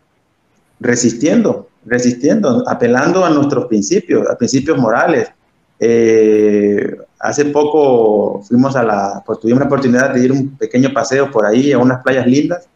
resistiendo, 0.81 1.69
resistiendo, 1.85 2.65
apelando 2.69 3.25
a 3.25 3.31
nuestros 3.31 3.67
principios, 3.67 4.29
a 4.29 4.37
principios 4.37 4.79
morales. 4.79 5.29
Eh, 5.79 6.97
hace 7.19 7.47
poco 7.47 8.43
fuimos 8.43 8.77
a 8.77 8.83
la, 8.83 9.23
pues 9.25 9.41
tuvimos 9.41 9.61
la 9.61 9.67
oportunidad 9.67 10.13
de 10.13 10.25
ir 10.25 10.33
un 10.33 10.57
pequeño 10.57 10.93
paseo 10.93 11.31
por 11.31 11.47
ahí 11.47 11.73
a 11.73 11.79
unas 11.79 12.03
playas 12.03 12.27
lindas 12.27 12.69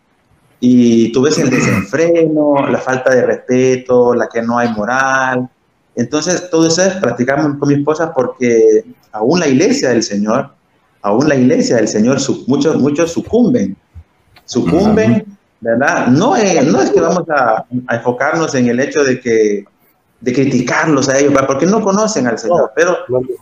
y 0.60 1.12
tú 1.12 1.22
ves 1.22 1.38
el 1.38 1.50
desenfreno, 1.50 2.66
la 2.70 2.78
falta 2.78 3.14
de 3.14 3.26
respeto, 3.26 4.14
la 4.14 4.28
que 4.28 4.40
no 4.40 4.58
hay 4.58 4.72
moral. 4.72 5.48
Entonces, 5.94 6.48
todo 6.50 6.66
eso 6.66 6.82
es, 6.82 6.94
practicamos 6.94 7.58
con 7.58 7.68
mi 7.68 7.74
esposa 7.74 8.12
porque 8.14 8.84
aún 9.12 9.40
la 9.40 9.48
iglesia 9.48 9.90
del 9.90 10.02
Señor, 10.02 10.50
aún 11.02 11.28
la 11.28 11.34
iglesia 11.34 11.76
del 11.76 11.88
Señor, 11.88 12.18
muchos, 12.46 12.76
muchos 12.76 13.12
sucumben, 13.12 13.76
sucumben 14.46 15.33
¿verdad? 15.64 16.08
No 16.08 16.36
es, 16.36 16.66
no 16.70 16.82
es 16.82 16.90
que 16.90 17.00
vamos 17.00 17.24
a, 17.30 17.64
enfocarnos 17.90 18.54
en 18.54 18.68
el 18.68 18.80
hecho 18.80 19.02
de 19.02 19.18
que 19.18 19.64
de 20.20 20.32
criticarlos 20.32 21.08
a 21.08 21.18
ellos, 21.18 21.34
porque 21.46 21.66
no 21.66 21.82
conocen 21.82 22.26
al 22.26 22.38
Señor, 22.38 22.72
pero 22.74 22.96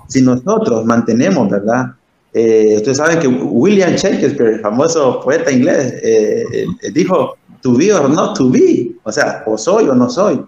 si 0.08 0.20
nosotros 0.22 0.84
mantenemos, 0.84 1.48
¿verdad? 1.48 1.92
Eh, 2.32 2.74
ustedes 2.76 2.96
saben 2.96 3.20
que 3.20 3.28
William 3.28 3.94
Shakespeare, 3.94 4.54
el 4.54 4.60
famoso 4.60 5.20
poeta 5.20 5.52
inglés, 5.52 5.94
eh, 6.02 6.44
eh, 6.52 6.90
dijo, 6.92 7.36
to 7.60 7.76
be 7.76 7.92
or 7.92 8.08
not 8.08 8.36
to 8.36 8.50
be, 8.50 8.92
o 9.04 9.12
sea, 9.12 9.44
o 9.46 9.56
soy 9.56 9.88
o 9.88 9.94
no 9.94 10.08
soy. 10.08 10.44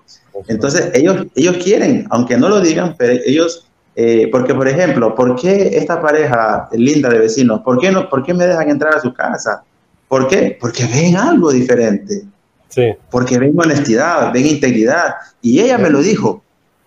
Entonces, 0.48 0.90
ellos, 0.94 1.26
ellos 1.36 1.56
quieren, 1.62 2.06
aunque 2.10 2.36
no 2.36 2.48
lo 2.48 2.60
digan, 2.60 2.96
pero 2.98 3.20
ellos, 3.24 3.68
porque 4.32 4.54
por 4.54 4.66
ejemplo, 4.66 5.14
¿por 5.14 5.36
qué 5.36 5.76
esta 5.76 6.02
pareja 6.02 6.68
linda 6.72 7.08
de 7.10 7.18
vecinos, 7.18 7.60
¿por 7.60 7.78
qué, 7.78 7.92
no, 7.92 8.08
¿por 8.08 8.24
qué 8.24 8.34
me 8.34 8.46
dejan 8.46 8.70
entrar 8.70 8.96
a 8.96 9.00
su 9.00 9.14
casa? 9.14 9.62
¿Por 10.14 10.28
qué? 10.28 10.56
Porque 10.60 10.86
ven 10.86 11.16
algo 11.16 11.50
diferente. 11.50 12.22
Sí. 12.68 12.94
Porque 13.10 13.36
ven 13.36 13.52
honestidad, 13.58 14.32
ven 14.32 14.46
integridad. 14.46 15.16
Y 15.42 15.58
ella 15.58 15.76
me 15.76 15.90
lo 15.90 16.00
dijo. 16.00 16.40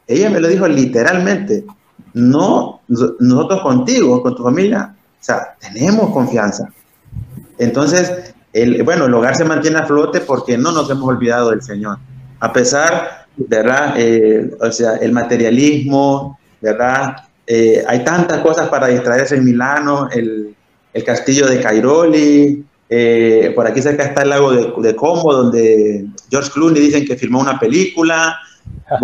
Ella 0.07 0.29
me 0.29 0.39
lo 0.39 0.47
dijo 0.47 0.65
literalmente. 0.65 1.65
No, 2.13 2.79
nosotros 2.87 3.61
contigo, 3.63 4.23
con 4.23 4.33
tu 4.33 4.43
familia, 4.43 4.95
o 4.95 5.21
sea, 5.21 5.57
tenemos 5.59 6.09
confianza. 6.11 6.69
Entonces, 7.57 8.33
el, 8.53 8.81
bueno, 8.83 9.07
el 9.07 9.13
hogar 9.13 9.35
se 9.35 9.43
mantiene 9.43 9.79
a 9.79 9.85
flote 9.85 10.21
porque 10.21 10.57
no 10.57 10.71
nos 10.71 10.89
hemos 10.89 11.09
olvidado 11.09 11.49
del 11.49 11.61
Señor. 11.61 11.97
A 12.39 12.53
pesar, 12.53 13.25
¿verdad? 13.35 13.95
Eh, 13.97 14.55
o 14.57 14.71
sea, 14.71 14.95
el 14.95 15.11
materialismo, 15.11 16.39
¿verdad? 16.61 17.17
Eh, 17.45 17.83
hay 17.85 18.05
tantas 18.05 18.39
cosas 18.39 18.69
para 18.69 18.87
distraerse 18.87 19.35
en 19.35 19.43
Milano, 19.43 20.07
el, 20.13 20.55
el 20.93 21.03
castillo 21.03 21.45
de 21.45 21.59
Cairoli, 21.59 22.63
eh, 22.89 23.51
por 23.53 23.67
aquí 23.67 23.81
cerca 23.81 24.03
está 24.03 24.21
el 24.21 24.29
lago 24.29 24.51
de, 24.51 24.73
de, 24.77 24.95
Como, 24.95 25.33
donde 25.33 26.05
George 26.29 26.51
Clooney 26.51 26.81
dicen 26.81 27.05
que 27.05 27.15
filmó 27.15 27.39
una 27.39 27.59
película. 27.59 28.37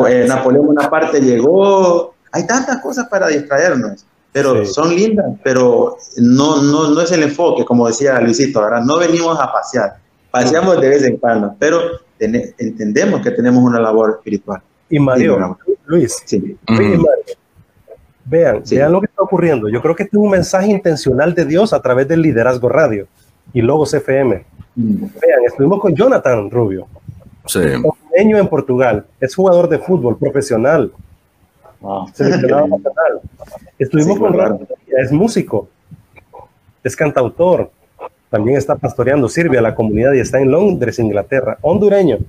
Eh, 0.08 0.26
Napoleón 0.28 0.68
Bonaparte 0.68 1.20
llegó. 1.20 2.16
Hay 2.32 2.46
tantas 2.46 2.82
cosas 2.82 3.08
para 3.10 3.28
distraernos, 3.28 4.06
pero 4.32 4.66
son 4.66 4.96
lindas, 4.96 5.26
pero 5.44 5.98
no, 6.18 6.62
no, 6.62 6.90
no 6.90 7.02
es 7.02 7.12
el 7.12 7.24
enfoque, 7.24 7.66
como 7.66 7.88
decía 7.88 8.20
Luisito, 8.20 8.62
ahora 8.62 8.82
no 8.82 8.98
venimos 8.98 9.38
a 9.40 9.52
pasear, 9.52 9.98
paseamos 10.32 10.80
de 10.80 10.90
vez 10.90 11.04
en 11.04 11.18
cuando, 11.18 11.56
pero 11.60 11.80
entendemos 12.20 13.22
que 13.22 13.32
tenemos 13.32 13.64
una 13.64 13.80
labor 13.80 14.18
espiritual. 14.18 14.62
Y 14.90 15.00
Mario, 15.00 15.58
Luis, 15.86 16.18
sí. 16.26 16.58
vean, 18.26 18.64
vean 18.70 18.92
lo 18.92 19.00
que 19.02 19.08
está 19.08 19.22
ocurriendo. 19.22 19.70
Yo 19.70 19.82
creo 19.82 19.96
que 19.96 20.04
este 20.04 20.18
es 20.18 20.22
un 20.24 20.30
mensaje 20.30 20.72
intencional 20.72 21.34
de 21.34 21.46
Dios 21.46 21.74
a 21.74 21.82
través 21.82 22.08
del 22.08 22.22
liderazgo 22.22 22.70
radio 22.70 23.08
y 23.52 23.62
Logos 23.62 23.94
FM. 23.94 24.46
Mm. 24.76 24.96
Vean, 25.22 25.46
estuvimos 25.46 25.80
con 25.80 25.96
Jonathan 25.96 26.50
Rubio, 26.50 26.88
sí. 27.46 27.60
niño 28.18 28.38
en 28.38 28.48
Portugal, 28.48 29.06
es 29.20 29.36
jugador 29.36 29.68
de 29.70 29.80
fútbol 29.80 30.18
profesional, 30.18 30.92
Estuvimos 33.78 34.20
con 34.20 34.32
claro. 34.32 34.60
es 34.88 35.12
músico, 35.12 35.68
es 36.84 36.96
cantautor, 36.96 37.70
también 38.30 38.58
está 38.58 38.76
pastoreando, 38.76 39.28
sirve 39.28 39.58
a 39.58 39.62
la 39.62 39.76
comunidad 39.76 40.14
y 40.14 40.20
está 40.20 40.40
en 40.40 40.50
Londres, 40.50 40.98
Inglaterra, 41.00 41.58
hondureño. 41.62 42.20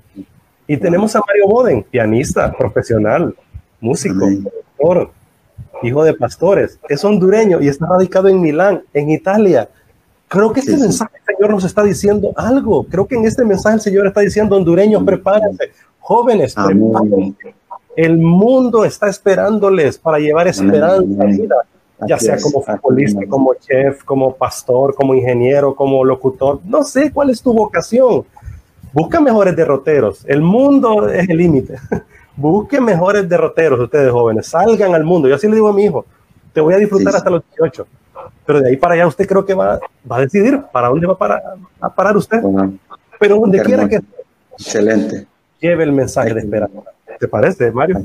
Y 0.66 0.76
tenemos 0.76 1.14
a 1.14 1.20
Mario 1.26 1.46
Boden, 1.46 1.82
pianista, 1.84 2.52
profesional, 2.52 3.34
músico, 3.80 4.26
hijo 5.82 6.04
de 6.04 6.14
pastores, 6.14 6.80
es 6.88 7.04
hondureño 7.04 7.60
y 7.60 7.68
está 7.68 7.86
radicado 7.86 8.28
en 8.28 8.40
Milán, 8.40 8.82
en 8.92 9.10
Italia. 9.10 9.68
Creo 10.28 10.52
que 10.52 10.60
este 10.60 10.76
mensaje 10.76 11.16
el 11.18 11.36
Señor 11.36 11.50
nos 11.50 11.64
está 11.64 11.82
diciendo 11.82 12.32
algo. 12.36 12.84
Creo 12.84 13.06
que 13.06 13.14
en 13.14 13.24
este 13.24 13.44
mensaje 13.44 13.76
el 13.76 13.80
Señor 13.80 14.06
está 14.06 14.20
diciendo, 14.20 14.56
hondureños, 14.56 15.02
prepárense, 15.04 15.70
jóvenes, 16.00 16.54
prepárense. 16.54 17.54
El 17.96 18.18
mundo 18.18 18.84
está 18.84 19.08
esperándoles 19.08 19.98
para 19.98 20.18
llevar 20.18 20.48
esperanza 20.48 21.22
a 21.22 21.26
vida, 21.26 21.54
ya 22.08 22.18
sea 22.18 22.38
como 22.40 22.60
futbolista, 22.62 23.20
como 23.28 23.54
chef, 23.54 24.02
como 24.02 24.34
pastor, 24.34 24.94
como 24.94 25.14
ingeniero, 25.14 25.74
como 25.74 26.04
locutor. 26.04 26.60
No 26.64 26.82
sé 26.82 27.12
cuál 27.12 27.30
es 27.30 27.40
tu 27.40 27.52
vocación. 27.52 28.24
Busca 28.92 29.20
mejores 29.20 29.54
derroteros. 29.54 30.24
El 30.26 30.42
mundo 30.42 31.08
es 31.08 31.28
el 31.28 31.36
límite. 31.36 31.76
Busque 32.36 32.80
mejores 32.80 33.28
derroteros 33.28 33.78
ustedes 33.78 34.10
jóvenes. 34.10 34.48
Salgan 34.48 34.94
al 34.94 35.04
mundo. 35.04 35.28
Yo 35.28 35.36
así 35.36 35.46
le 35.46 35.54
digo 35.54 35.68
a 35.68 35.72
mi 35.72 35.84
hijo, 35.84 36.04
te 36.52 36.60
voy 36.60 36.74
a 36.74 36.78
disfrutar 36.78 37.14
hasta 37.14 37.30
los 37.30 37.42
18 37.56 37.86
pero 38.46 38.60
de 38.60 38.68
ahí 38.70 38.76
para 38.76 38.94
allá 38.94 39.06
usted 39.06 39.26
creo 39.26 39.44
que 39.44 39.54
va, 39.54 39.78
va 40.10 40.16
a 40.16 40.20
decidir 40.20 40.60
para 40.72 40.88
dónde 40.88 41.06
va 41.06 41.14
a 41.14 41.18
parar, 41.18 41.42
a 41.80 41.94
parar 41.94 42.16
usted. 42.16 42.40
pero 43.18 43.40
donde 43.40 43.62
quiera 43.62 43.88
que 43.88 44.00
Excelente. 44.52 45.26
lleve 45.60 45.84
el 45.84 45.92
mensaje 45.92 46.34
de 46.34 46.40
esperanza. 46.40 46.82
¿Te 47.18 47.28
parece, 47.28 47.70
Mario? 47.70 48.04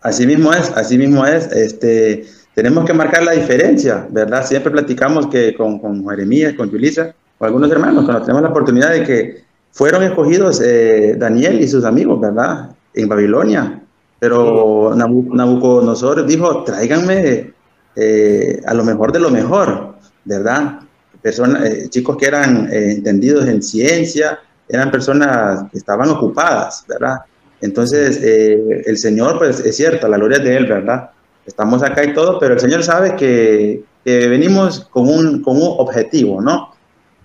Así, 0.00 0.26
mismo 0.26 0.52
es, 0.52 0.70
así 0.76 0.98
mismo 0.98 1.24
es. 1.26 1.50
Este, 1.52 2.24
tenemos 2.54 2.84
que 2.84 2.92
marcar 2.92 3.22
la 3.22 3.32
diferencia, 3.32 4.06
¿verdad? 4.10 4.44
Siempre 4.44 4.70
platicamos 4.70 5.26
que 5.28 5.54
con, 5.54 5.78
con 5.78 6.06
Jeremías, 6.08 6.54
con 6.54 6.70
Julisa, 6.70 7.14
o 7.38 7.44
algunos 7.44 7.70
hermanos, 7.70 8.04
cuando 8.04 8.22
tenemos 8.22 8.42
la 8.42 8.48
oportunidad 8.48 8.92
de 8.92 9.02
que 9.04 9.44
fueron 9.72 10.02
escogidos 10.02 10.60
eh, 10.64 11.16
Daniel 11.18 11.60
y 11.60 11.68
sus 11.68 11.84
amigos, 11.84 12.20
¿verdad? 12.20 12.70
En 12.94 13.08
Babilonia. 13.08 13.82
Pero 14.18 14.94
Nabucodonosor 14.96 16.24
dijo, 16.24 16.64
tráiganme 16.64 17.52
eh, 17.98 18.60
a 18.66 18.74
lo 18.74 18.84
mejor 18.84 19.10
de 19.10 19.18
lo 19.18 19.30
mejor, 19.30 19.94
¿verdad? 20.24 20.80
Personas, 21.22 21.64
eh, 21.64 21.88
chicos 21.88 22.18
que 22.18 22.26
eran 22.26 22.70
eh, 22.70 22.92
entendidos 22.92 23.48
en 23.48 23.62
ciencia, 23.62 24.38
eran 24.68 24.90
personas 24.90 25.64
que 25.72 25.78
estaban 25.78 26.10
ocupadas, 26.10 26.84
¿verdad? 26.86 27.20
Entonces, 27.62 28.20
el 28.22 28.98
Señor, 28.98 29.38
pues 29.38 29.60
es 29.60 29.74
cierto, 29.76 30.08
la 30.08 30.18
gloria 30.18 30.36
es 30.36 30.44
de 30.44 30.56
Él, 30.56 30.66
¿verdad? 30.66 31.10
Estamos 31.46 31.82
acá 31.82 32.04
y 32.04 32.12
todo, 32.12 32.38
pero 32.38 32.54
el 32.54 32.60
Señor 32.60 32.82
sabe 32.84 33.16
que, 33.16 33.82
venimos 34.04 34.80
con 34.90 35.08
un, 35.08 35.42
con 35.42 35.56
un 35.56 35.74
objetivo, 35.78 36.42
¿no? 36.42 36.74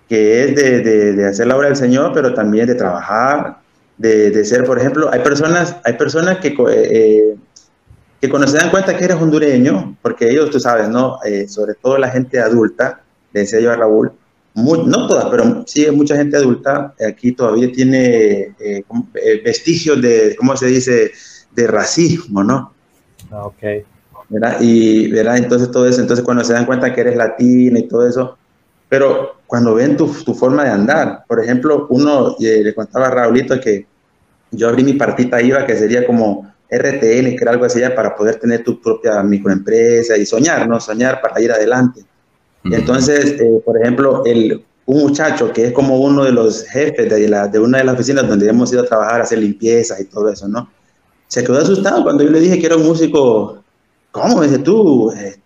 Que 0.08 0.44
es 0.44 0.56
de, 0.56 1.12
de, 1.12 1.26
hacer 1.26 1.46
la 1.48 1.56
obra 1.56 1.68
del 1.68 1.76
Señor, 1.76 2.12
pero 2.14 2.32
también 2.32 2.66
de 2.66 2.74
trabajar, 2.74 3.58
de, 3.98 4.30
de 4.30 4.44
ser, 4.44 4.64
por 4.64 4.78
ejemplo, 4.78 5.10
hay 5.12 5.20
personas, 5.20 5.76
hay 5.84 5.92
personas 5.94 6.38
que, 6.38 6.54
que 8.22 8.28
cuando 8.28 8.46
se 8.46 8.56
dan 8.56 8.70
cuenta 8.70 8.96
que 8.96 9.04
eres 9.04 9.16
hondureño, 9.16 9.96
porque 10.00 10.30
ellos, 10.30 10.48
tú 10.48 10.60
sabes, 10.60 10.88
¿no? 10.88 11.18
Eh, 11.24 11.48
sobre 11.48 11.74
todo 11.74 11.98
la 11.98 12.08
gente 12.08 12.38
adulta, 12.38 13.02
le 13.32 13.40
decía 13.40 13.58
yo 13.58 13.72
a 13.72 13.74
Raúl, 13.74 14.12
muy, 14.54 14.84
no 14.86 15.08
todas, 15.08 15.24
pero 15.24 15.64
sí 15.66 15.90
mucha 15.90 16.14
gente 16.14 16.36
adulta 16.36 16.94
aquí 17.04 17.32
todavía 17.32 17.72
tiene 17.72 18.54
eh, 18.60 18.84
vestigios 19.44 20.00
de, 20.00 20.36
¿cómo 20.38 20.56
se 20.56 20.66
dice?, 20.66 21.10
de 21.50 21.66
racismo, 21.66 22.44
¿no? 22.44 22.72
Ah, 23.32 23.46
ok. 23.46 23.62
¿verdad? 24.28 24.58
Y, 24.60 25.10
¿verdad? 25.10 25.38
Entonces 25.38 25.72
todo 25.72 25.88
eso, 25.88 26.00
entonces 26.00 26.24
cuando 26.24 26.44
se 26.44 26.52
dan 26.52 26.64
cuenta 26.64 26.94
que 26.94 27.00
eres 27.00 27.16
latina 27.16 27.80
y 27.80 27.88
todo 27.88 28.06
eso, 28.06 28.38
pero 28.88 29.40
cuando 29.48 29.74
ven 29.74 29.96
tu, 29.96 30.06
tu 30.22 30.32
forma 30.32 30.62
de 30.62 30.70
andar, 30.70 31.24
por 31.26 31.42
ejemplo, 31.42 31.88
uno, 31.90 32.36
eh, 32.38 32.62
le 32.62 32.72
contaba 32.72 33.08
a 33.08 33.10
Raulito 33.10 33.58
que 33.58 33.84
yo 34.52 34.68
abrí 34.68 34.84
mi 34.84 34.92
partita 34.92 35.42
IVA, 35.42 35.66
que 35.66 35.76
sería 35.76 36.06
como 36.06 36.51
RTN, 36.72 37.36
que 37.36 37.38
era 37.40 37.52
algo 37.52 37.64
así 37.64 37.80
ya 37.80 37.94
para 37.94 38.16
poder 38.16 38.36
tener 38.36 38.64
tu 38.64 38.80
propia 38.80 39.22
microempresa 39.22 40.16
y 40.16 40.26
soñar, 40.26 40.66
¿no? 40.68 40.80
Soñar 40.80 41.20
para 41.20 41.40
ir 41.40 41.52
adelante. 41.52 42.04
Entonces, 42.64 43.40
eh, 43.40 43.62
por 43.64 43.80
ejemplo, 43.80 44.22
el, 44.24 44.64
un 44.86 45.02
muchacho 45.02 45.52
que 45.52 45.66
es 45.66 45.72
como 45.72 45.98
uno 45.98 46.24
de 46.24 46.32
los 46.32 46.64
jefes 46.64 47.10
de, 47.10 47.28
la, 47.28 47.48
de 47.48 47.58
una 47.58 47.78
de 47.78 47.84
las 47.84 47.94
oficinas 47.94 48.26
donde 48.28 48.48
hemos 48.48 48.72
ido 48.72 48.82
a 48.82 48.86
trabajar, 48.86 49.20
a 49.20 49.24
hacer 49.24 49.38
limpiezas 49.38 50.00
y 50.00 50.04
todo 50.04 50.30
eso, 50.30 50.48
¿no? 50.48 50.70
Se 51.28 51.42
quedó 51.42 51.58
asustado 51.58 52.02
cuando 52.02 52.24
yo 52.24 52.30
le 52.30 52.40
dije 52.40 52.58
que 52.58 52.66
era 52.66 52.76
un 52.76 52.84
músico 52.84 53.62
¿cómo? 54.12 54.42
Dice, 54.42 54.58
tú, 54.60 55.10
eh, 55.12 55.36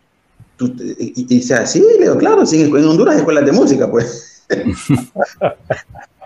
tú 0.56 0.66
y, 0.78 1.22
y, 1.22 1.24
dice, 1.24 1.54
así, 1.54 1.80
le 1.80 2.04
digo, 2.04 2.18
claro, 2.18 2.44
sí, 2.44 2.60
en 2.62 2.74
Honduras 2.74 3.16
escuelas 3.16 3.46
de 3.46 3.52
música, 3.52 3.90
pues. 3.90 4.44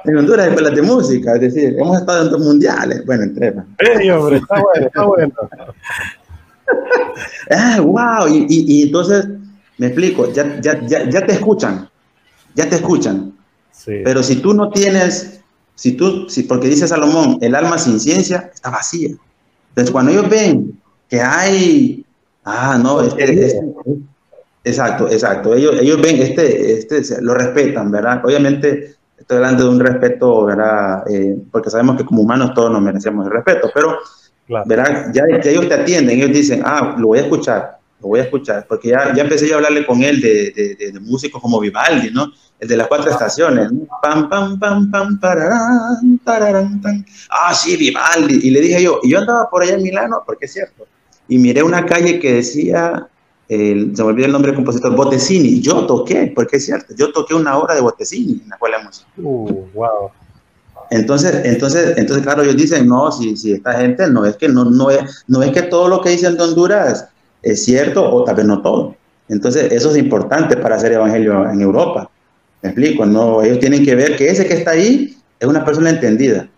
en 0.05 0.17
Honduras 0.17 0.47
hay 0.47 0.49
escuelas 0.51 0.75
de 0.75 0.83
música, 0.83 1.35
es 1.35 1.41
decir, 1.41 1.77
hemos 1.79 1.99
estado 1.99 2.25
en 2.25 2.31
dos 2.31 2.41
mundiales, 2.41 3.05
bueno, 3.07 3.25
en 3.25 3.35
tres. 3.35 3.55
¡Ey, 3.79 4.11
hombre, 4.11 4.37
está 4.37 4.61
bueno, 4.61 4.87
está 4.87 5.03
bueno! 5.05 5.33
ah, 7.51 7.81
wow, 7.81 8.29
y, 8.29 8.47
y, 8.49 8.65
y, 8.75 8.83
entonces, 8.85 9.27
me 9.79 9.87
explico, 9.87 10.33
ya, 10.33 10.61
ya, 10.61 10.81
ya, 10.87 11.09
ya 11.09 11.27
te 11.27 11.33
escuchan, 11.33 11.89
ya 12.55 12.69
te 12.69 12.77
escuchan, 12.77 13.35
sí. 13.73 14.01
pero 14.05 14.23
si 14.23 14.37
tú 14.37 14.55
no 14.55 14.71
tienes, 14.71 15.41
si 15.75 15.93
tú, 15.93 16.29
si, 16.29 16.45
porque 16.45 16.69
dice 16.69 16.87
Salomón, 16.87 17.39
el 17.41 17.55
alma 17.55 17.79
sin 17.79 17.99
ciencia 18.01 18.51
está 18.53 18.71
vacía. 18.71 19.11
Entonces, 19.71 19.91
cuando 19.91 20.13
ellos 20.13 20.29
ven 20.29 20.81
que 21.09 21.21
hay 21.21 22.05
Ah, 22.45 22.79
no, 22.83 23.03
este, 23.03 23.47
este, 23.47 23.61
exacto, 24.65 25.09
exacto. 25.09 25.55
Ellos, 25.55 25.77
ellos 25.81 26.01
ven, 26.01 26.17
este, 26.23 26.73
este, 26.79 27.23
lo 27.23 27.35
respetan, 27.35 27.91
¿verdad? 27.91 28.25
Obviamente, 28.25 28.97
estoy 29.21 29.37
hablando 29.37 29.65
de 29.65 29.71
un 29.71 29.81
respeto, 29.81 30.45
¿verdad? 30.47 31.05
Eh, 31.09 31.37
porque 31.53 31.71
sabemos 31.71 31.97
que 31.97 32.05
como 32.05 32.23
humanos 32.23 32.53
todos 32.55 32.73
nos 32.73 32.83
merecemos 32.83 33.27
el 33.27 33.33
respeto, 33.33 33.71
pero, 33.73 33.99
claro. 34.47 34.65
¿verdad? 34.67 35.13
Ya 35.13 35.25
que 35.41 35.51
ellos 35.51 35.69
te 35.69 35.75
atienden, 35.75 36.19
ellos 36.19 36.33
dicen, 36.33 36.63
ah, 36.65 36.97
lo 36.99 37.09
voy 37.09 37.19
a 37.19 37.23
escuchar, 37.23 37.79
lo 38.01 38.09
voy 38.09 38.21
a 38.21 38.25
escuchar, 38.25 38.67
porque 38.69 38.89
ya, 38.89 39.15
ya 39.15 39.23
empecé 39.23 39.47
yo 39.47 39.55
a 39.55 39.57
hablarle 39.59 39.87
con 39.87 40.03
él 40.03 40.21
de, 40.21 40.53
de, 40.57 40.75
de, 40.75 40.93
de 40.93 41.01
músicos 41.01 41.41
como 41.41 41.61
Vivaldi, 41.61 42.11
¿no? 42.11 42.33
El 42.59 42.69
de 42.69 42.77
las 42.77 42.89
cuatro 42.89 43.11
estaciones. 43.11 43.71
¿no? 43.73 43.87
Pam, 44.03 44.29
pam, 44.29 44.59
pam, 44.59 44.91
pam, 44.91 45.21
pararán, 45.21 46.21
tararán, 46.25 46.81
tan. 46.81 47.07
Ah, 47.31 47.55
sí, 47.55 47.77
Vivaldi. 47.77 48.41
Y 48.43 48.51
le 48.51 48.61
dije 48.61 48.83
yo, 48.83 49.01
y 49.03 49.11
yo 49.11 49.19
andaba 49.21 49.49
por 49.49 49.63
allá 49.63 49.75
en 49.75 49.83
Milano, 49.83 50.23
porque 50.27 50.47
es 50.47 50.53
cierto 50.53 50.87
y 51.31 51.39
miré 51.39 51.63
una 51.63 51.87
calle 51.87 52.19
que 52.19 52.35
decía, 52.35 53.07
el, 53.51 53.97
se 53.97 54.05
me 54.05 54.11
olvidó 54.11 54.27
el 54.27 54.33
nombre 54.33 54.53
del 54.53 54.57
compositor, 54.57 54.95
Bottesini. 54.95 55.61
Yo 55.61 55.85
toqué, 55.85 56.33
porque 56.33 56.59
es 56.59 56.67
cierto, 56.67 56.95
yo 56.97 57.13
toqué 57.13 57.35
una 57.35 57.59
obra 57.59 57.75
de 57.75 57.81
Bottesini 57.81 58.41
en 58.45 58.49
la 58.49 58.55
escuela 58.55 58.79
de 58.79 58.85
música. 58.85 59.09
Uh, 59.17 59.67
wow. 59.75 60.11
Entonces, 60.91 61.35
entonces, 61.45 61.99
entonces, 61.99 62.23
claro, 62.25 62.43
ellos 62.43 62.57
dicen, 62.57 62.87
no, 62.87 63.11
si, 63.11 63.37
si 63.37 63.53
esta 63.53 63.73
gente 63.73 64.09
no 64.09 64.25
es 64.25 64.37
que 64.37 64.49
no, 64.49 64.65
no, 64.65 64.89
es, 64.91 65.25
no 65.27 65.43
es 65.43 65.51
que 65.51 65.63
todo 65.63 65.89
lo 65.89 66.01
que 66.01 66.11
dicen 66.11 66.37
de 66.37 66.45
Honduras 66.45 67.09
es 67.43 67.65
cierto, 67.65 68.09
o 68.09 68.23
tal 68.23 68.37
vez 68.37 68.47
no 68.47 68.63
todo. 68.63 68.95
Entonces, 69.29 69.73
eso 69.73 69.91
es 69.91 69.97
importante 69.97 70.57
para 70.57 70.77
hacer 70.77 70.93
evangelio 70.93 71.51
en 71.51 71.61
Europa. 71.61 72.09
Me 72.63 72.71
explico, 72.71 73.05
no, 73.05 73.43
ellos 73.43 73.59
tienen 73.59 73.85
que 73.85 73.97
ver 73.97 74.17
que 74.17 74.29
ese 74.29 74.47
que 74.47 74.55
está 74.55 74.73
ahí 74.73 75.17
es 75.41 75.49
una 75.49 75.65
persona 75.65 75.91
entendida. 75.91 76.49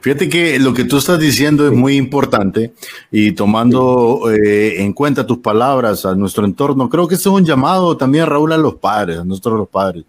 Fíjate 0.00 0.28
que 0.28 0.58
lo 0.58 0.74
que 0.74 0.84
tú 0.84 0.98
estás 0.98 1.18
diciendo 1.18 1.66
es 1.66 1.72
muy 1.72 1.96
importante 1.96 2.72
y 3.10 3.32
tomando 3.32 4.30
eh, 4.30 4.82
en 4.82 4.92
cuenta 4.92 5.26
tus 5.26 5.38
palabras 5.38 6.04
a 6.04 6.14
nuestro 6.14 6.44
entorno, 6.44 6.88
creo 6.88 7.08
que 7.08 7.14
eso 7.14 7.30
es 7.30 7.40
un 7.40 7.46
llamado 7.46 7.96
también, 7.96 8.26
Raúl, 8.26 8.52
a 8.52 8.58
los 8.58 8.74
padres, 8.74 9.18
a 9.18 9.24
nosotros 9.24 9.58
los 9.58 9.68
padres. 9.68 10.04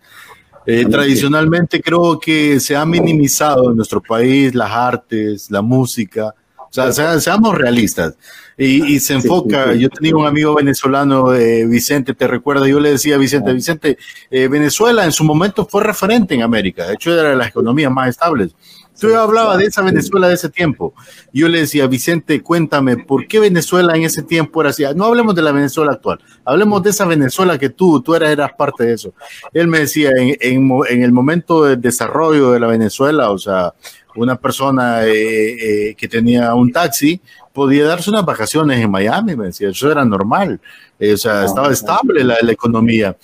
Eh, 0.68 0.86
tradicionalmente 0.86 1.80
creo 1.80 2.20
que 2.20 2.59
se 2.59 2.76
ha 2.76 2.86
minimizado 2.86 3.70
en 3.70 3.78
nuestro 3.78 4.01
país 4.01 4.53
las 4.55 4.72
artes, 4.72 5.49
la 5.49 5.61
música, 5.61 6.34
o 6.57 6.68
sea, 6.70 6.91
sea 6.91 7.20
seamos 7.20 7.55
realistas. 7.55 8.16
Y, 8.57 8.95
y, 8.95 8.99
se 8.99 9.13
enfoca, 9.13 9.74
yo 9.74 9.89
tenía 9.89 10.16
un 10.16 10.26
amigo 10.26 10.55
venezolano, 10.55 11.34
eh, 11.34 11.66
Vicente, 11.66 12.13
te 12.13 12.26
recuerda, 12.26 12.68
yo 12.68 12.80
le 12.80 12.91
decía 12.91 13.16
a 13.16 13.18
Vicente, 13.18 13.53
Vicente, 13.53 13.97
eh, 14.32 14.47
Venezuela 14.47 15.03
en 15.03 15.11
su 15.11 15.26
momento 15.26 15.68
fue 15.70 15.84
referente 15.84 16.36
en 16.36 16.41
América, 16.41 16.88
de 16.88 16.93
hecho 16.93 17.13
era 17.13 17.30
de 17.30 17.36
las 17.36 17.49
economías 17.49 17.91
más 17.91 18.09
estables 18.09 18.55
Tú 18.99 19.15
hablabas 19.15 19.57
de 19.57 19.65
esa 19.65 19.81
Venezuela 19.81 20.27
de 20.27 20.35
ese 20.35 20.49
tiempo. 20.49 20.93
Yo 21.33 21.49
le 21.49 21.59
decía, 21.59 21.85
Vicente, 21.87 22.41
cuéntame, 22.41 22.97
¿por 22.97 23.27
qué 23.27 23.39
Venezuela 23.39 23.95
en 23.95 24.03
ese 24.03 24.23
tiempo 24.23 24.61
era 24.61 24.69
así? 24.69 24.83
No 24.95 25.05
hablemos 25.05 25.35
de 25.35 25.41
la 25.41 25.51
Venezuela 25.51 25.93
actual, 25.93 26.19
hablemos 26.45 26.81
de 26.81 26.91
esa 26.91 27.05
Venezuela 27.05 27.57
que 27.57 27.69
tú, 27.69 28.01
tú 28.01 28.15
eras, 28.15 28.29
eras 28.29 28.51
parte 28.57 28.85
de 28.85 28.93
eso. 28.93 29.13
Él 29.53 29.67
me 29.67 29.79
decía, 29.79 30.11
en, 30.15 30.37
en, 30.39 30.69
en 30.89 31.03
el 31.03 31.11
momento 31.11 31.65
del 31.65 31.81
desarrollo 31.81 32.51
de 32.51 32.59
la 32.59 32.67
Venezuela, 32.67 33.31
o 33.31 33.37
sea, 33.37 33.73
una 34.15 34.37
persona 34.37 35.05
eh, 35.05 35.89
eh, 35.89 35.95
que 35.95 36.07
tenía 36.07 36.53
un 36.53 36.71
taxi 36.71 37.19
podía 37.51 37.85
darse 37.85 38.09
unas 38.09 38.25
vacaciones 38.25 38.79
en 38.79 38.89
Miami, 38.89 39.35
me 39.35 39.47
decía, 39.47 39.69
eso 39.69 39.91
era 39.91 40.05
normal, 40.05 40.59
eh, 40.99 41.13
o 41.13 41.17
sea, 41.17 41.45
estaba 41.45 41.71
estable 41.71 42.23
la, 42.23 42.37
la 42.41 42.51
economía. 42.51 43.15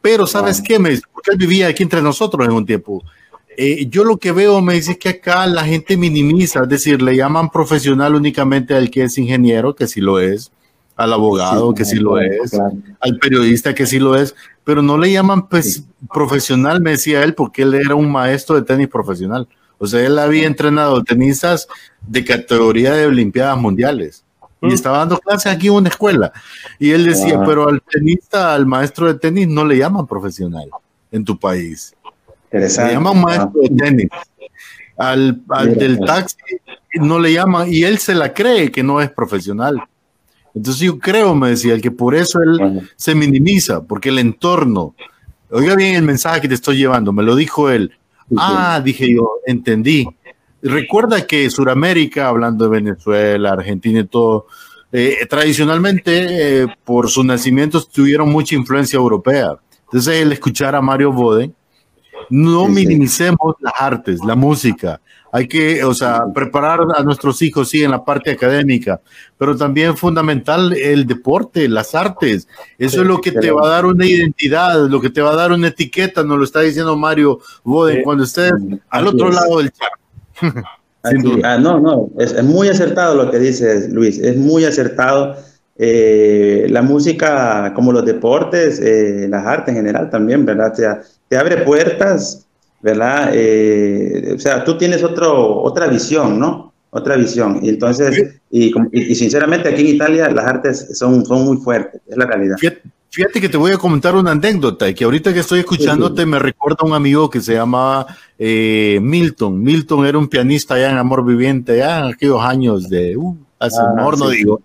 Pero, 0.00 0.26
¿sabes 0.26 0.60
qué? 0.60 0.80
Me 0.80 0.90
dice, 0.90 1.02
porque 1.12 1.30
él 1.30 1.36
vivía 1.36 1.68
aquí 1.68 1.84
entre 1.84 2.02
nosotros 2.02 2.44
en 2.44 2.52
un 2.52 2.66
tiempo 2.66 3.04
eh, 3.56 3.86
yo 3.88 4.04
lo 4.04 4.16
que 4.16 4.32
veo 4.32 4.60
me 4.60 4.74
dice 4.74 4.98
que 4.98 5.08
acá 5.10 5.46
la 5.46 5.64
gente 5.64 5.96
minimiza, 5.96 6.62
es 6.62 6.68
decir, 6.68 7.02
le 7.02 7.16
llaman 7.16 7.50
profesional 7.50 8.14
únicamente 8.14 8.74
al 8.74 8.90
que 8.90 9.04
es 9.04 9.18
ingeniero, 9.18 9.74
que 9.74 9.86
sí 9.86 10.00
lo 10.00 10.20
es, 10.20 10.52
al 10.96 11.12
abogado, 11.12 11.70
sí, 11.70 11.74
que 11.76 11.84
sí 11.84 11.96
lo 11.96 12.18
es, 12.20 12.50
claro. 12.50 12.76
al 13.00 13.18
periodista, 13.18 13.74
que 13.74 13.86
sí 13.86 13.98
lo 13.98 14.16
es, 14.16 14.34
pero 14.64 14.82
no 14.82 14.98
le 14.98 15.12
llaman 15.12 15.48
pues, 15.48 15.74
sí. 15.74 15.86
profesional, 16.12 16.80
me 16.80 16.92
decía 16.92 17.22
él, 17.24 17.34
porque 17.34 17.62
él 17.62 17.74
era 17.74 17.94
un 17.94 18.10
maestro 18.10 18.56
de 18.56 18.62
tenis 18.62 18.88
profesional. 18.88 19.48
O 19.78 19.86
sea, 19.86 20.06
él 20.06 20.18
había 20.18 20.46
entrenado 20.46 21.02
tenistas 21.02 21.66
de 22.06 22.24
categoría 22.24 22.92
de 22.92 23.06
Olimpiadas 23.06 23.58
Mundiales 23.58 24.24
y 24.60 24.66
mm. 24.66 24.72
estaba 24.72 24.98
dando 24.98 25.18
clases 25.18 25.52
aquí 25.52 25.66
en 25.66 25.74
una 25.74 25.88
escuela. 25.88 26.32
Y 26.78 26.90
él 26.92 27.04
decía, 27.04 27.42
pero 27.44 27.68
al 27.68 27.82
tenista, 27.82 28.54
al 28.54 28.64
maestro 28.64 29.08
de 29.08 29.18
tenis, 29.18 29.48
no 29.48 29.64
le 29.64 29.78
llaman 29.78 30.06
profesional 30.06 30.68
en 31.10 31.24
tu 31.24 31.36
país. 31.38 31.94
Se 32.52 32.92
llama 32.92 33.12
un 33.12 33.22
maestro 33.22 33.52
de 33.62 33.68
tenis. 33.70 34.08
Al, 34.98 35.40
al 35.48 35.74
del 35.76 35.98
taxi 36.00 36.36
no 36.94 37.18
le 37.18 37.32
llaman 37.32 37.72
y 37.72 37.84
él 37.84 37.98
se 37.98 38.14
la 38.14 38.32
cree 38.32 38.70
que 38.70 38.82
no 38.82 39.00
es 39.00 39.10
profesional. 39.10 39.82
Entonces 40.54 40.82
yo 40.82 40.98
creo, 40.98 41.34
me 41.34 41.50
decía, 41.50 41.80
que 41.80 41.90
por 41.90 42.14
eso 42.14 42.40
él 42.42 42.58
bueno. 42.58 42.82
se 42.96 43.14
minimiza, 43.14 43.82
porque 43.82 44.10
el 44.10 44.18
entorno, 44.18 44.94
oiga 45.50 45.74
bien 45.74 45.94
el 45.94 46.02
mensaje 46.02 46.42
que 46.42 46.48
te 46.48 46.54
estoy 46.54 46.76
llevando, 46.76 47.12
me 47.12 47.22
lo 47.22 47.34
dijo 47.34 47.70
él. 47.70 47.92
Sí, 48.28 48.36
ah, 48.38 48.76
sí. 48.78 48.84
dije 48.84 49.14
yo, 49.14 49.30
entendí. 49.46 50.06
Recuerda 50.60 51.26
que 51.26 51.48
Sudamérica, 51.50 52.28
hablando 52.28 52.64
de 52.66 52.70
Venezuela, 52.70 53.52
Argentina 53.52 54.00
y 54.00 54.06
todo, 54.06 54.46
eh, 54.92 55.26
tradicionalmente 55.28 56.62
eh, 56.62 56.66
por 56.84 57.08
sus 57.08 57.24
nacimientos 57.24 57.88
tuvieron 57.88 58.30
mucha 58.30 58.54
influencia 58.54 58.98
europea. 58.98 59.56
Entonces 59.84 60.22
el 60.22 60.32
escuchar 60.32 60.74
a 60.74 60.82
Mario 60.82 61.12
Boden, 61.12 61.54
no 62.30 62.66
sí, 62.66 62.72
minimicemos 62.72 63.56
sí. 63.58 63.64
las 63.64 63.74
artes, 63.78 64.20
la 64.24 64.34
música. 64.34 65.00
Hay 65.34 65.48
que, 65.48 65.82
o 65.82 65.94
sea, 65.94 66.24
preparar 66.34 66.80
a 66.94 67.02
nuestros 67.02 67.40
hijos, 67.40 67.70
sí, 67.70 67.82
en 67.82 67.90
la 67.90 68.04
parte 68.04 68.30
académica, 68.30 69.00
pero 69.38 69.56
también 69.56 69.96
fundamental 69.96 70.74
el 70.74 71.06
deporte, 71.06 71.68
las 71.68 71.94
artes. 71.94 72.46
Eso 72.76 72.96
sí, 72.96 73.00
es 73.00 73.06
lo 73.06 73.18
que 73.18 73.32
te 73.32 73.50
va 73.50 73.66
a 73.66 73.70
dar 73.70 73.86
una 73.86 74.04
identidad, 74.04 74.86
lo 74.88 75.00
que 75.00 75.08
te 75.08 75.22
va 75.22 75.32
a 75.32 75.36
dar 75.36 75.52
una 75.52 75.68
etiqueta, 75.68 76.22
nos 76.22 76.36
lo 76.36 76.44
está 76.44 76.60
diciendo 76.60 76.96
Mario 76.96 77.40
Boden, 77.64 78.02
cuando 78.02 78.24
estés 78.24 78.52
al 78.90 79.06
otro 79.06 79.30
es. 79.30 79.34
lado 79.34 79.58
del 79.58 79.72
chat. 79.72 80.64
ah, 81.44 81.58
no, 81.58 81.80
no, 81.80 82.10
es, 82.18 82.32
es, 82.32 82.44
muy 82.44 82.68
acertado 82.68 83.14
lo 83.14 83.30
que 83.30 83.38
dices, 83.38 83.90
Luis, 83.90 84.18
es 84.18 84.36
muy 84.36 84.66
acertado. 84.66 85.36
Eh, 85.76 86.66
la 86.68 86.82
música, 86.82 87.72
como 87.74 87.92
los 87.92 88.04
deportes, 88.04 88.78
eh, 88.78 89.26
las 89.28 89.46
artes 89.46 89.70
en 89.70 89.76
general 89.76 90.10
también, 90.10 90.44
¿verdad? 90.44 90.72
O 90.72 90.76
sea, 90.76 91.00
te 91.32 91.38
abre 91.38 91.56
puertas 91.64 92.46
¿verdad? 92.82 93.30
Eh, 93.32 94.34
o 94.34 94.38
sea, 94.38 94.64
tú 94.64 94.76
tienes 94.76 95.02
otro, 95.02 95.62
otra 95.62 95.86
visión, 95.86 96.38
¿no? 96.38 96.74
Otra 96.90 97.16
visión. 97.16 97.60
Y 97.62 97.70
entonces, 97.70 98.40
y, 98.50 98.70
y, 98.92 99.14
sinceramente 99.14 99.68
aquí 99.68 99.80
en 99.82 99.94
Italia 99.94 100.28
las 100.28 100.44
artes 100.44 100.98
son, 100.98 101.24
son 101.24 101.44
muy 101.44 101.56
fuertes, 101.56 102.02
es 102.06 102.16
la 102.16 102.26
realidad. 102.26 102.56
Fíjate, 103.08 103.40
que 103.40 103.48
te 103.48 103.56
voy 103.56 103.72
a 103.72 103.78
comentar 103.78 104.14
una 104.14 104.32
anécdota, 104.32 104.88
y 104.88 104.94
que 104.94 105.04
ahorita 105.04 105.32
que 105.32 105.40
estoy 105.40 105.60
escuchándote 105.60 106.26
me 106.26 106.38
recuerda 106.38 106.78
a 106.80 106.86
un 106.86 106.92
amigo 106.92 107.30
que 107.30 107.40
se 107.40 107.54
llamaba 107.54 108.06
eh, 108.38 108.98
Milton. 109.00 109.62
Milton 109.62 110.04
era 110.04 110.18
un 110.18 110.28
pianista 110.28 110.74
allá 110.74 110.90
en 110.90 110.98
Amor 110.98 111.24
Viviente, 111.24 111.78
ya 111.78 112.00
en 112.00 112.14
aquellos 112.14 112.42
años 112.42 112.88
de... 112.88 113.16
Uh, 113.16 113.36
hace 113.62 113.80
ah, 113.80 113.90
amor, 113.96 114.18
no 114.18 114.28
digo. 114.28 114.60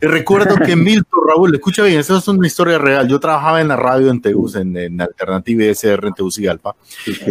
Recuerdo 0.00 0.56
que 0.56 0.76
Milton, 0.76 1.20
Raúl, 1.26 1.54
escucha 1.54 1.82
bien, 1.82 1.98
esa 1.98 2.18
es 2.18 2.28
una 2.28 2.46
historia 2.46 2.78
real. 2.78 3.08
Yo 3.08 3.18
trabajaba 3.18 3.60
en 3.60 3.68
la 3.68 3.76
radio 3.76 4.10
en 4.10 4.20
Tegus, 4.20 4.54
en, 4.54 4.76
en 4.76 5.00
Alternativa 5.00 5.64
SR 5.64 6.08
en 6.08 6.14
Tegucigalpa, 6.14 6.76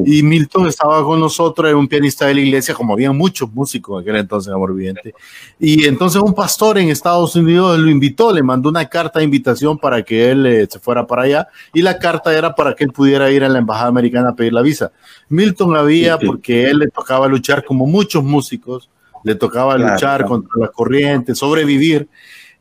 y 0.06 0.22
Milton 0.24 0.68
estaba 0.68 1.04
con 1.04 1.20
nosotros, 1.20 1.70
era 1.70 1.78
un 1.78 1.88
pianista 1.88 2.26
de 2.26 2.36
la 2.36 2.42
iglesia, 2.42 2.74
como 2.74 2.94
había 2.94 3.12
muchos 3.12 3.52
músicos 3.52 3.98
en 3.98 4.10
aquel 4.10 4.22
entonces, 4.22 4.54
Amor 4.54 4.74
Viviente. 4.74 5.14
Y 5.60 5.86
entonces 5.86 6.22
un 6.22 6.34
pastor 6.34 6.78
en 6.78 6.90
Estados 6.90 7.36
Unidos 7.36 7.80
lo 7.80 7.90
invitó, 7.90 8.34
le 8.34 8.44
mandó 8.44 8.70
una 8.70 8.86
carta 8.88 9.20
de 9.20 9.26
invitación 9.26 9.78
para 9.78 10.04
que 10.04 10.32
él 10.32 10.46
eh, 10.46 10.68
se 10.70 10.80
fuera 10.80 11.08
para 11.08 11.24
allá, 11.24 11.48
y 11.74 11.82
la 11.82 11.98
carta 11.98 12.38
era 12.38 12.54
para 12.54 12.74
que 12.74 12.84
él 12.84 12.92
pudiera 12.92 13.32
ir 13.32 13.44
a 13.44 13.50
la 13.50 13.60
embajada 13.60 13.88
americana 13.88 14.30
a 14.30 14.36
pedir 14.36 14.54
la 14.54 14.62
visa. 14.62 14.92
Milton 15.30 15.76
había, 15.76 16.18
porque 16.18 16.70
él 16.70 16.80
le 16.80 16.88
tocaba 16.88 17.28
luchar 17.28 17.64
como 17.64 17.86
muchos 17.86 18.24
músicos, 18.24 18.90
le 19.28 19.36
tocaba 19.36 19.78
luchar 19.78 20.26
contra 20.26 20.54
la 20.58 20.68
corriente, 20.70 21.36
sobrevivir. 21.36 22.08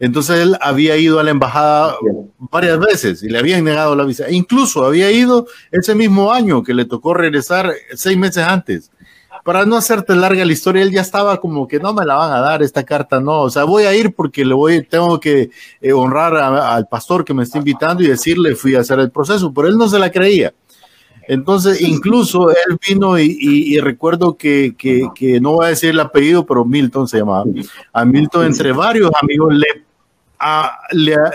Entonces 0.00 0.40
él 0.40 0.58
había 0.60 0.96
ido 0.96 1.20
a 1.20 1.22
la 1.22 1.30
embajada 1.30 1.94
varias 2.38 2.78
veces 2.80 3.22
y 3.22 3.28
le 3.28 3.38
habían 3.38 3.62
negado 3.62 3.94
la 3.94 4.04
visa. 4.04 4.26
E 4.26 4.34
incluso 4.34 4.84
había 4.84 5.12
ido 5.12 5.46
ese 5.70 5.94
mismo 5.94 6.32
año 6.32 6.64
que 6.64 6.74
le 6.74 6.84
tocó 6.84 7.14
regresar 7.14 7.72
seis 7.94 8.18
meses 8.18 8.42
antes. 8.42 8.90
Para 9.44 9.64
no 9.64 9.76
hacerte 9.76 10.16
larga 10.16 10.44
la 10.44 10.52
historia, 10.52 10.82
él 10.82 10.90
ya 10.90 11.02
estaba 11.02 11.40
como 11.40 11.68
que 11.68 11.78
no 11.78 11.94
me 11.94 12.04
la 12.04 12.16
van 12.16 12.32
a 12.32 12.40
dar 12.40 12.64
esta 12.64 12.82
carta, 12.82 13.20
no. 13.20 13.42
O 13.42 13.50
sea, 13.50 13.62
voy 13.62 13.84
a 13.84 13.94
ir 13.94 14.12
porque 14.12 14.44
le 14.44 14.54
voy, 14.54 14.82
tengo 14.82 15.20
que 15.20 15.50
eh, 15.80 15.92
honrar 15.92 16.34
al 16.34 16.88
pastor 16.88 17.24
que 17.24 17.32
me 17.32 17.44
está 17.44 17.58
invitando 17.58 18.02
y 18.02 18.08
decirle 18.08 18.56
fui 18.56 18.74
a 18.74 18.80
hacer 18.80 18.98
el 18.98 19.12
proceso, 19.12 19.54
pero 19.54 19.68
él 19.68 19.76
no 19.76 19.88
se 19.88 20.00
la 20.00 20.10
creía. 20.10 20.52
Entonces, 21.29 21.81
incluso 21.81 22.51
él 22.51 22.79
vino 22.87 23.18
y, 23.18 23.79
recuerdo 23.81 24.37
que, 24.37 24.74
no 25.41 25.53
voy 25.53 25.66
a 25.66 25.68
decir 25.70 25.91
el 25.91 26.01
apellido, 26.01 26.47
pero 26.47 26.64
Milton 26.64 27.09
se 27.09 27.18
llamaba. 27.18 27.45
A 27.93 28.05
Milton, 28.05 28.47
entre 28.47 28.72
varios 28.72 29.11
amigos, 29.20 29.55
le, 29.55 29.66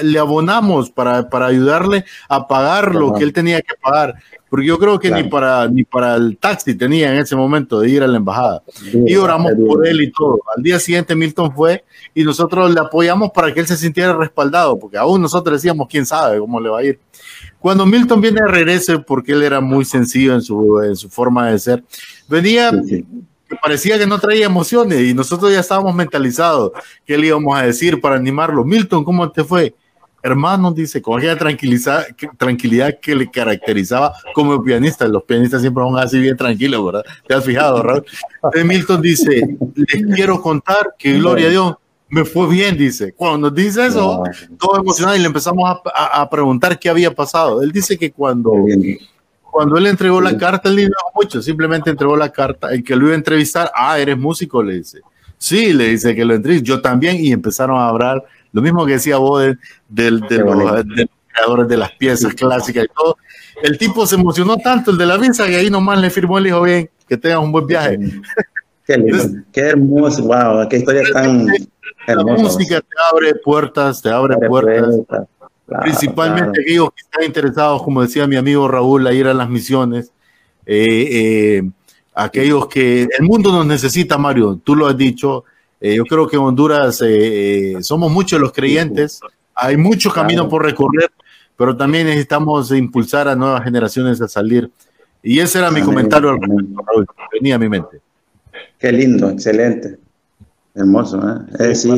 le, 0.02 0.20
abonamos 0.20 0.89
para, 0.89 1.30
para, 1.30 1.48
ayudarle 1.48 2.06
a 2.30 2.48
pagar 2.48 2.96
lo 2.96 3.14
que 3.14 3.24
él 3.24 3.34
tenía 3.34 3.62
que 3.62 3.74
pagar. 3.82 4.16
Porque 4.50 4.66
yo 4.66 4.78
creo 4.78 5.00
que 5.00 5.10
ni, 5.10 5.24
para, 5.24 5.70
ni 5.70 5.86
para 5.86 6.16
el 6.16 6.38
taxi 6.38 6.76
tenía 6.76 7.14
en 7.14 7.20
ese 7.20 7.38
momento 7.38 7.80
de 7.80 7.89
ir 7.89 8.04
a 8.04 8.08
la 8.08 8.18
embajada. 8.18 8.62
y 8.94 9.16
oramos 9.16 9.54
por 9.66 9.88
él 9.88 10.02
y 10.02 10.12
todo. 10.12 10.42
Al 10.54 10.62
día 10.62 10.78
siguiente 10.78 11.16
Milton 11.16 11.54
fue 11.56 11.86
y 12.14 12.26
nosotros 12.26 12.70
le 12.70 12.82
apoyamos 12.82 13.32
para 13.32 13.54
que 13.54 13.62
él 13.62 13.68
se 13.68 13.78
sintiera 13.78 14.14
respaldado, 14.14 14.78
porque 14.78 14.98
aún 14.98 15.22
nosotros 15.22 15.56
decíamos, 15.56 15.88
quién 15.89 16.06
sabe 16.06 16.39
cómo 16.39 16.60
le 16.60 16.70
va 16.70 16.80
a 16.80 16.84
ir. 16.84 17.00
Cuando 17.62 17.86
Milton 17.86 18.20
viene 18.20 18.41
a 18.41 18.47
regreso, 18.47 19.03
porque 19.03 19.34
él 19.34 19.43
era 19.43 19.62
muy 19.62 19.86
sencillo 19.86 20.34
en 20.34 20.41
su, 20.41 20.82
en 20.82 20.95
su 20.95 21.09
forma 21.09 21.51
de 21.51 21.59
ser, 21.59 21.84
venía, 22.28 22.72
parecía 23.62 23.99
que 23.99 24.07
no 24.07 24.18
traía 24.18 24.47
emociones 24.47 24.99
y 25.01 25.14
nosotros 25.14 25.53
ya 25.53 25.59
estábamos 25.59 25.93
mentalizados 25.93 26.72
qué 27.05 27.20
le 27.20 27.28
íbamos 27.28 27.55
a 27.55 27.62
decir 27.62 28.01
para 28.01 28.16
animarlo. 28.16 28.66
Milton, 28.66 29.03
¿cómo 29.03 29.32
te 29.32 29.43
fue? 29.43 29.76
Hermano, 30.24 30.72
dice, 30.72 31.03
con 31.03 31.20
aquella 31.20 31.38
tranquilidad, 31.38 32.07
tranquilidad 32.38 32.99
que 32.99 33.16
le 33.16 33.30
caracterizaba 33.30 34.14
como 34.34 34.64
pianista. 34.64 35.07
Los 35.07 35.24
pianistas 35.24 35.62
siempre 35.62 35.84
son 35.84 35.99
así 35.99 36.20
bien 36.20 36.38
tranquilos, 36.38 36.84
¿verdad? 36.84 37.03
¿Te 37.28 37.36
has 37.36 37.45
fijado, 37.45 37.82
Raúl? 37.84 38.05
Milton 38.66 39.01
dice, 39.01 39.57
les 39.76 40.16
quiero 40.16 40.41
contar 40.41 40.95
que, 40.97 41.14
gloria 41.14 41.47
a 41.47 41.49
Dios, 41.51 41.76
me 42.12 42.26
fue 42.26 42.47
bien, 42.47 42.78
dice. 42.78 43.14
Cuando 43.14 43.49
nos 43.49 43.55
dice 43.55 43.86
eso, 43.86 44.22
todo 44.59 44.82
emocionado 44.82 45.16
y 45.16 45.22
le 45.22 45.28
empezamos 45.28 45.82
a, 45.95 46.22
a, 46.22 46.30
preguntar 46.30 46.78
qué 46.78 46.89
había 46.89 47.16
pasado. 47.16 47.62
Él 47.62 47.72
dice 47.72 47.97
que 47.97 48.12
cuando, 48.12 48.51
cuando 49.49 49.78
él 49.78 49.88
entregó 49.88 50.20
la 50.20 50.38
carta, 50.38 50.68
él 50.68 50.76
dijo 50.76 50.91
mucho, 51.16 51.41
simplemente 51.41 51.89
entregó 51.89 52.18
la 52.18 52.30
carta. 52.30 52.70
El 52.74 52.84
que 52.84 52.97
lo 52.97 53.05
iba 53.05 53.14
a 53.14 53.18
entrevistar, 53.18 53.72
ah, 53.74 53.97
eres 53.97 54.18
músico, 54.18 54.62
le 54.62 54.76
dice. 54.76 54.99
Sí, 55.38 55.72
le 55.72 55.88
dice 55.88 56.14
que 56.14 56.26
lo 56.26 56.36
entrevistó, 56.36 56.66
yo 56.66 56.82
también, 56.82 57.16
y 57.16 57.32
empezaron 57.32 57.78
a 57.78 57.88
hablar, 57.88 58.22
lo 58.51 58.62
mismo 58.62 58.86
que 58.86 58.93
decía 58.93 59.16
vos 59.16 59.41
de, 59.41 59.57
de, 59.88 60.12
de, 60.28 60.38
los, 60.39 60.84
creadores 61.34 61.68
de 61.70 61.78
las 61.78 61.93
piezas 61.93 62.34
clásicas 62.34 62.84
y 62.84 62.88
todo. 62.93 63.18
El 63.64 63.78
tipo 63.78 64.05
se 64.05 64.16
emocionó 64.16 64.57
tanto, 64.57 64.91
el 64.91 64.97
de 64.97 65.05
la 65.05 65.16
visa, 65.16 65.47
que 65.47 65.55
ahí 65.55 65.70
nomás 65.70 65.97
le 66.01 66.09
firmó 66.09 66.39
el 66.39 66.47
hijo 66.47 66.62
bien, 66.62 66.89
que 67.07 67.16
tengas 67.16 67.39
un 67.39 67.53
buen 67.53 67.66
viaje. 67.66 67.97
Qué, 68.86 68.97
lindo, 68.97 69.24
qué 69.53 69.62
hermoso, 69.62 70.24
wow, 70.24 70.68
qué 70.68 70.78
historia 70.78 71.03
tan 71.14 71.47
la 72.08 72.24
música 72.24 72.82
te 72.82 72.96
abre 73.12 73.36
puertas, 73.36 74.02
te 74.02 74.10
abre, 74.10 74.36
puertas. 74.48 74.96
principalmente 75.82 76.62
aquellos 76.62 76.89
que 76.89 77.02
están 77.02 77.24
interesados, 77.24 77.84
como 77.84 78.02
decía 78.02 78.28
mi 78.28 78.36
amigo 78.36 78.68
Raúl, 78.68 79.08
a 79.08 79.14
ir 79.14 79.28
a 79.28 79.34
las 79.34 79.50
misiones. 79.50 80.12
Eh, 80.66 81.08
eh, 81.12 81.70
aquellos 82.14 82.68
que 82.68 83.04
el 83.04 83.26
mundo 83.26 83.52
nos 83.52 83.66
necesita, 83.66 84.18
Mario, 84.18 84.60
tú 84.64 84.76
lo 84.76 84.88
has 84.88 84.98
dicho. 84.98 85.46
Eh, 85.80 85.96
yo 85.96 86.04
creo 86.06 86.28
que 86.28 86.36
en 86.36 86.44
Honduras 86.44 87.02
somos 87.82 88.12
muchos 88.12 88.39
los 88.39 88.52
creyentes, 88.52 89.20
hay 89.56 89.78
mucho 89.78 90.12
camino 90.12 90.48
por 90.48 90.64
recorrer, 90.64 91.12
pero 91.58 91.76
también 91.76 92.08
necesitamos 92.08 92.72
impulsar 92.72 93.28
a 93.28 93.36
nuevas 93.36 93.64
generaciones 93.64 94.22
a 94.22 94.28
salir. 94.28 94.70
Y 95.24 95.39
ese 95.39 95.60
era 95.60 95.72
mi 95.72 95.82
comentario 95.82 96.30
al 96.30 96.39
Raúl, 96.39 97.08
venía 97.32 97.56
a 97.56 97.60
mi 97.60 97.70
mente. 97.70 98.00
Qué 98.80 98.92
lindo, 98.92 99.30
excelente. 99.30 99.98
Hermoso, 100.74 101.19
¿eh? 101.59 101.76
sí. 101.76 101.93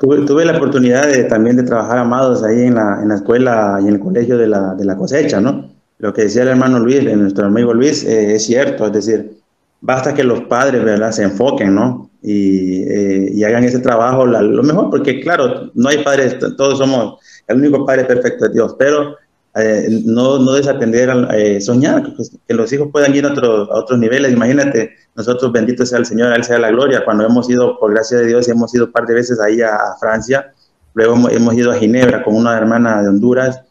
Tuve, 0.00 0.44
la 0.44 0.56
oportunidad 0.56 1.06
de, 1.06 1.24
también 1.24 1.56
de 1.56 1.62
trabajar 1.62 1.98
amados 1.98 2.42
ahí 2.42 2.62
en 2.64 2.74
la, 2.74 3.00
en 3.00 3.08
la 3.08 3.14
escuela 3.14 3.78
y 3.82 3.88
en 3.88 3.94
el 3.94 4.00
colegio 4.00 4.36
de 4.36 4.46
la, 4.46 4.74
de 4.74 4.84
la 4.84 4.96
cosecha, 4.96 5.40
¿no? 5.40 5.70
Lo 5.98 6.12
que 6.12 6.22
decía 6.22 6.42
el 6.42 6.48
hermano 6.48 6.78
Luis, 6.78 7.02
nuestro 7.16 7.46
amigo 7.46 7.72
Luis, 7.72 8.04
eh, 8.04 8.34
es 8.34 8.44
cierto, 8.44 8.86
es 8.86 8.92
decir, 8.92 9.38
basta 9.80 10.12
que 10.12 10.22
los 10.22 10.42
padres, 10.42 10.84
¿verdad?, 10.84 11.12
se 11.12 11.22
enfoquen, 11.22 11.74
¿no? 11.74 12.10
Y, 12.22 12.82
eh, 12.82 13.30
y 13.32 13.44
hagan 13.44 13.64
ese 13.64 13.78
trabajo 13.78 14.26
lo 14.26 14.62
mejor, 14.62 14.90
porque 14.90 15.20
claro, 15.20 15.70
no 15.74 15.88
hay 15.88 16.04
padres, 16.04 16.36
todos 16.56 16.78
somos, 16.78 17.18
el 17.46 17.58
único 17.58 17.86
padre 17.86 18.04
perfecto 18.04 18.48
de 18.48 18.54
Dios, 18.54 18.76
pero 18.78 19.16
eh, 19.58 20.02
no, 20.04 20.38
no 20.38 20.52
desatender, 20.52 21.10
eh, 21.32 21.60
soñar, 21.62 22.12
pues, 22.14 22.30
que 22.46 22.52
los 22.52 22.70
hijos 22.74 22.88
puedan 22.92 23.14
ir 23.14 23.24
a, 23.24 23.32
otro, 23.32 23.72
a 23.72 23.78
otros 23.78 23.98
niveles. 23.98 24.32
Imagínate, 24.32 24.90
nosotros, 25.14 25.50
bendito 25.50 25.86
sea 25.86 25.98
el 25.98 26.04
Señor, 26.04 26.30
a 26.30 26.36
Él 26.36 26.44
sea 26.44 26.58
la 26.58 26.70
gloria, 26.70 27.04
cuando 27.04 27.24
hemos 27.24 27.48
ido, 27.48 27.78
por 27.78 27.92
gracia 27.92 28.18
de 28.18 28.26
Dios, 28.26 28.48
hemos 28.48 28.74
ido 28.74 28.84
un 28.86 28.92
par 28.92 29.06
de 29.06 29.14
veces 29.14 29.40
ahí 29.40 29.62
a, 29.62 29.78
Francia, 29.98 30.52
luego 30.92 31.30
hemos, 31.30 31.54
ido 31.54 31.72
a 31.72 31.76
Ginebra 31.76 32.22
con 32.22 32.36
una 32.36 32.56
hermana 32.56 33.02
de 33.02 33.08
Honduras 33.08 33.62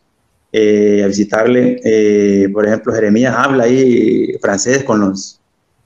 eh, 0.51 1.03
a 1.03 1.07
visitarle. 1.07 2.49
por 2.51 2.65
ejemplo, 2.65 2.91
Jeremías 2.91 3.35
habla 3.37 3.65
ahí 3.65 4.37
francés 4.41 4.83
con 4.83 5.01
los, 5.01 5.39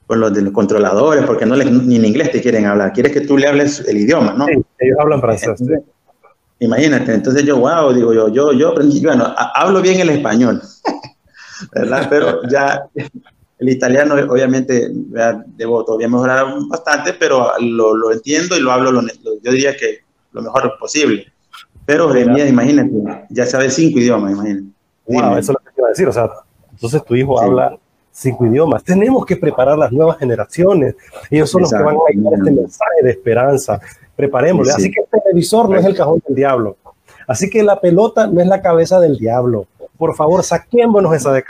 con 0.07 0.21
los, 0.21 0.33
de 0.33 0.43
los 0.43 0.53
controladores, 0.53 1.25
porque 1.25 1.45
no 1.45 1.57
les, 1.57 1.69
ni 1.69 1.97
en 1.97 2.05
inglés 2.05 2.31
te 2.31 2.41
quieren 2.41 2.65
hablar, 2.67 2.93
quieres 2.93 3.11
que 3.11 3.21
tú 3.21 3.37
le 3.37 3.47
hables 3.47 3.81
el 3.85 3.97
idioma, 3.97 4.33
¿no? 4.33 4.45
Sí, 4.45 4.53
ellos 4.79 4.97
hablan 5.01 5.19
francés. 5.19 5.61
Imagínate, 6.59 7.13
entonces 7.13 7.43
yo, 7.45 7.57
wow, 7.57 7.93
digo 7.93 8.13
yo, 8.13 8.27
yo, 8.27 8.51
yo 8.51 8.69
aprendí, 8.69 9.01
bueno, 9.01 9.33
hablo 9.55 9.81
bien 9.81 9.99
el 10.01 10.09
español, 10.09 10.61
¿verdad? 11.73 12.07
Pero 12.09 12.41
ya 12.49 12.83
el 13.59 13.69
italiano, 13.69 14.15
obviamente, 14.15 14.89
debo 15.55 15.85
todavía 15.85 16.09
mejorar 16.09 16.47
bastante, 16.67 17.13
pero 17.13 17.51
lo, 17.59 17.95
lo 17.95 18.11
entiendo 18.11 18.57
y 18.57 18.61
lo 18.61 18.71
hablo, 18.71 18.91
lo, 18.91 19.01
yo 19.01 19.51
diría 19.51 19.75
que 19.75 19.99
lo 20.33 20.41
mejor 20.41 20.73
posible. 20.79 21.31
Pero 21.85 22.11
Jeremías, 22.11 22.49
imagínate, 22.49 22.91
ya 23.29 23.45
sabe 23.45 23.69
cinco 23.69 23.99
idiomas, 23.99 24.33
imagínate. 24.33 24.67
Wow, 25.07 25.37
eso 25.37 25.39
es 25.39 25.49
lo 25.49 25.59
que 25.59 25.71
te 25.71 25.81
iba 25.81 25.87
a 25.87 25.89
decir, 25.89 26.07
o 26.07 26.13
sea, 26.13 26.29
entonces 26.71 27.03
tu 27.03 27.15
hijo 27.15 27.41
habla 27.41 27.77
cinco 28.11 28.45
idiomas. 28.45 28.83
Tenemos 28.83 29.25
que 29.25 29.35
preparar 29.35 29.77
las 29.77 29.91
nuevas 29.91 30.17
generaciones. 30.17 30.95
Ellos 31.29 31.49
son 31.49 31.61
los 31.61 31.71
que 31.71 31.81
van 31.81 31.95
a 31.95 32.13
llevar 32.13 32.33
este 32.33 32.51
mensaje 32.51 33.03
de 33.03 33.09
esperanza, 33.11 33.81
preparémosle. 34.19 34.73
Así 34.73 34.91
que 34.91 34.99
el 34.99 35.21
televisor 35.21 35.69
no 35.69 35.77
es 35.77 35.85
el 35.85 35.95
cajón 35.95 36.21
del 36.27 36.35
diablo. 36.35 36.75
Así 37.25 37.49
que 37.49 37.63
la 37.63 37.79
pelota 37.79 38.27
no 38.27 38.41
es 38.41 38.47
la 38.47 38.61
cabeza 38.61 38.99
del 38.99 39.17
diablo. 39.17 39.65
Por 39.97 40.13
favor, 40.13 40.43
saquémonos 40.43 41.13
esa 41.15 41.31
de, 41.31 41.43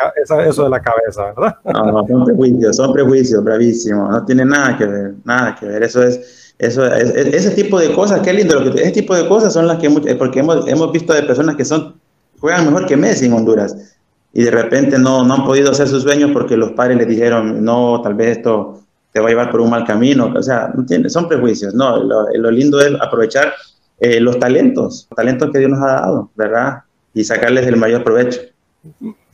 eso 0.47 0.63
de 0.63 0.69
la 0.69 0.79
cabeza, 0.79 1.33
¿verdad? 1.33 1.55
No, 1.65 2.05
son 2.07 2.25
prejuicios, 2.25 2.75
son 2.75 2.93
prejuicios, 2.93 3.43
bravísimo. 3.43 4.07
No 4.11 4.23
tiene 4.23 4.45
nada 4.45 4.77
que 4.77 4.85
ver, 4.85 5.13
nada 5.23 5.55
que 5.59 5.65
ver. 5.65 5.81
Eso 5.83 6.03
es, 6.03 6.53
eso 6.59 6.85
es, 6.85 7.09
ese 7.15 7.51
tipo 7.51 7.79
de 7.79 7.91
cosas, 7.93 8.19
qué 8.21 8.33
lindo. 8.33 8.59
Lo 8.59 8.71
que, 8.71 8.81
ese 8.81 8.91
tipo 8.91 9.15
de 9.15 9.27
cosas 9.27 9.53
son 9.53 9.67
las 9.67 9.79
que, 9.79 9.89
porque 10.15 10.39
hemos, 10.39 10.67
hemos 10.67 10.91
visto 10.91 11.13
de 11.13 11.23
personas 11.23 11.55
que 11.55 11.65
son, 11.65 11.95
juegan 12.39 12.65
mejor 12.65 12.85
que 12.85 12.97
Messi 12.97 13.25
en 13.25 13.33
Honduras 13.33 13.97
y 14.31 14.43
de 14.43 14.51
repente 14.51 14.99
no, 14.99 15.23
no 15.23 15.33
han 15.33 15.45
podido 15.45 15.71
hacer 15.71 15.87
sus 15.87 16.03
sueños 16.03 16.31
porque 16.33 16.55
los 16.55 16.71
padres 16.73 16.97
les 16.97 17.07
dijeron, 17.07 17.63
no, 17.63 17.99
tal 18.01 18.13
vez 18.13 18.37
esto 18.37 18.79
te 19.11 19.19
va 19.19 19.27
a 19.27 19.29
llevar 19.29 19.51
por 19.51 19.61
un 19.61 19.69
mal 19.69 19.85
camino, 19.85 20.33
o 20.35 20.43
sea, 20.43 20.71
no 20.73 21.09
son 21.09 21.27
prejuicios, 21.27 21.73
no, 21.73 21.97
lo, 21.97 22.51
lindo 22.51 22.79
es 22.79 22.91
aprovechar 23.01 23.53
eh, 23.99 24.19
los 24.19 24.39
talentos, 24.39 25.07
los 25.09 25.15
talentos 25.15 25.51
que 25.51 25.59
Dios 25.59 25.71
nos 25.71 25.81
ha 25.81 26.01
dado, 26.01 26.29
¿verdad? 26.35 26.83
Y 27.13 27.23
sacarles 27.23 27.65
el 27.67 27.75
mayor 27.75 28.03
provecho. 28.03 28.39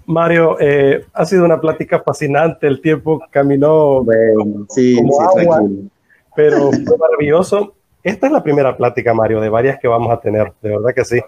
Mario, 0.05 0.57
eh, 0.59 1.05
ha 1.13 1.25
sido 1.25 1.45
una 1.45 1.59
plática 1.59 1.99
fascinante, 2.01 2.67
el 2.67 2.79
tiempo 2.79 3.21
caminó 3.31 4.03
bueno, 4.03 4.65
sí, 4.69 4.95
como 4.95 5.13
sí, 5.13 5.41
agua, 5.41 5.57
tranquilo. 5.57 5.89
pero 6.35 6.71
fue 6.71 6.97
maravilloso. 6.97 7.73
Esta 8.03 8.27
es 8.27 8.33
la 8.33 8.43
primera 8.43 8.77
plática, 8.77 9.13
Mario, 9.13 9.41
de 9.41 9.49
varias 9.49 9.79
que 9.79 9.87
vamos 9.87 10.11
a 10.11 10.21
tener, 10.21 10.53
de 10.61 10.69
verdad 10.69 10.93
que 10.95 11.03
sí. 11.03 11.19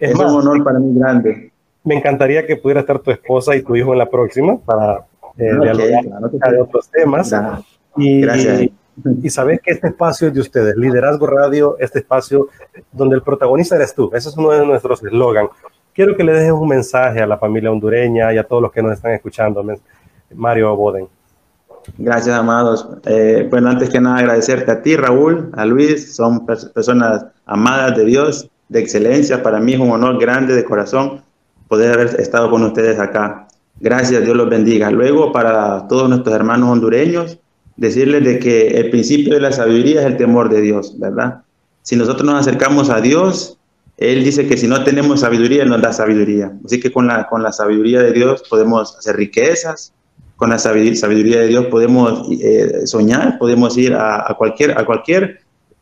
Es, 0.00 0.12
Es 0.12 0.16
más, 0.16 0.30
un 0.30 0.38
honor 0.38 0.62
para 0.62 0.78
mí 0.78 0.96
grande. 0.96 1.50
me 1.82 1.96
encantaría 1.96 2.46
que 2.46 2.56
pudiera 2.56 2.80
estar 2.80 3.00
tu 3.00 3.10
esposa 3.10 3.56
y 3.56 3.62
tu 3.62 3.74
hijo 3.74 3.92
en 3.92 3.98
la 3.98 4.08
próxima 4.08 4.58
para 4.58 5.04
eh, 5.38 5.54
Ok, 5.56 5.62
dialogar 5.62 6.52
de 6.52 6.60
otros 6.62 6.88
temas. 6.90 7.34
Y, 7.96 8.20
Gracias. 8.20 8.68
y 9.22 9.30
sabes 9.30 9.60
que 9.60 9.72
este 9.72 9.88
espacio 9.88 10.28
es 10.28 10.34
de 10.34 10.40
ustedes, 10.40 10.76
Liderazgo 10.76 11.26
Radio, 11.26 11.76
este 11.80 12.00
espacio 12.00 12.48
donde 12.92 13.16
el 13.16 13.22
protagonista 13.22 13.76
eres 13.76 13.94
tú. 13.94 14.10
Ese 14.14 14.28
es 14.28 14.36
uno 14.36 14.50
de 14.50 14.64
nuestros 14.66 15.02
eslogan. 15.02 15.48
Quiero 15.94 16.16
que 16.16 16.22
le 16.22 16.32
dejes 16.32 16.52
un 16.52 16.68
mensaje 16.68 17.20
a 17.20 17.26
la 17.26 17.38
familia 17.38 17.72
hondureña 17.72 18.32
y 18.32 18.38
a 18.38 18.44
todos 18.44 18.62
los 18.62 18.70
que 18.70 18.82
nos 18.82 18.92
están 18.92 19.12
escuchando. 19.12 19.64
Mario 20.34 20.76
Boden. 20.76 21.08
Gracias, 21.96 22.36
amados. 22.38 22.88
Eh, 23.06 23.46
bueno, 23.50 23.70
antes 23.70 23.88
que 23.90 24.00
nada, 24.00 24.18
agradecerte 24.18 24.70
a 24.70 24.82
ti, 24.82 24.94
Raúl, 24.94 25.50
a 25.54 25.64
Luis. 25.64 26.14
Son 26.14 26.46
pers- 26.46 26.70
personas 26.72 27.24
amadas 27.46 27.96
de 27.96 28.04
Dios, 28.04 28.48
de 28.68 28.78
excelencia. 28.78 29.42
Para 29.42 29.58
mí 29.58 29.72
es 29.72 29.80
un 29.80 29.90
honor 29.90 30.20
grande 30.20 30.54
de 30.54 30.64
corazón 30.64 31.22
poder 31.66 31.94
haber 31.94 32.20
estado 32.20 32.48
con 32.50 32.62
ustedes 32.62 33.00
acá. 33.00 33.47
Gracias, 33.80 34.24
Dios 34.24 34.36
los 34.36 34.48
bendiga. 34.48 34.90
Luego, 34.90 35.32
para 35.32 35.86
todos 35.88 36.08
nuestros 36.08 36.34
hermanos 36.34 36.70
hondureños, 36.70 37.38
decirles 37.76 38.24
de 38.24 38.38
que 38.38 38.68
el 38.68 38.90
principio 38.90 39.34
de 39.34 39.40
la 39.40 39.52
sabiduría 39.52 40.00
es 40.00 40.06
el 40.06 40.16
temor 40.16 40.48
de 40.48 40.60
Dios, 40.60 40.98
¿verdad? 40.98 41.42
Si 41.82 41.94
nosotros 41.96 42.24
nos 42.26 42.40
acercamos 42.40 42.90
a 42.90 43.00
Dios, 43.00 43.56
Él 43.96 44.24
dice 44.24 44.46
que 44.48 44.56
si 44.56 44.66
no 44.66 44.82
tenemos 44.82 45.20
sabiduría, 45.20 45.62
Él 45.62 45.68
nos 45.68 45.80
da 45.80 45.92
sabiduría. 45.92 46.52
Así 46.64 46.80
que 46.80 46.90
con 46.90 47.06
la, 47.06 47.26
con 47.28 47.42
la 47.42 47.52
sabiduría 47.52 48.00
de 48.02 48.12
Dios 48.12 48.42
podemos 48.50 48.96
hacer 48.96 49.16
riquezas, 49.16 49.92
con 50.36 50.50
la 50.50 50.58
sabi- 50.58 50.94
sabiduría 50.96 51.40
de 51.40 51.48
Dios 51.48 51.66
podemos 51.66 52.28
eh, 52.40 52.86
soñar, 52.86 53.38
podemos 53.38 53.76
ir 53.78 53.94
a, 53.94 54.34
cualquier, 54.36 54.76
a 54.78 54.84
cualquier 54.84 55.40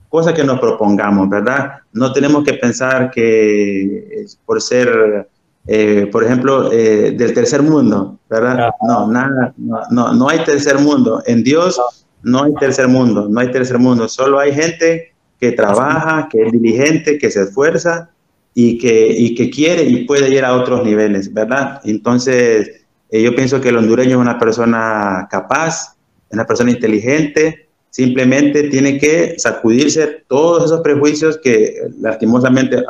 cosa 0.08 0.32
que 0.32 0.44
nos 0.44 0.60
propongamos, 0.60 1.28
¿verdad? 1.28 1.72
No 1.92 2.12
tenemos 2.12 2.44
que 2.44 2.54
pensar 2.54 3.10
que 3.10 4.24
por 4.46 4.62
ser, 4.62 5.28
eh, 5.66 6.08
por 6.12 6.24
ejemplo, 6.24 6.70
eh, 6.72 7.12
del 7.16 7.34
tercer 7.34 7.62
mundo, 7.62 8.18
¿verdad? 8.30 8.70
No, 8.82 9.06
nada, 9.08 9.52
no, 9.56 9.80
no, 9.90 10.12
no 10.14 10.28
hay 10.28 10.40
tercer 10.44 10.78
mundo. 10.78 11.22
En 11.26 11.42
Dios 11.42 11.80
no 12.22 12.44
hay 12.44 12.54
tercer 12.54 12.88
mundo, 12.88 13.26
no 13.28 13.40
hay 13.40 13.50
tercer 13.50 13.78
mundo. 13.78 14.08
Solo 14.08 14.38
hay 14.38 14.52
gente 14.52 15.12
que 15.40 15.52
trabaja, 15.52 16.28
que 16.30 16.42
es 16.42 16.52
diligente, 16.52 17.18
que 17.18 17.30
se 17.30 17.42
esfuerza 17.42 18.10
y 18.54 18.78
que, 18.78 19.08
y 19.08 19.34
que 19.34 19.50
quiere 19.50 19.82
y 19.84 20.04
puede 20.06 20.28
ir 20.34 20.44
a 20.44 20.54
otros 20.54 20.82
niveles, 20.84 21.32
¿verdad? 21.34 21.80
Entonces, 21.84 22.70
eh, 23.10 23.22
yo 23.22 23.34
pienso 23.34 23.60
que 23.60 23.68
el 23.68 23.76
hondureño 23.76 24.12
es 24.12 24.16
una 24.22 24.38
persona 24.38 25.28
capaz, 25.30 25.96
una 26.30 26.46
persona 26.46 26.70
inteligente, 26.70 27.68
simplemente 27.90 28.64
tiene 28.64 28.98
que 28.98 29.34
sacudirse 29.38 30.24
todos 30.28 30.64
esos 30.64 30.80
prejuicios 30.80 31.38
que 31.42 31.74
lastimosamente 32.00 32.82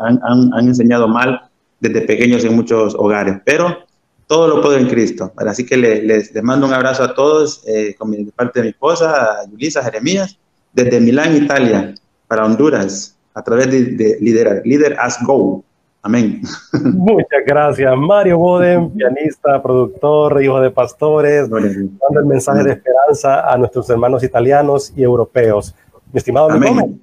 han, 0.00 0.20
han- 0.22 0.50
han 0.54 0.66
enseñado 0.68 1.08
mal 1.08 1.40
desde 1.80 2.00
pequeños 2.02 2.44
en 2.44 2.54
muchos 2.56 2.94
hogares, 2.94 3.36
pero 3.44 3.78
todo 4.26 4.46
lo 4.48 4.60
puedo 4.60 4.76
en 4.76 4.88
Cristo. 4.88 5.32
Así 5.36 5.64
que 5.64 5.76
le- 5.76 6.02
les, 6.02 6.34
les 6.34 6.42
mando 6.42 6.66
un 6.66 6.74
abrazo 6.74 7.02
a 7.02 7.14
todos 7.14 7.62
eh, 7.66 7.94
con 7.98 8.10
mi- 8.10 8.24
de 8.24 8.32
parte 8.32 8.60
de 8.60 8.64
mi 8.64 8.70
esposa, 8.70 9.40
a 9.40 9.46
Yulisa 9.50 9.82
Jeremías, 9.82 10.38
desde 10.72 11.00
Milán, 11.00 11.34
Italia, 11.36 11.94
para 12.26 12.44
Honduras, 12.44 13.16
a 13.34 13.42
través 13.42 13.70
de, 13.70 13.84
de 13.96 14.18
Líder, 14.20 14.62
Líder 14.64 14.96
As 14.98 15.18
Go. 15.24 15.64
Amén. 16.02 16.42
Muchas 16.84 17.40
gracias, 17.46 17.92
Mario 17.96 18.38
Boden, 18.38 18.90
pianista, 18.90 19.60
productor, 19.62 20.42
hijo 20.42 20.60
de 20.60 20.70
pastores, 20.70 21.48
dando 21.48 22.20
el 22.20 22.26
mensaje 22.26 22.62
de 22.64 22.72
esperanza 22.72 23.50
a 23.50 23.56
nuestros 23.56 23.88
hermanos 23.90 24.22
italianos 24.22 24.92
y 24.96 25.02
europeos. 25.02 25.74
Mi 26.12 26.18
estimado 26.18 26.50
Amén. 26.50 27.00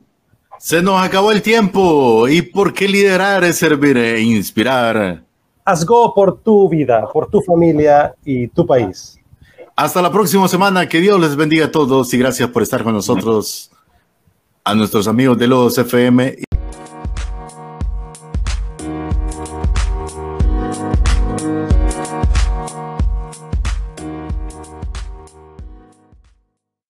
Se 0.59 0.81
nos 0.81 1.01
acabó 1.01 1.31
el 1.31 1.41
tiempo. 1.41 2.27
¿Y 2.27 2.41
por 2.41 2.73
qué 2.73 2.87
liderar 2.87 3.43
es 3.43 3.57
servir 3.57 3.97
e 3.97 4.21
inspirar? 4.21 5.25
haz 5.65 5.83
go 5.83 6.13
por 6.13 6.39
tu 6.39 6.69
vida, 6.69 7.07
por 7.11 7.29
tu 7.29 7.41
familia 7.41 8.13
y 8.23 8.47
tu 8.47 8.65
país. 8.65 9.19
Hasta 9.75 10.01
la 10.01 10.11
próxima 10.11 10.47
semana. 10.47 10.87
Que 10.87 11.01
Dios 11.01 11.19
les 11.19 11.35
bendiga 11.35 11.65
a 11.65 11.71
todos 11.71 12.13
y 12.13 12.17
gracias 12.17 12.49
por 12.49 12.61
estar 12.61 12.83
con 12.83 12.93
nosotros. 12.93 13.71
A 14.63 14.73
nuestros 14.73 15.07
amigos 15.07 15.37
de 15.37 15.47
los 15.47 15.77
FM 15.77 16.44